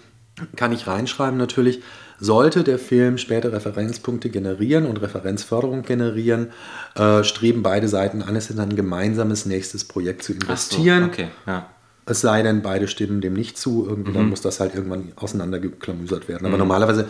kann 0.55 0.73
ich 0.73 0.87
reinschreiben 0.87 1.39
natürlich, 1.39 1.83
sollte 2.19 2.63
der 2.63 2.79
Film 2.79 3.19
später 3.19 3.53
Referenzpunkte 3.53 4.31
generieren 4.31 4.87
und 4.87 5.01
Referenzförderung 5.01 5.83
generieren, 5.83 6.49
äh, 6.95 7.25
streben 7.25 7.63
beide 7.63 7.89
Seiten 7.89 8.23
an, 8.23 8.37
es 8.37 8.51
in 8.51 8.59
ein 8.59 8.77
gemeinsames 8.77 9.47
nächstes 9.47 9.85
Projekt 9.85 10.23
zu 10.23 10.33
Ach 10.33 10.37
so, 10.39 10.77
investieren. 10.77 11.05
okay, 11.05 11.29
ja. 11.47 11.71
Es 12.09 12.21
sei 12.21 12.43
denn, 12.43 12.63
beide 12.63 12.87
stimmen 12.89 13.21
dem 13.21 13.35
nicht 13.35 13.59
zu. 13.59 13.85
Irgendwie 13.89 14.13
dann 14.13 14.29
muss 14.29 14.41
das 14.41 14.61
halt 14.61 14.75
irgendwann 14.75 15.13
auseinandergeklamüsert 15.17 16.29
werden. 16.29 16.47
Aber 16.47 16.57
normalerweise, 16.57 17.09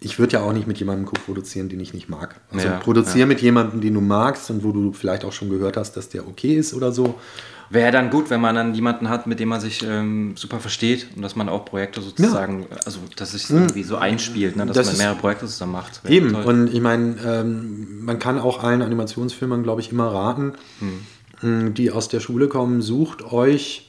ich 0.00 0.18
würde 0.20 0.34
ja 0.34 0.42
auch 0.42 0.52
nicht 0.52 0.68
mit 0.68 0.78
jemandem 0.78 1.06
co-produzieren, 1.06 1.68
den 1.68 1.80
ich 1.80 1.92
nicht 1.92 2.08
mag. 2.08 2.36
Also 2.52 2.68
Ja, 2.68 2.76
produziere 2.78 3.26
mit 3.26 3.40
jemandem, 3.42 3.80
den 3.80 3.94
du 3.94 4.00
magst 4.00 4.48
und 4.50 4.62
wo 4.62 4.70
du 4.70 4.92
vielleicht 4.92 5.24
auch 5.24 5.32
schon 5.32 5.50
gehört 5.50 5.76
hast, 5.76 5.96
dass 5.96 6.08
der 6.08 6.26
okay 6.28 6.54
ist 6.54 6.72
oder 6.72 6.92
so. 6.92 7.16
Wäre 7.70 7.90
dann 7.92 8.08
gut, 8.08 8.30
wenn 8.30 8.40
man 8.40 8.54
dann 8.54 8.74
jemanden 8.74 9.10
hat, 9.10 9.26
mit 9.26 9.40
dem 9.40 9.48
man 9.50 9.60
sich 9.60 9.84
ähm, 9.86 10.34
super 10.36 10.58
versteht 10.58 11.08
und 11.16 11.20
dass 11.22 11.36
man 11.36 11.48
auch 11.50 11.64
Projekte 11.66 12.00
sozusagen, 12.00 12.66
also 12.86 13.00
dass 13.16 13.32
sich 13.32 13.50
irgendwie 13.50 13.82
so 13.82 13.96
einspielt, 13.96 14.56
ne? 14.56 14.64
dass 14.66 14.76
Das 14.76 14.86
man 14.86 14.96
mehrere 14.98 15.16
Projekte 15.16 15.46
zusammen 15.46 15.72
macht. 15.72 16.02
Wäre 16.04 16.14
Eben, 16.14 16.32
toll. 16.32 16.44
und 16.44 16.72
ich 16.72 16.80
meine, 16.80 17.16
ähm, 17.26 18.04
man 18.04 18.18
kann 18.18 18.38
auch 18.38 18.62
allen 18.62 18.80
Animationsfilmern, 18.80 19.64
glaube 19.64 19.82
ich, 19.82 19.92
immer 19.92 20.06
raten, 20.06 20.52
mh, 21.42 21.70
die 21.70 21.90
aus 21.90 22.08
der 22.08 22.20
Schule 22.20 22.48
kommen, 22.48 22.80
sucht 22.80 23.22
euch 23.32 23.87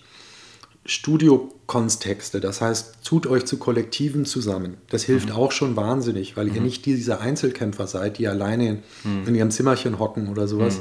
Studiokontexte. 0.86 2.40
Das 2.40 2.62
heißt, 2.62 3.04
tut 3.04 3.28
euch 3.28 3.46
zu 3.46 3.58
Kollektiven 3.58 4.26
zusammen. 4.26 4.78
Das 4.90 5.04
hilft 5.04 5.32
auch 5.32 5.52
schon 5.52 5.76
wahnsinnig, 5.76 6.36
weil 6.38 6.54
ihr 6.54 6.62
nicht 6.62 6.86
diese 6.86 7.20
Einzelkämpfer 7.20 7.86
seid, 7.86 8.18
die 8.18 8.28
alleine 8.28 8.82
in 9.26 9.36
ihrem 9.36 9.52
Zimmerchen 9.52 10.00
hocken 10.00 10.30
oder 10.30 10.48
sowas. 10.48 10.80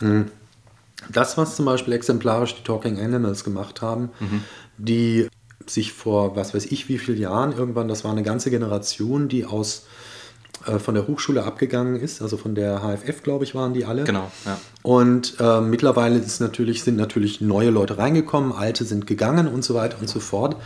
Mhm. 0.00 0.26
Das, 1.10 1.38
was 1.38 1.56
zum 1.56 1.64
Beispiel 1.64 1.94
exemplarisch 1.94 2.54
die 2.54 2.62
Talking 2.62 3.00
Animals 3.00 3.42
gemacht 3.42 3.82
haben, 3.82 4.10
die 4.78 5.28
sich 5.66 5.92
vor, 5.92 6.36
was 6.36 6.54
weiß 6.54 6.66
ich, 6.66 6.88
wie 6.88 6.98
vielen 6.98 7.18
Jahren 7.18 7.52
irgendwann, 7.52 7.88
das 7.88 8.04
war 8.04 8.12
eine 8.12 8.22
ganze 8.22 8.50
Generation, 8.50 9.28
die 9.28 9.44
aus 9.44 9.86
von 10.78 10.94
der 10.94 11.06
Hochschule 11.06 11.44
abgegangen 11.44 11.96
ist, 11.96 12.22
also 12.22 12.36
von 12.36 12.54
der 12.54 12.80
HFF, 12.80 13.22
glaube 13.22 13.44
ich, 13.44 13.54
waren 13.54 13.72
die 13.72 13.84
alle. 13.84 14.04
Genau, 14.04 14.30
ja. 14.44 14.58
Und 14.82 15.36
äh, 15.40 15.60
mittlerweile 15.60 16.18
ist 16.18 16.40
natürlich, 16.40 16.82
sind 16.82 16.96
natürlich 16.96 17.40
neue 17.40 17.70
Leute 17.70 17.98
reingekommen, 17.98 18.52
alte 18.52 18.84
sind 18.84 19.06
gegangen 19.06 19.48
und 19.48 19.64
so 19.64 19.74
weiter 19.74 19.96
und 20.00 20.08
so 20.08 20.20
fort. 20.20 20.56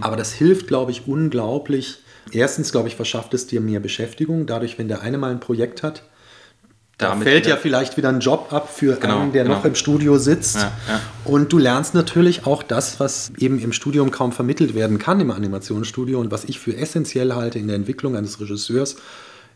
Aber 0.00 0.16
das 0.16 0.32
hilft, 0.32 0.66
glaube 0.68 0.90
ich, 0.90 1.06
unglaublich. 1.06 1.98
Erstens, 2.32 2.72
glaube 2.72 2.88
ich, 2.88 2.96
verschafft 2.96 3.34
es 3.34 3.46
dir 3.46 3.60
mehr 3.60 3.80
Beschäftigung. 3.80 4.46
Dadurch, 4.46 4.78
wenn 4.78 4.88
der 4.88 5.02
eine 5.02 5.18
mal 5.18 5.30
ein 5.30 5.40
Projekt 5.40 5.82
hat, 5.82 6.02
da 7.00 7.16
fällt 7.16 7.46
ja 7.46 7.56
vielleicht 7.56 7.96
wieder 7.96 8.10
ein 8.10 8.20
Job 8.20 8.52
ab 8.52 8.68
für 8.72 8.96
Genau, 8.96 9.20
einen, 9.20 9.32
der 9.32 9.44
genau. 9.44 9.56
noch 9.56 9.64
im 9.64 9.74
Studio 9.74 10.18
sitzt. 10.18 10.56
Ja, 10.56 10.72
ja. 10.86 11.00
Und 11.24 11.50
du 11.50 11.58
lernst 11.58 11.94
natürlich 11.94 12.46
auch 12.46 12.62
das, 12.62 13.00
was 13.00 13.32
eben 13.38 13.58
im 13.58 13.72
Studium 13.72 14.10
kaum 14.10 14.32
vermittelt 14.32 14.74
werden 14.74 14.98
kann 14.98 15.18
im 15.18 15.30
Animationsstudio 15.30 16.20
und 16.20 16.30
was 16.30 16.44
ich 16.44 16.60
für 16.60 16.76
essentiell 16.76 17.34
halte 17.34 17.58
in 17.58 17.68
der 17.68 17.76
Entwicklung 17.76 18.16
eines 18.16 18.38
Regisseurs, 18.38 18.96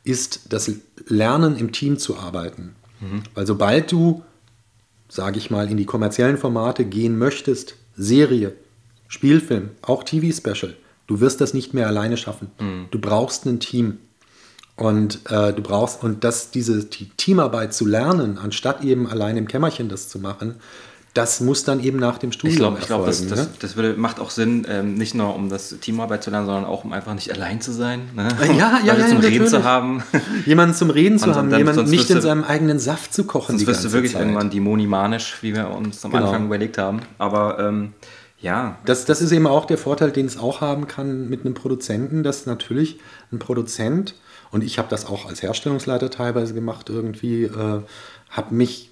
ist 0.05 0.53
das 0.53 0.71
Lernen 1.09 1.57
im 1.57 1.73
Team 1.73 1.99
zu 1.99 2.17
arbeiten. 2.17 2.77
Mhm. 3.01 3.23
Weil 3.35 3.47
sobald 3.47 3.91
du, 3.91 4.23
sage 5.09 5.39
ich 5.39 5.51
mal, 5.51 5.71
in 5.71 5.77
die 5.77 5.87
kommerziellen 5.87 6.39
Formate 6.39 6.85
gehen 6.85 7.19
möchtest, 7.19 7.77
Serie, 7.97 8.53
Spielfilm, 9.09 9.71
auch 9.83 10.05
TV-Special, 10.05 10.77
du 11.07 11.21
wirst 11.21 11.41
das 11.41 11.55
nicht 11.55 11.75
mehr 11.75 11.87
alleine 11.87 12.17
schaffen. 12.17 12.51
Mhm. 12.61 12.87
Du 12.91 12.99
brauchst 12.99 13.47
ein 13.47 13.61
Team. 13.61 13.99
Und 14.77 15.21
äh, 15.31 15.53
du 15.53 15.63
brauchst, 15.63 16.03
und 16.03 16.25
das, 16.25 16.51
diese 16.51 16.85
die 16.85 17.09
Teamarbeit 17.11 17.73
zu 17.73 17.87
lernen, 17.87 18.39
anstatt 18.39 18.83
eben 18.83 19.07
allein 19.07 19.37
im 19.37 19.47
Kämmerchen 19.47 19.89
das 19.89 20.09
zu 20.09 20.19
machen, 20.19 20.57
das 21.15 21.41
muss 21.41 21.63
dann 21.63 21.79
eben 21.81 21.99
nach 21.99 22.19
dem 22.19 22.33
Studium 22.33 22.53
Ich 22.53 22.59
glaube, 22.59 22.79
ich 22.81 22.87
glaub, 22.87 23.07
das, 23.07 23.27
das, 23.29 23.39
ne? 23.39 23.49
das 23.61 23.77
würde, 23.77 23.95
macht 23.97 24.19
auch 24.19 24.31
Sinn, 24.31 24.67
ähm, 24.69 24.95
nicht 24.95 25.15
nur 25.15 25.35
um 25.35 25.49
das 25.49 25.77
Teamarbeit 25.81 26.25
zu 26.25 26.31
lernen, 26.31 26.47
sondern 26.47 26.65
auch 26.65 26.85
um 26.85 26.93
einfach 26.93 27.15
nicht 27.15 27.33
allein 27.33 27.61
zu 27.61 27.73
sein. 27.73 28.11
Ne? 28.15 28.29
Ja, 28.59 28.81
ja, 28.85 28.95
ja, 28.95 29.07
zum 29.07 29.19
Reden 29.19 29.23
natürlich. 29.23 29.49
zu 29.49 29.65
haben. 29.65 30.03
Jemanden 30.47 30.75
zum 30.75 30.91
Reden 30.91 31.19
zu 31.19 31.35
haben, 31.35 31.55
jemanden 31.57 31.89
nicht 31.89 32.11
in 32.11 32.21
seinem 32.21 32.43
eigenen 32.45 32.79
Saft 32.81 33.15
zu 33.15 33.25
kochen. 33.25 33.53
Sonst 33.57 33.67
wirst 33.67 33.85
du 33.85 33.93
wirklich 33.93 34.13
Zeit. 34.13 34.23
irgendwann 34.23 34.51
demonisch, 34.51 35.39
wie 35.41 35.55
wir 35.55 35.71
uns 35.71 36.05
am 36.05 36.11
Genau. 36.11 36.27
Anfang 36.27 36.47
überlegt 36.47 36.79
haben. 36.79 37.01
Aber 37.19 37.59
ähm, 37.61 37.93
ja, 38.41 38.79
Das, 38.85 39.05
das 39.05 39.23
ist 39.23 39.33
eben 39.33 39.47
auch 39.47 39.65
der 39.65 39.79
Vorteil, 39.79 40.11
den 40.11 40.27
es 40.27 40.37
auch 40.37 40.61
haben 40.61 40.87
kann 40.89 41.29
mit 41.29 41.45
einem 41.45 41.55
Produzenten, 41.55 42.23
dass 42.23 42.45
natürlich 42.47 42.99
ein 43.33 43.39
Produzent, 43.39 44.15
und 44.51 44.63
ich 44.63 44.79
habe 44.79 44.89
das 44.91 45.07
auch 45.07 45.27
als 45.27 45.43
Herstellungsleiter 45.43 46.11
teilweise 46.11 46.55
gemacht, 46.55 46.91
irgendwie, 46.91 47.45
äh, 47.45 47.81
habe 48.31 48.55
mich, 48.55 48.91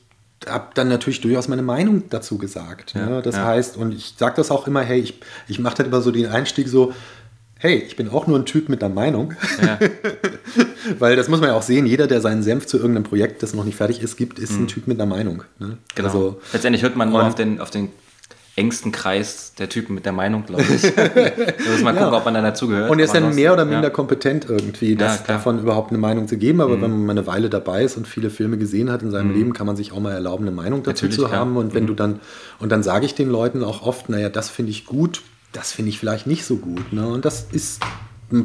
habe 0.48 0.68
dann 0.74 0.88
natürlich 0.88 1.20
durchaus 1.20 1.48
meine 1.48 1.62
Meinung 1.62 2.04
dazu 2.10 2.38
gesagt. 2.38 2.94
Ja, 2.94 3.06
ne? 3.06 3.22
Das 3.22 3.36
ja. 3.36 3.44
heißt, 3.44 3.76
und 3.76 3.92
ich 3.92 4.14
sage 4.16 4.36
das 4.36 4.50
auch 4.50 4.66
immer, 4.66 4.82
hey, 4.82 5.00
ich, 5.00 5.20
ich 5.48 5.58
mache 5.58 5.76
dann 5.76 5.86
immer 5.86 6.00
so 6.00 6.10
den 6.10 6.26
Einstieg 6.26 6.68
so, 6.68 6.92
hey, 7.58 7.76
ich 7.76 7.94
bin 7.94 8.08
auch 8.08 8.26
nur 8.26 8.38
ein 8.38 8.44
Typ 8.44 8.68
mit 8.68 8.82
einer 8.82 8.92
Meinung. 8.92 9.34
ja, 9.62 9.78
Weil 10.98 11.14
das 11.16 11.28
muss 11.28 11.40
man 11.40 11.50
ja 11.50 11.54
auch 11.54 11.62
sehen, 11.62 11.86
jeder, 11.86 12.08
der 12.08 12.20
seinen 12.20 12.42
Senf 12.42 12.66
zu 12.66 12.76
irgendeinem 12.76 13.04
Projekt, 13.04 13.42
das 13.42 13.54
noch 13.54 13.64
nicht 13.64 13.76
fertig 13.76 14.02
ist, 14.02 14.16
gibt, 14.16 14.38
ist 14.40 14.52
ein 14.52 14.66
Typ 14.66 14.88
mit 14.88 15.00
einer 15.00 15.08
Meinung. 15.08 15.44
Ne? 15.58 15.66
Mhm. 15.66 15.78
genau. 15.94 16.08
Also, 16.08 16.40
Letztendlich 16.52 16.82
hört 16.82 16.96
man 16.96 17.10
nur 17.10 17.24
auf 17.24 17.36
den, 17.36 17.60
auf 17.60 17.70
den 17.70 17.90
engsten 18.54 18.92
Kreis 18.92 19.54
der 19.58 19.68
Typen 19.70 19.94
mit 19.94 20.04
der 20.04 20.12
Meinung, 20.12 20.44
glaube 20.44 20.62
ich. 20.64 20.82
da 20.94 21.70
muss 21.70 21.82
man 21.82 21.96
gucken, 21.96 22.12
ob 22.12 22.24
man 22.24 22.34
dann 22.34 22.44
dazugehört. 22.44 22.90
Und 22.90 22.98
er 22.98 23.06
ist 23.06 23.14
dann 23.14 23.34
mehr 23.34 23.52
oder 23.54 23.64
minder 23.64 23.84
ja. 23.84 23.90
kompetent 23.90 24.46
irgendwie, 24.48 24.94
das, 24.94 25.16
Ja. 25.16 25.22
Mhm. 25.22 25.26
davon 25.26 25.58
überhaupt 25.60 25.90
eine 25.90 25.98
Meinung 25.98 26.28
zu 26.28 26.36
geben. 26.36 26.60
Aber 26.60 26.74
wenn 26.80 26.90
man 26.90 27.06
mal 27.06 27.12
eine 27.12 27.26
Weile 27.26 27.48
dabei 27.48 27.82
ist 27.84 27.96
und 27.96 28.06
viele 28.06 28.28
Filme 28.28 28.58
gesehen 28.58 28.90
hat 28.90 29.02
in 29.02 29.10
seinem 29.10 29.32
Leben, 29.32 29.52
kann 29.54 29.66
man 29.66 29.76
sich 29.76 29.92
auch 29.92 30.00
mal 30.00 30.12
erlauben, 30.12 30.44
eine 30.46 30.54
Meinung 30.54 30.82
dazu 30.82 31.06
Natürlich, 31.06 31.16
zu 31.16 31.26
klar. 31.26 31.40
haben. 31.40 31.56
Und 31.56 31.68
Mhm. 31.70 31.74
wenn 31.74 31.86
du 31.86 31.94
dann, 31.94 32.20
und 32.58 32.70
dann 32.70 32.82
sage 32.82 33.06
ich 33.06 33.14
den 33.14 33.30
Leuten 33.30 33.64
auch 33.64 33.82
oft, 33.86 34.08
naja, 34.10 34.28
das 34.28 34.50
finde 34.50 34.70
ich 34.70 34.84
gut, 34.84 35.22
das 35.52 35.72
finde 35.72 35.88
ich 35.88 35.98
vielleicht 35.98 36.26
nicht 36.26 36.44
so 36.44 36.56
gut. 36.56 36.92
Ne? 36.92 37.06
Und 37.06 37.24
das 37.24 37.46
ist 37.52 37.80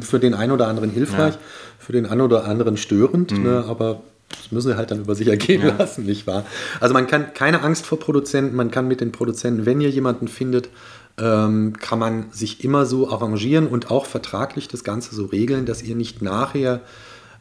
für 0.00 0.18
den 0.18 0.32
einen 0.34 0.52
oder 0.52 0.68
anderen 0.68 0.90
hilfreich, 0.90 1.34
Ja. 1.34 1.40
Mhm. 1.40 1.78
für 1.78 1.92
den 1.92 2.06
einen 2.06 2.20
oder 2.22 2.44
anderen 2.46 2.76
störend, 2.78 3.32
ne? 3.38 3.64
aber 3.68 4.00
das 4.28 4.52
müssen 4.52 4.68
sie 4.72 4.76
halt 4.76 4.90
dann 4.90 5.00
über 5.00 5.14
sich 5.14 5.28
ergehen 5.28 5.62
Ja. 5.62 5.74
lassen, 5.78 6.04
nicht 6.04 6.26
wahr? 6.26 6.44
Also 6.80 6.94
man 6.94 7.06
kann 7.06 7.32
keine 7.34 7.62
Angst 7.62 7.86
vor 7.86 7.98
Produzenten, 7.98 8.56
man 8.56 8.70
kann 8.70 8.86
mit 8.88 9.00
den 9.00 9.12
Produzenten, 9.12 9.66
wenn 9.66 9.80
ihr 9.80 9.90
jemanden 9.90 10.28
findet, 10.28 10.68
ähm, 11.18 11.72
kann 11.78 11.98
man 11.98 12.26
sich 12.30 12.62
immer 12.64 12.86
so 12.86 13.10
arrangieren 13.10 13.66
und 13.66 13.90
auch 13.90 14.06
vertraglich 14.06 14.68
das 14.68 14.84
Ganze 14.84 15.14
so 15.14 15.26
regeln, 15.26 15.66
dass 15.66 15.82
ihr 15.82 15.96
nicht 15.96 16.22
nachher 16.22 16.80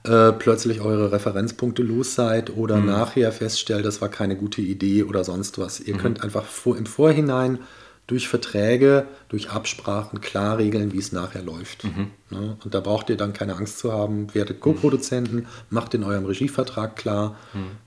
äh, 0.04 0.32
plötzlich 0.32 0.82
eure 0.82 1.12
Referenzpunkte 1.12 1.84
los 1.84 2.16
seid 2.16 2.56
oder 2.56 2.78
nachher 2.80 3.32
feststellt, 3.32 3.86
das 3.86 4.02
war 4.02 4.10
keine 4.10 4.36
gute 4.36 4.62
Idee 4.62 5.04
oder 5.04 5.24
sonst 5.24 5.60
was. 5.60 5.80
Ihr 5.80 5.96
könnt 5.98 6.24
einfach 6.24 6.46
vor, 6.46 6.78
im 6.78 6.86
Vorhinein 6.86 7.60
durch 8.08 8.30
Verträge, 8.30 9.05
durch 9.30 9.49
Absprachen 9.49 10.22
klar 10.22 10.58
regeln, 10.58 10.93
wie 10.93 10.97
es 10.97 11.12
nachher 11.12 11.43
läuft. 11.43 11.84
Ne? 12.30 12.58
Und 12.64 12.74
da 12.74 12.80
braucht 12.80 13.10
ihr 13.10 13.18
dann 13.18 13.34
keine 13.34 13.55
Angst 13.55 13.80
zu 13.80 13.91
haben. 13.91 14.34
Werdet 14.34 14.62
Co-Produzenten, 14.62 15.45
macht 15.70 15.93
in 15.93 16.03
eurem 16.03 16.26
Regievertrag 16.26 16.95
klar, 16.95 17.36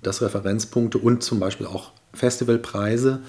dass 0.03 0.21
Referenzpunkte 0.21 0.99
und 0.99 1.23
zum 1.23 1.41
Beispiel 1.41 1.67
auch 1.67 1.93
Festivalpreise 2.13 3.21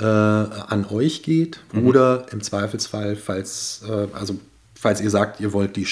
äh, 0.00 0.04
an 0.04 0.84
euch 0.90 1.22
geht. 1.22 1.60
Oder 1.86 2.26
im 2.32 2.42
Zweifelsfall, 2.42 3.14
falls, 3.14 3.82
äh, 3.88 4.08
also 4.12 4.38
falls 4.74 5.00
ihr 5.00 5.10
sagt, 5.10 5.38
ihr 5.38 5.52
wollt 5.52 5.76
die, 5.76 5.86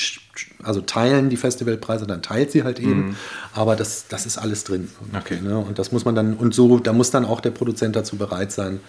also 0.64 0.80
teilen 0.80 1.30
die 1.30 1.36
Festivalpreise, 1.36 2.08
dann 2.08 2.22
teilt 2.22 2.50
sie 2.50 2.64
halt 2.64 2.80
eben. 2.80 3.16
Aber 3.54 3.76
das, 3.76 4.06
das 4.08 4.26
ist 4.26 4.36
alles 4.36 4.64
drin. 4.64 4.88
Okay. 5.16 5.40
Ne? 5.40 5.56
Und 5.58 5.78
das 5.78 5.92
muss 5.92 6.04
man 6.04 6.16
dann, 6.16 6.34
und 6.34 6.54
so, 6.54 6.80
da 6.80 6.92
muss 6.92 7.12
dann 7.12 7.24
auch 7.24 7.40
der 7.40 7.52
Produzent 7.52 7.94
dazu 7.94 8.16
bereit 8.16 8.50
sein, 8.50 8.80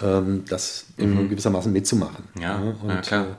das 0.00 0.86
in 0.96 1.28
gewissermaßen 1.28 1.72
mitzumachen. 1.72 2.24
Ja? 2.40 2.56
Und, 2.82 2.88
ja, 2.88 3.00
klar. 3.00 3.26
Äh, 3.26 3.34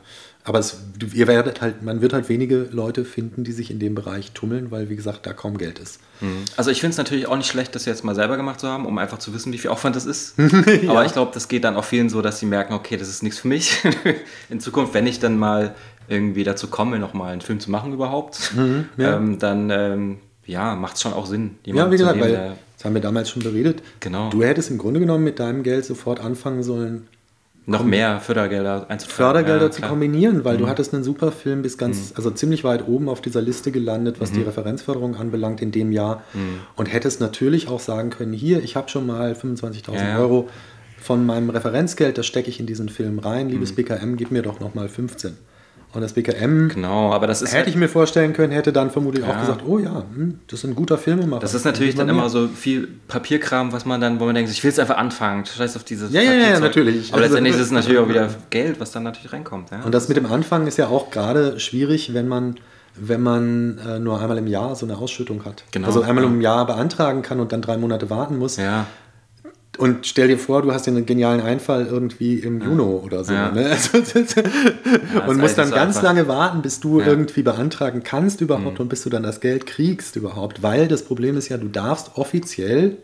aber 0.48 0.60
es, 0.60 0.78
ihr 1.14 1.26
werdet 1.26 1.62
halt, 1.62 1.82
man 1.82 2.02
wird 2.02 2.14
halt 2.14 2.30
wenige 2.30 2.70
Leute 2.72 3.04
finden, 3.04 3.44
die 3.44 3.52
sich 3.52 3.72
in 3.72 3.80
dem 3.80 3.96
Bereich 3.96 4.32
tummeln, 4.32 4.70
weil, 4.70 4.90
wie 4.90 4.96
gesagt, 4.96 5.26
da 5.26 5.34
kaum 5.34 5.58
Geld 5.58 5.80
ist. 5.80 6.00
Also 6.56 6.70
ich 6.70 6.82
finde 6.82 6.92
es 6.92 6.98
natürlich 6.98 7.26
auch 7.26 7.36
nicht 7.36 7.50
schlecht, 7.50 7.74
das 7.74 7.86
jetzt 7.86 8.04
mal 8.04 8.14
selber 8.14 8.38
gemacht 8.38 8.60
zu 8.60 8.68
haben, 8.68 8.86
um 8.86 8.96
einfach 9.00 9.18
zu 9.18 9.34
wissen, 9.34 9.52
wie 9.54 9.58
viel 9.58 9.72
Aufwand 9.72 9.96
das 9.96 10.06
ist. 10.06 10.36
Aber 10.88 11.04
ich 11.04 11.14
glaube, 11.14 11.32
das 11.34 11.48
geht 11.48 11.64
dann 11.64 11.76
auch 11.76 11.84
vielen 11.84 12.10
so, 12.10 12.22
dass 12.22 12.40
sie 12.40 12.46
merken, 12.46 12.74
okay, 12.74 12.96
das 12.96 13.10
ist 13.10 13.24
nichts 13.24 13.40
für 13.40 13.48
mich. 13.48 13.82
In 14.50 14.60
Zukunft, 14.60 14.94
wenn 14.94 15.08
ich 15.08 15.20
dann 15.20 15.40
mal 15.40 15.74
irgendwie 16.08 16.44
dazu 16.44 16.68
komme, 16.68 17.00
nochmal 17.00 17.32
einen 17.34 17.42
Film 17.42 17.60
zu 17.60 17.72
machen 17.72 17.92
überhaupt, 17.92 18.54
ja. 18.98 19.18
ähm, 19.18 19.40
dann 19.40 19.72
ähm, 19.72 20.20
ja, 20.46 20.76
macht 20.76 20.96
es 20.96 21.02
schon 21.02 21.14
auch 21.14 21.26
Sinn. 21.26 21.56
Ja, 21.66 21.92
wie 21.92 21.98
gesagt, 21.98 22.18
nehmen, 22.18 22.34
weil, 22.34 22.56
das 22.76 22.86
haben 22.86 22.94
wir 22.94 23.02
damals 23.02 23.30
schon 23.30 23.44
beredet. 23.44 23.82
Genau. 24.00 24.30
Du 24.30 24.44
hättest 24.44 24.70
im 24.70 24.78
Grunde 24.78 25.00
genommen 25.00 25.24
mit 25.24 25.40
deinem 25.40 25.64
Geld 25.64 25.86
sofort 25.86 26.20
anfangen 26.20 26.64
sollen, 26.64 27.08
noch 27.68 27.84
mehr 27.84 28.20
Fördergelder 28.20 28.86
einzutragen. 28.90 29.16
Fördergelder 29.16 29.66
Ja, 29.66 29.72
zu 29.72 29.82
kombinieren, 29.82 30.46
weil 30.46 30.58
du 30.58 30.68
hattest 30.68 30.94
einen 30.94 31.04
super 31.04 31.32
Film 31.32 31.64
bis 31.64 31.80
ganz, 31.80 32.14
also 32.16 32.30
ziemlich 32.30 32.64
weit 32.64 32.88
oben 32.88 33.10
auf 33.10 33.22
dieser 33.22 33.42
Liste 33.42 33.72
gelandet, 33.72 34.18
was 34.20 34.32
die 34.32 34.44
Referenzförderung 34.44 35.16
anbelangt 35.16 35.62
in 35.62 35.72
dem 35.72 35.92
Jahr 35.92 36.22
und 36.76 36.86
hättest 36.86 37.22
natürlich 37.22 37.68
auch 37.68 37.80
sagen 37.80 38.12
können, 38.12 38.34
hier, 38.34 38.64
ich 38.64 38.76
habe 38.76 38.90
schon 38.90 39.08
mal 39.08 39.34
25.000 39.34 39.96
Ja, 39.96 40.10
ja. 40.10 40.20
Euro 40.20 40.48
von 41.00 41.26
meinem 41.26 41.50
Referenzgeld, 41.50 42.18
das 42.20 42.28
stecke 42.28 42.50
ich 42.50 42.60
in 42.60 42.68
diesen 42.68 42.90
Film 42.90 43.18
rein, 43.18 43.50
liebes 43.50 43.74
BKM, 43.74 44.16
gib 44.16 44.30
mir 44.30 44.44
doch 44.44 44.60
nochmal 44.60 44.88
15. 44.88 45.36
Und 45.96 46.02
das 46.02 46.14
BKM, 46.14 46.68
Genau, 46.70 47.14
aber 47.14 47.26
das 47.26 47.42
ist 47.42 47.50
hätte 47.52 47.60
halt- 47.60 47.68
ich 47.70 47.76
mir 47.76 47.88
vorstellen 47.88 48.34
können, 48.34 48.52
hätte 48.52 48.74
dann 48.74 48.92
vermutlich 48.92 49.24
auch 49.24 49.30
Ja. 49.30 49.40
gesagt, 49.42 49.62
oh 49.66 49.80
ja, 49.80 50.04
hm, 50.14 50.40
das 50.48 50.60
ist 50.60 50.66
ein 50.70 50.76
guter 50.76 50.98
Filmemacher. 50.98 51.40
Das 51.42 51.54
ist 51.54 51.64
natürlich 51.66 51.96
dann 51.96 52.10
immer 52.10 52.30
so 52.30 52.48
viel 52.48 52.88
Papierkram, 53.08 53.72
was 53.72 53.86
man 53.86 54.02
dann, 54.02 54.20
wo 54.20 54.26
man 54.26 54.36
denkt, 54.36 54.52
ich 54.52 54.62
will 54.64 54.72
es 54.72 54.78
einfach 54.80 54.98
anfangen. 54.98 55.46
Scheiß 55.46 55.76
auf 55.78 55.84
dieses 55.86 56.12
Ja, 56.12 56.22
ja, 56.22 56.34
ja, 56.34 56.60
natürlich. 56.60 57.14
Aber 57.14 57.22
Also- 57.22 57.36
letztendlich 57.36 57.56
ist 57.56 57.62
es 57.62 57.72
natürlich 57.72 58.00
auch 58.00 58.10
wieder 58.10 58.30
Geld, 58.50 58.80
was 58.80 58.92
dann 58.92 59.04
natürlich 59.04 59.32
reinkommt. 59.32 59.72
Ja? 59.72 59.82
Und 59.84 59.94
das 59.94 60.08
mit 60.10 60.18
dem 60.18 60.26
Anfang 60.26 60.68
ist 60.68 60.78
ja 60.78 60.88
auch 60.88 61.10
gerade 61.12 61.60
schwierig, 61.60 62.14
wenn 62.14 62.28
man, 62.28 62.56
wenn 62.98 63.22
man 63.22 63.78
äh, 63.88 64.00
nur 64.00 64.20
einmal 64.20 64.38
im 64.38 64.48
Jahr 64.48 64.76
so 64.76 64.86
eine 64.86 64.98
Ausschüttung 64.98 65.46
hat. 65.46 65.64
Genau, 65.72 65.88
also 65.88 66.02
einmal 66.02 66.24
ja. 66.26 66.30
im 66.30 66.42
Jahr 66.42 66.66
beantragen 66.66 67.22
kann 67.22 67.40
und 67.40 67.52
dann 67.54 67.62
drei 67.62 67.78
Monate 67.78 68.10
warten 68.10 68.38
muss. 68.38 68.58
ja, 68.58 68.86
und 69.78 70.06
stell 70.08 70.28
dir 70.28 70.38
vor, 70.38 70.62
du 70.62 70.72
hast 70.74 70.88
einen 70.88 71.06
genialen 71.06 71.42
Einfall 71.42 71.86
irgendwie 71.88 72.36
im 72.40 72.62
Juno 72.62 73.02
oder 73.04 73.24
so. 73.24 73.34
Ja. 73.34 73.52
Ne? 73.52 73.66
Also, 73.70 73.98
und 75.28 75.38
musst 75.40 75.58
dann 75.58 75.72
ganz 75.72 75.98
einfach. 75.98 76.04
lange 76.04 76.28
warten, 76.28 76.62
bis 76.62 76.80
du 76.80 77.00
Ja. 77.00 77.08
irgendwie 77.08 77.42
beantragen 77.44 78.04
kannst 78.04 78.40
Mhm. 78.42 78.46
überhaupt 78.46 78.80
und 78.80 78.90
bis 78.90 79.04
du 79.04 79.10
dann 79.10 79.24
das 79.24 79.40
Geld 79.42 79.66
kriegst 79.66 80.16
überhaupt. 80.16 80.64
Weil 80.64 80.88
das 80.88 81.04
Problem 81.04 81.38
ist 81.38 81.50
ja, 81.50 81.58
du 81.58 81.68
darfst 81.68 82.12
offiziell 82.16 82.98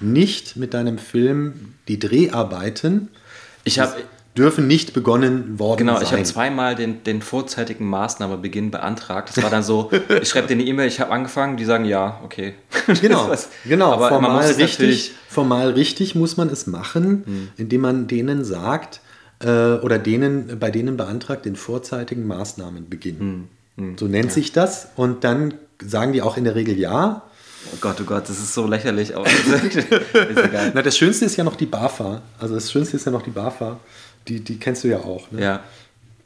nicht 0.00 0.56
mit 0.56 0.74
deinem 0.74 0.98
Film 0.98 1.74
die 1.88 1.98
Dreharbeiten 1.98 3.08
Ich 3.64 3.78
habe 3.78 3.94
dürfen 4.36 4.66
nicht 4.68 4.92
begonnen 4.92 5.58
worden 5.58 5.78
Genau, 5.78 5.94
sein. 5.94 6.02
ich 6.04 6.12
habe 6.12 6.22
zweimal 6.22 6.74
den, 6.76 7.02
den 7.02 7.20
vorzeitigen 7.20 7.84
Maßnahmebeginn 7.86 8.70
beantragt. 8.70 9.36
Das 9.36 9.42
war 9.42 9.50
dann 9.50 9.62
so, 9.64 9.90
ich 10.22 10.28
schreibe 10.28 10.46
dir 10.46 10.54
eine 10.54 10.62
E-Mail, 10.62 10.86
ich 10.88 11.00
habe 11.00 11.10
angefangen, 11.10 11.56
die 11.56 11.64
sagen 11.64 11.84
ja, 11.84 12.20
okay. 12.24 12.54
Genau, 13.00 13.28
Das- 13.28 13.48
genau. 13.64 13.92
Aber 13.92 14.08
formal, 14.08 14.46
richtig, 14.52 15.08
Hm. 15.08 15.14
formal 15.28 15.70
richtig 15.70 16.14
muss 16.14 16.36
man 16.36 16.48
es 16.48 16.66
machen, 16.66 17.50
indem 17.56 17.80
man 17.80 18.06
denen 18.06 18.44
sagt, 18.44 19.00
äh, 19.40 19.46
oder 19.48 19.98
denen, 19.98 20.58
bei 20.60 20.70
denen 20.70 20.96
beantragt, 20.96 21.44
den 21.44 21.56
vorzeitigen 21.56 22.26
Maßnahmenbeginn. 22.26 23.48
Hm. 23.76 23.96
So 23.98 24.06
nennt 24.06 24.30
sich 24.32 24.52
das. 24.52 24.88
Und 24.96 25.24
dann 25.24 25.54
sagen 25.82 26.12
die 26.12 26.22
auch 26.22 26.36
in 26.36 26.44
der 26.44 26.54
Regel 26.54 26.78
ja. 26.78 27.22
oh 27.72 27.76
Gott, 27.80 27.96
oh 28.00 28.04
Gott, 28.04 28.24
das 28.28 28.38
ist 28.38 28.52
so 28.54 28.66
lächerlich. 28.66 29.10
Ist 29.14 30.38
egal. 30.38 30.72
Na, 30.74 30.82
das 30.82 30.96
Schönste 30.96 31.24
ist 31.24 31.36
ja 31.36 31.44
noch 31.44 31.56
die 31.56 31.66
BAFA. 31.66 32.20
Also 32.38 32.54
das 32.54 32.70
Schönste 32.70 32.96
ist 32.96 33.06
ja 33.06 33.12
noch 33.12 33.22
die 33.22 33.30
BAFA. 33.30 33.78
Die, 34.28 34.40
die 34.40 34.58
kennst 34.58 34.84
du 34.84 34.88
ja 34.88 34.98
auch. 34.98 35.30
Ne? 35.30 35.42
Ja, 35.42 35.60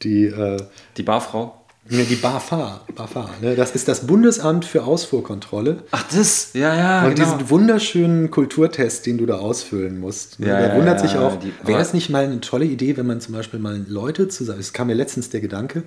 Die, 0.03 0.25
äh, 0.27 0.59
die 0.97 1.03
Barfrau. 1.03 1.61
ne, 1.89 2.05
die 2.05 2.17
BAFA. 2.17 2.81
BAFA 2.95 3.31
ne? 3.43 3.55
Das 3.57 3.73
ist 3.75 3.89
das 3.89 4.07
Bundesamt 4.07 4.65
für 4.65 4.85
Ausfuhrkontrolle. 4.85 5.83
Ach, 5.91 6.05
das, 6.15 6.51
ja, 6.55 6.75
ja, 6.75 7.05
Und 7.07 7.15
genau. 7.15 7.33
diesen 7.37 7.51
wunderschönen 7.51 8.31
Kulturtest, 8.31 9.07
den 9.07 9.19
du 9.19 9.27
da 9.27 9.37
ausfüllen 9.39 10.01
musst, 10.01 10.41
ne, 10.41 10.49
Ja, 10.49 10.59
der 10.61 10.69
ja, 10.71 10.77
wundert 10.77 11.01
ja, 11.03 11.09
sich 11.09 11.17
auch, 11.19 11.39
wäre 11.65 11.79
das 11.79 11.93
nicht 11.95 12.11
mal 12.11 12.25
eine 12.25 12.41
tolle 12.41 12.65
Idee, 12.65 12.97
wenn 12.97 13.07
man 13.07 13.21
zum 13.21 13.35
Beispiel 13.35 13.61
mal 13.61 13.85
Leute 13.89 14.29
zusammen, 14.29 14.61
es 14.61 14.73
kam 14.73 14.87
mir 14.89 14.95
letztens 14.95 15.31
der 15.31 15.41
Gedanke, 15.41 15.83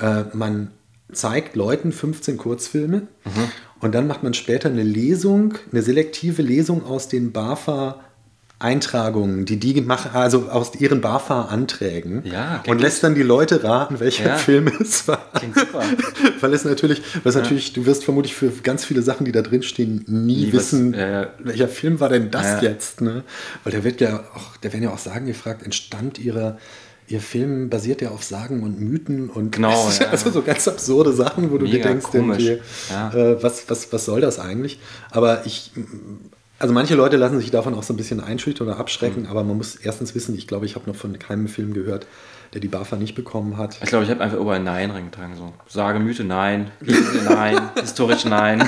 äh, 0.00 0.24
man 0.32 0.70
zeigt 1.12 1.56
Leuten 1.56 1.92
15 1.92 2.38
Kurzfilme 2.38 3.02
Mhm. 3.24 3.50
und 3.80 3.94
dann 3.94 4.06
macht 4.06 4.22
man 4.22 4.32
später 4.32 4.70
eine 4.70 4.82
Lesung, 4.82 5.54
eine 5.70 5.82
selektive 5.82 6.40
Lesung 6.40 6.86
aus 6.86 7.08
den 7.08 7.32
BAFA 7.32 8.00
Eintragungen, 8.62 9.44
die 9.44 9.58
die 9.58 9.80
machen, 9.80 10.10
also 10.14 10.48
aus 10.48 10.72
ihren 10.78 11.00
BAFA-Anträgen 11.00 12.22
Ja, 12.24 12.62
und 12.66 12.80
lässt 12.80 13.02
dann 13.02 13.14
die 13.14 13.22
Leute 13.22 13.62
raten, 13.64 14.00
welcher 14.00 14.26
Ja. 14.28 14.36
Film 14.36 14.70
es 14.80 15.06
war. 15.08 15.30
Klingt 15.34 15.58
super. 15.58 15.82
Weil 16.40 16.54
es 16.54 16.64
natürlich, 16.64 17.02
weil 17.22 17.30
es 17.30 17.34
natürlich, 17.36 17.72
du 17.72 17.86
wirst 17.86 18.04
vermutlich 18.04 18.34
für 18.34 18.50
ganz 18.62 18.84
viele 18.84 19.02
Sachen, 19.02 19.24
die 19.24 19.32
da 19.32 19.42
drin 19.42 19.62
stehen, 19.62 20.04
nie, 20.06 20.36
Nie 20.36 20.46
was- 20.48 20.72
wissen, 20.72 20.94
ja, 20.94 21.08
ja. 21.22 21.26
welcher 21.40 21.68
Film 21.68 22.00
war 22.00 22.08
denn 22.08 22.30
das 22.30 22.62
Ja. 22.62 22.70
jetzt, 22.70 23.00
ne? 23.00 23.24
Weil 23.64 23.72
der 23.72 23.84
wird 23.84 24.00
ja 24.00 24.24
auch, 24.34 24.56
der 24.58 24.72
werden 24.72 24.84
ja 24.84 24.90
auch 24.90 24.98
Sagen 24.98 25.26
gefragt, 25.26 25.62
entstand 25.62 26.18
ihrer, 26.18 26.58
ihr 27.08 27.20
Film 27.20 27.68
basiert 27.68 28.00
ja 28.00 28.10
auf 28.10 28.22
Sagen 28.24 28.62
und 28.62 28.80
Mythen 28.80 29.28
und 29.28 29.52
Genau, 29.52 29.90
ja. 30.00 30.06
also 30.08 30.30
so 30.30 30.42
ganz 30.42 30.66
absurde 30.68 31.12
Sachen, 31.12 31.50
wo 31.50 31.58
du 31.58 31.66
dir 31.66 31.82
denkst, 31.82 32.06
Ja. 32.90 33.12
äh, 33.12 33.42
was, 33.42 33.68
was, 33.68 33.92
was 33.92 34.04
soll 34.04 34.20
das 34.20 34.38
eigentlich? 34.38 34.78
Aber 35.10 35.44
ich, 35.46 35.72
also 36.62 36.72
manche 36.72 36.94
Leute 36.94 37.16
lassen 37.16 37.38
sich 37.40 37.50
davon 37.50 37.74
auch 37.74 37.82
so 37.82 37.92
ein 37.92 37.96
bisschen 37.96 38.20
einschüchtern 38.20 38.66
oder 38.68 38.76
Mhm. 38.76 38.80
abschrecken, 38.80 39.26
aber 39.26 39.42
man 39.44 39.56
muss 39.56 39.74
erstens 39.76 40.14
wissen, 40.14 40.34
ich 40.36 40.46
glaube, 40.46 40.64
ich 40.66 40.76
habe 40.76 40.88
noch 40.88 40.96
von 40.96 41.18
keinem 41.18 41.48
Film 41.48 41.74
gehört, 41.74 42.06
der 42.54 42.60
die 42.60 42.68
BAFA 42.68 42.96
nicht 42.96 43.14
bekommen 43.14 43.56
hat. 43.56 43.78
Ich 43.82 43.88
glaube, 43.88 44.04
ich 44.04 44.10
habe 44.10 44.20
einfach 44.22 44.38
überall 44.38 44.60
Nein 44.60 44.90
reingetragen. 44.90 45.34
So. 45.36 45.52
Sage, 45.68 45.98
Mythe, 45.98 46.22
nein. 46.24 46.70
Nein. 47.28 47.58
Historisch, 47.80 48.24
nein. 48.26 48.62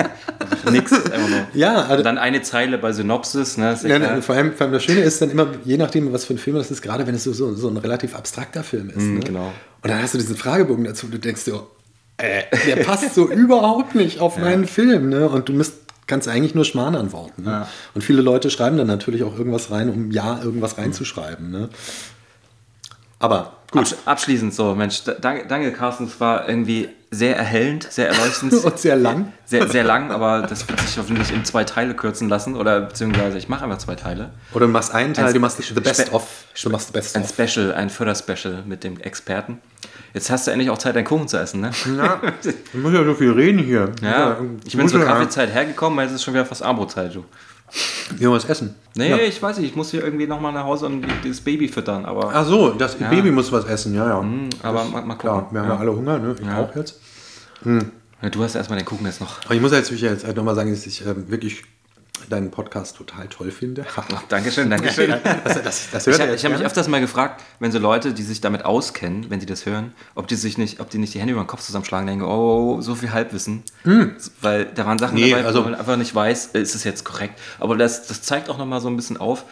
nix. 0.70 0.92
Einfach 0.92 1.28
nur. 1.28 1.46
Ja, 1.54 1.82
also- 1.86 2.02
dann 2.04 2.18
eine 2.18 2.42
Zeile 2.42 2.78
bei 2.78 2.92
Synopsis. 2.92 3.56
Ne, 3.56 3.76
ja 3.82 3.96
Ja, 3.98 4.20
vor, 4.20 4.34
allem, 4.34 4.52
vor 4.52 4.64
allem 4.66 4.72
das 4.74 4.84
Schöne 4.84 5.00
ist 5.00 5.20
dann 5.22 5.30
immer, 5.30 5.48
je 5.64 5.76
nachdem, 5.76 6.12
was 6.12 6.24
für 6.24 6.34
ein 6.34 6.38
Film 6.38 6.56
das 6.56 6.70
ist, 6.70 6.82
gerade 6.82 7.06
wenn 7.06 7.14
es 7.14 7.24
so, 7.24 7.32
so, 7.32 7.54
so 7.54 7.68
ein 7.68 7.76
relativ 7.76 8.14
abstrakter 8.14 8.62
Film 8.62 8.90
ist. 8.90 8.98
Mhm, 8.98 9.14
ne? 9.14 9.20
genau. 9.20 9.52
Und 9.82 9.90
dann 9.90 10.02
hast 10.02 10.14
du 10.14 10.18
diesen 10.18 10.36
Fragebogen 10.36 10.84
dazu, 10.84 11.06
du 11.08 11.18
denkst 11.18 11.44
dir, 11.44 11.66
äh, 12.18 12.42
der 12.66 12.76
passt 12.84 13.14
so 13.14 13.28
überhaupt 13.30 13.94
nicht 13.94 14.20
auf 14.20 14.38
meinen 14.38 14.66
Film. 14.66 15.08
Ne? 15.08 15.28
Und 15.28 15.48
du 15.48 15.52
müsst, 15.52 15.74
kannst 16.06 16.28
eigentlich 16.28 16.54
nur 16.54 16.64
Schmarrn 16.64 16.94
antworten. 16.96 17.44
Ne? 17.44 17.50
Ja. 17.50 17.68
Und 17.94 18.02
viele 18.02 18.20
Leute 18.22 18.50
schreiben 18.50 18.76
dann 18.76 18.86
natürlich 18.86 19.22
auch 19.24 19.36
irgendwas 19.38 19.70
rein, 19.70 19.88
um 19.90 20.10
ja 20.10 20.40
irgendwas 20.42 20.76
reinzuschreiben. 20.78 21.50
Ne? 21.50 21.68
Aber 23.18 23.52
gut. 23.70 23.82
Absch 23.82 23.94
abschließend 24.04 24.52
so, 24.54 24.74
Mensch, 24.74 25.04
da- 25.04 25.14
danke, 25.14 25.46
danke 25.46 25.72
Carsten, 25.72 26.04
es 26.04 26.20
war 26.20 26.48
irgendwie 26.48 26.88
sehr 27.10 27.36
erhellend, 27.36 27.84
sehr 27.90 28.08
erleuchtend. 28.08 28.52
Und 28.64 28.78
sehr 28.78 28.96
lang. 28.96 29.32
Sehr, 29.46 29.68
sehr 29.68 29.84
lang, 29.84 30.10
aber 30.10 30.42
das 30.42 30.68
wird 30.68 30.80
sich 30.80 30.98
hoffentlich 30.98 31.30
in 31.32 31.44
zwei 31.44 31.62
Teile 31.64 31.94
kürzen 31.94 32.28
lassen. 32.28 32.56
Oder 32.56 32.80
beziehungsweise 32.82 33.38
ich 33.38 33.48
mache 33.48 33.64
einfach 33.64 33.78
zwei 33.78 33.94
Teile. 33.94 34.30
Oder 34.52 34.66
du 34.66 34.72
machst 34.72 34.92
einen 34.92 35.14
Teil, 35.14 35.26
Ein 35.28 35.34
du 35.34 35.40
machst 35.40 35.62
the 35.62 35.72
best 35.74 36.02
Spe- 36.08 36.12
of. 36.12 36.26
Du 36.62 36.70
machst 36.70 36.88
the 36.88 36.92
best 36.92 37.16
Ein 37.16 37.22
of. 37.22 37.32
Special, 37.32 37.72
ein 37.72 37.88
Förderspecial 37.88 38.64
mit 38.66 38.82
dem 38.84 38.98
Experten. 39.00 39.60
Jetzt 40.14 40.30
hast 40.30 40.46
du 40.46 40.52
endlich 40.52 40.70
auch 40.70 40.78
Zeit, 40.78 40.94
deinen 40.96 41.04
Kuchen 41.04 41.26
zu 41.28 41.36
essen, 41.38 41.60
ne? 41.60 41.70
Ja, 41.98 42.20
du 42.72 42.78
musst 42.78 42.94
ja 42.94 43.04
so 43.04 43.14
viel 43.14 43.32
reden 43.32 43.58
hier. 43.58 43.90
Ja, 44.02 44.38
ich 44.64 44.76
bin 44.76 44.88
zur 44.88 45.02
Kaffeezeit 45.04 45.52
hergekommen, 45.52 45.98
weil 45.98 46.06
es 46.06 46.12
ist 46.12 46.22
schon 46.22 46.32
wieder 46.34 46.46
fast 46.46 46.62
Armutzeit, 46.62 47.14
du. 47.14 47.24
Ja, 48.20 48.30
was 48.30 48.44
essen. 48.44 48.76
Nee, 48.94 49.10
Ja. 49.10 49.16
ich 49.16 49.42
weiß 49.42 49.58
nicht, 49.58 49.70
ich 49.70 49.74
muss 49.76 49.90
hier 49.90 50.04
irgendwie 50.04 50.26
nochmal 50.28 50.52
nach 50.52 50.64
Hause 50.64 50.86
und 50.86 51.04
das 51.26 51.40
Baby 51.40 51.66
füttern, 51.66 52.04
aber, 52.04 52.30
Ach 52.32 52.46
so, 52.46 52.70
das 52.70 52.94
Baby 52.94 53.32
muss 53.32 53.50
was 53.50 53.64
essen, 53.64 53.94
ja, 53.94 54.06
ja. 54.08 54.24
aber 54.62 54.84
mal, 54.84 55.02
mal 55.02 55.14
gucken. 55.16 55.18
Klar, 55.18 55.48
wir 55.50 55.60
haben 55.62 55.68
ja, 55.70 55.76
alle 55.78 55.96
Hunger, 55.96 56.18
ne? 56.18 56.36
Ich 56.38 56.46
Ja. 56.46 56.60
auch 56.62 56.76
jetzt. 56.76 57.00
Ja, 57.64 58.30
du 58.30 58.42
hast 58.44 58.54
erstmal 58.54 58.78
den 58.78 58.84
Kuchen 58.86 59.04
jetzt 59.06 59.20
noch. 59.20 59.44
Aber 59.44 59.54
ich 59.54 59.60
muss 59.60 59.72
jetzt, 59.72 59.90
jetzt 59.90 60.24
halt 60.24 60.36
nochmal 60.36 60.54
sagen, 60.54 60.70
dass 60.70 60.86
ich 60.86 61.04
ähm, 61.04 61.24
wirklich 61.28 61.64
deinen 62.30 62.50
Podcast 62.50 62.96
total 62.96 63.28
toll 63.28 63.50
finde. 63.50 63.84
Dankeschön, 64.28 64.70
Dankeschön. 64.70 65.10
das, 65.44 65.62
das, 65.62 65.90
das 65.90 66.06
Ich 66.06 66.20
habe 66.20 66.36
hab 66.36 66.52
mich 66.52 66.62
öfters 66.62 66.88
mal 66.88 67.00
gefragt, 67.00 67.42
wenn 67.60 67.72
so 67.72 67.78
Leute, 67.78 68.12
die 68.12 68.22
sich 68.22 68.40
damit 68.40 68.64
auskennen, 68.64 69.30
wenn 69.30 69.40
sie 69.40 69.46
das 69.46 69.66
hören, 69.66 69.92
ob 70.14 70.28
die 70.28 70.36
sich 70.36 70.58
nicht, 70.58 70.80
ob 70.80 70.90
die 70.90 70.98
nicht 70.98 71.14
die 71.14 71.20
Hände 71.20 71.32
über 71.32 71.42
den 71.42 71.46
Kopf 71.46 71.62
zusammenschlagen, 71.62 72.06
denken, 72.06 72.24
oh, 72.24 72.80
so 72.80 72.94
viel 72.94 73.12
Halbwissen. 73.12 73.62
Weil 74.40 74.66
da 74.66 74.86
waren 74.86 74.98
Sachen 74.98 75.14
Nee, 75.16 75.30
dabei, 75.30 75.44
also- 75.44 75.60
wo 75.60 75.64
man 75.64 75.74
einfach 75.74 75.96
nicht 75.96 76.14
weiß, 76.14 76.46
ist 76.54 76.74
es 76.74 76.84
jetzt 76.84 77.04
korrekt. 77.04 77.38
Aber 77.58 77.76
das, 77.76 78.06
das 78.06 78.22
zeigt 78.22 78.48
auch 78.48 78.58
nochmal 78.58 78.80
so 78.80 78.88
ein 78.88 78.96
bisschen 78.96 79.16
auf, 79.16 79.44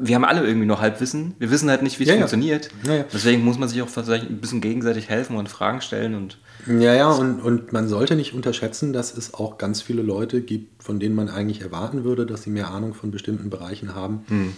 wir 0.00 0.14
haben 0.14 0.24
alle 0.24 0.46
irgendwie 0.46 0.66
nur 0.66 0.80
Halbwissen. 0.80 1.34
Wir 1.38 1.50
wissen 1.50 1.68
halt 1.70 1.82
nicht, 1.82 1.98
wie 1.98 2.04
es 2.04 2.08
Ja, 2.10 2.16
funktioniert. 2.16 2.70
Ja, 2.86 2.94
ja. 2.94 3.04
Deswegen 3.12 3.44
muss 3.44 3.58
man 3.58 3.68
sich 3.68 3.80
auch 3.82 3.88
vielleicht 3.88 4.28
ein 4.28 4.40
bisschen 4.40 4.60
gegenseitig 4.60 5.08
helfen 5.08 5.36
und 5.36 5.48
Fragen 5.48 5.80
stellen 5.80 6.14
und 6.14 6.38
Ja, 6.66 6.94
ja, 6.94 7.10
und, 7.10 7.40
und 7.40 7.72
man 7.72 7.88
sollte 7.88 8.16
nicht 8.16 8.34
unterschätzen, 8.34 8.92
dass 8.92 9.16
es 9.16 9.34
auch 9.34 9.58
ganz 9.58 9.82
viele 9.82 10.02
Leute 10.02 10.40
gibt, 10.40 10.82
von 10.82 10.98
denen 11.00 11.14
man 11.14 11.28
eigentlich 11.28 11.60
erwarten 11.62 12.04
würde, 12.04 12.26
dass 12.26 12.42
sie 12.42 12.50
mehr 12.50 12.70
Ahnung 12.70 12.94
von 12.94 13.10
bestimmten 13.10 13.50
Bereichen 13.50 13.94
haben. 13.94 14.24
Hm. 14.28 14.52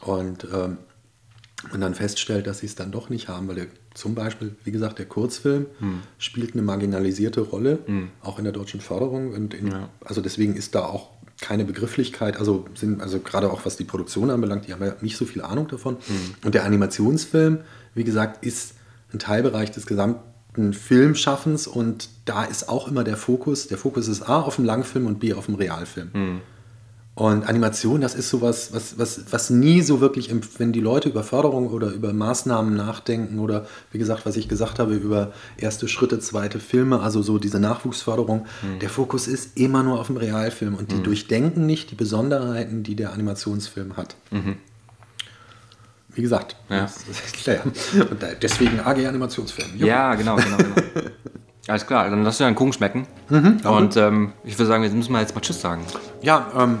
Und 0.00 0.44
ähm, 0.52 0.78
man 1.70 1.80
dann 1.80 1.94
feststellt, 1.94 2.46
dass 2.46 2.58
sie 2.58 2.66
es 2.66 2.74
dann 2.74 2.90
doch 2.92 3.08
nicht 3.08 3.28
haben, 3.28 3.48
weil 3.48 3.54
der, 3.54 3.66
zum 3.94 4.14
Beispiel, 4.14 4.54
wie 4.64 4.70
gesagt, 4.72 4.98
der 4.98 5.06
Kurzfilm 5.06 5.66
Hm. 5.78 6.00
spielt 6.18 6.52
eine 6.52 6.62
marginalisierte 6.62 7.40
Rolle, 7.40 7.78
auch 8.22 8.38
in 8.38 8.44
der 8.44 8.52
deutschen 8.52 8.80
Förderung. 8.80 9.32
Und 9.32 9.54
in. 9.54 9.72
Also 10.04 10.20
deswegen 10.20 10.56
ist 10.56 10.74
da 10.74 10.84
auch 10.84 11.10
keine 11.44 11.64
Begrifflichkeit, 11.64 12.38
also 12.38 12.64
sind, 12.74 13.02
also 13.02 13.20
gerade 13.20 13.52
auch 13.52 13.66
was 13.66 13.76
die 13.76 13.84
Produktion 13.84 14.30
anbelangt, 14.30 14.66
die 14.66 14.72
haben 14.72 14.82
ja 14.82 14.94
nicht 15.02 15.16
so 15.18 15.26
viel 15.26 15.42
Ahnung 15.42 15.68
davon. 15.68 15.98
Und 16.44 16.54
der 16.54 16.64
Animationsfilm, 16.64 17.58
wie 17.94 18.04
gesagt, 18.04 18.44
ist 18.44 18.74
ein 19.12 19.18
Teilbereich 19.18 19.70
des 19.70 19.84
gesamten 19.86 20.72
Filmschaffens 20.72 21.66
und 21.66 22.08
da 22.24 22.44
ist 22.44 22.68
auch 22.68 22.88
immer 22.88 23.04
der 23.04 23.18
Fokus, 23.18 23.68
der 23.68 23.76
Fokus 23.76 24.08
ist 24.08 24.22
A 24.22 24.40
auf 24.40 24.56
dem 24.56 24.64
Langfilm 24.64 25.06
und 25.06 25.20
B 25.20 25.34
auf 25.34 25.46
dem 25.46 25.56
Realfilm. 25.56 26.40
Und 27.16 27.44
Animation, 27.48 28.00
das 28.00 28.16
ist 28.16 28.28
sowas, 28.28 28.70
was, 28.72 28.98
was, 28.98 29.26
was 29.30 29.48
nie 29.48 29.82
so 29.82 30.00
wirklich, 30.00 30.34
wenn 30.58 30.72
die 30.72 30.80
Leute 30.80 31.08
über 31.08 31.22
Förderung 31.22 31.68
oder 31.68 31.90
über 31.92 32.12
Maßnahmen 32.12 32.74
nachdenken 32.74 33.38
oder 33.38 33.66
wie 33.92 33.98
gesagt, 33.98 34.26
was 34.26 34.36
ich 34.36 34.48
gesagt 34.48 34.80
habe, 34.80 34.94
über 34.96 35.30
erste 35.56 35.86
Schritte, 35.86 36.18
zweite 36.18 36.58
Filme, 36.58 36.98
also 37.00 37.22
so 37.22 37.38
diese 37.38 37.60
Nachwuchsförderung, 37.60 38.46
der 38.80 38.88
Fokus 38.90 39.28
ist 39.28 39.56
immer 39.56 39.84
nur 39.84 40.00
auf 40.00 40.08
dem 40.08 40.16
Realfilm 40.16 40.74
und 40.74 40.90
die 40.90 41.00
durchdenken 41.04 41.66
nicht 41.66 41.92
die 41.92 41.94
Besonderheiten, 41.94 42.82
die 42.82 42.96
der 42.96 43.12
Animationsfilm 43.12 43.96
hat. 43.96 44.16
Wie 46.16 46.22
gesagt, 46.22 46.56
Ja. 46.68 46.82
das 46.82 46.96
ist 47.08 47.36
klar. 47.44 47.58
Und 47.64 48.24
deswegen 48.42 48.80
AG 48.80 49.06
Animationsfilm. 49.06 49.68
Jo. 49.76 49.86
Ja, 49.86 50.14
genau, 50.16 50.34
genau, 50.34 50.56
genau. 50.56 50.74
Alles 51.68 51.86
klar, 51.86 52.10
dann 52.10 52.24
lass 52.24 52.38
dir 52.38 52.46
einen 52.46 52.56
Kuchen 52.56 52.72
schmecken. 52.72 53.06
Mhm, 53.30 53.60
und 53.64 53.96
ähm, 53.96 54.32
ich 54.44 54.54
würde 54.58 54.66
sagen, 54.66 54.82
jetzt 54.84 54.94
müssen 54.94 55.12
wir 55.12 55.20
jetzt 55.20 55.34
mal 55.34 55.40
Tschüss 55.40 55.60
sagen. 55.60 55.82
ja 56.22 56.50
ähm, 56.58 56.80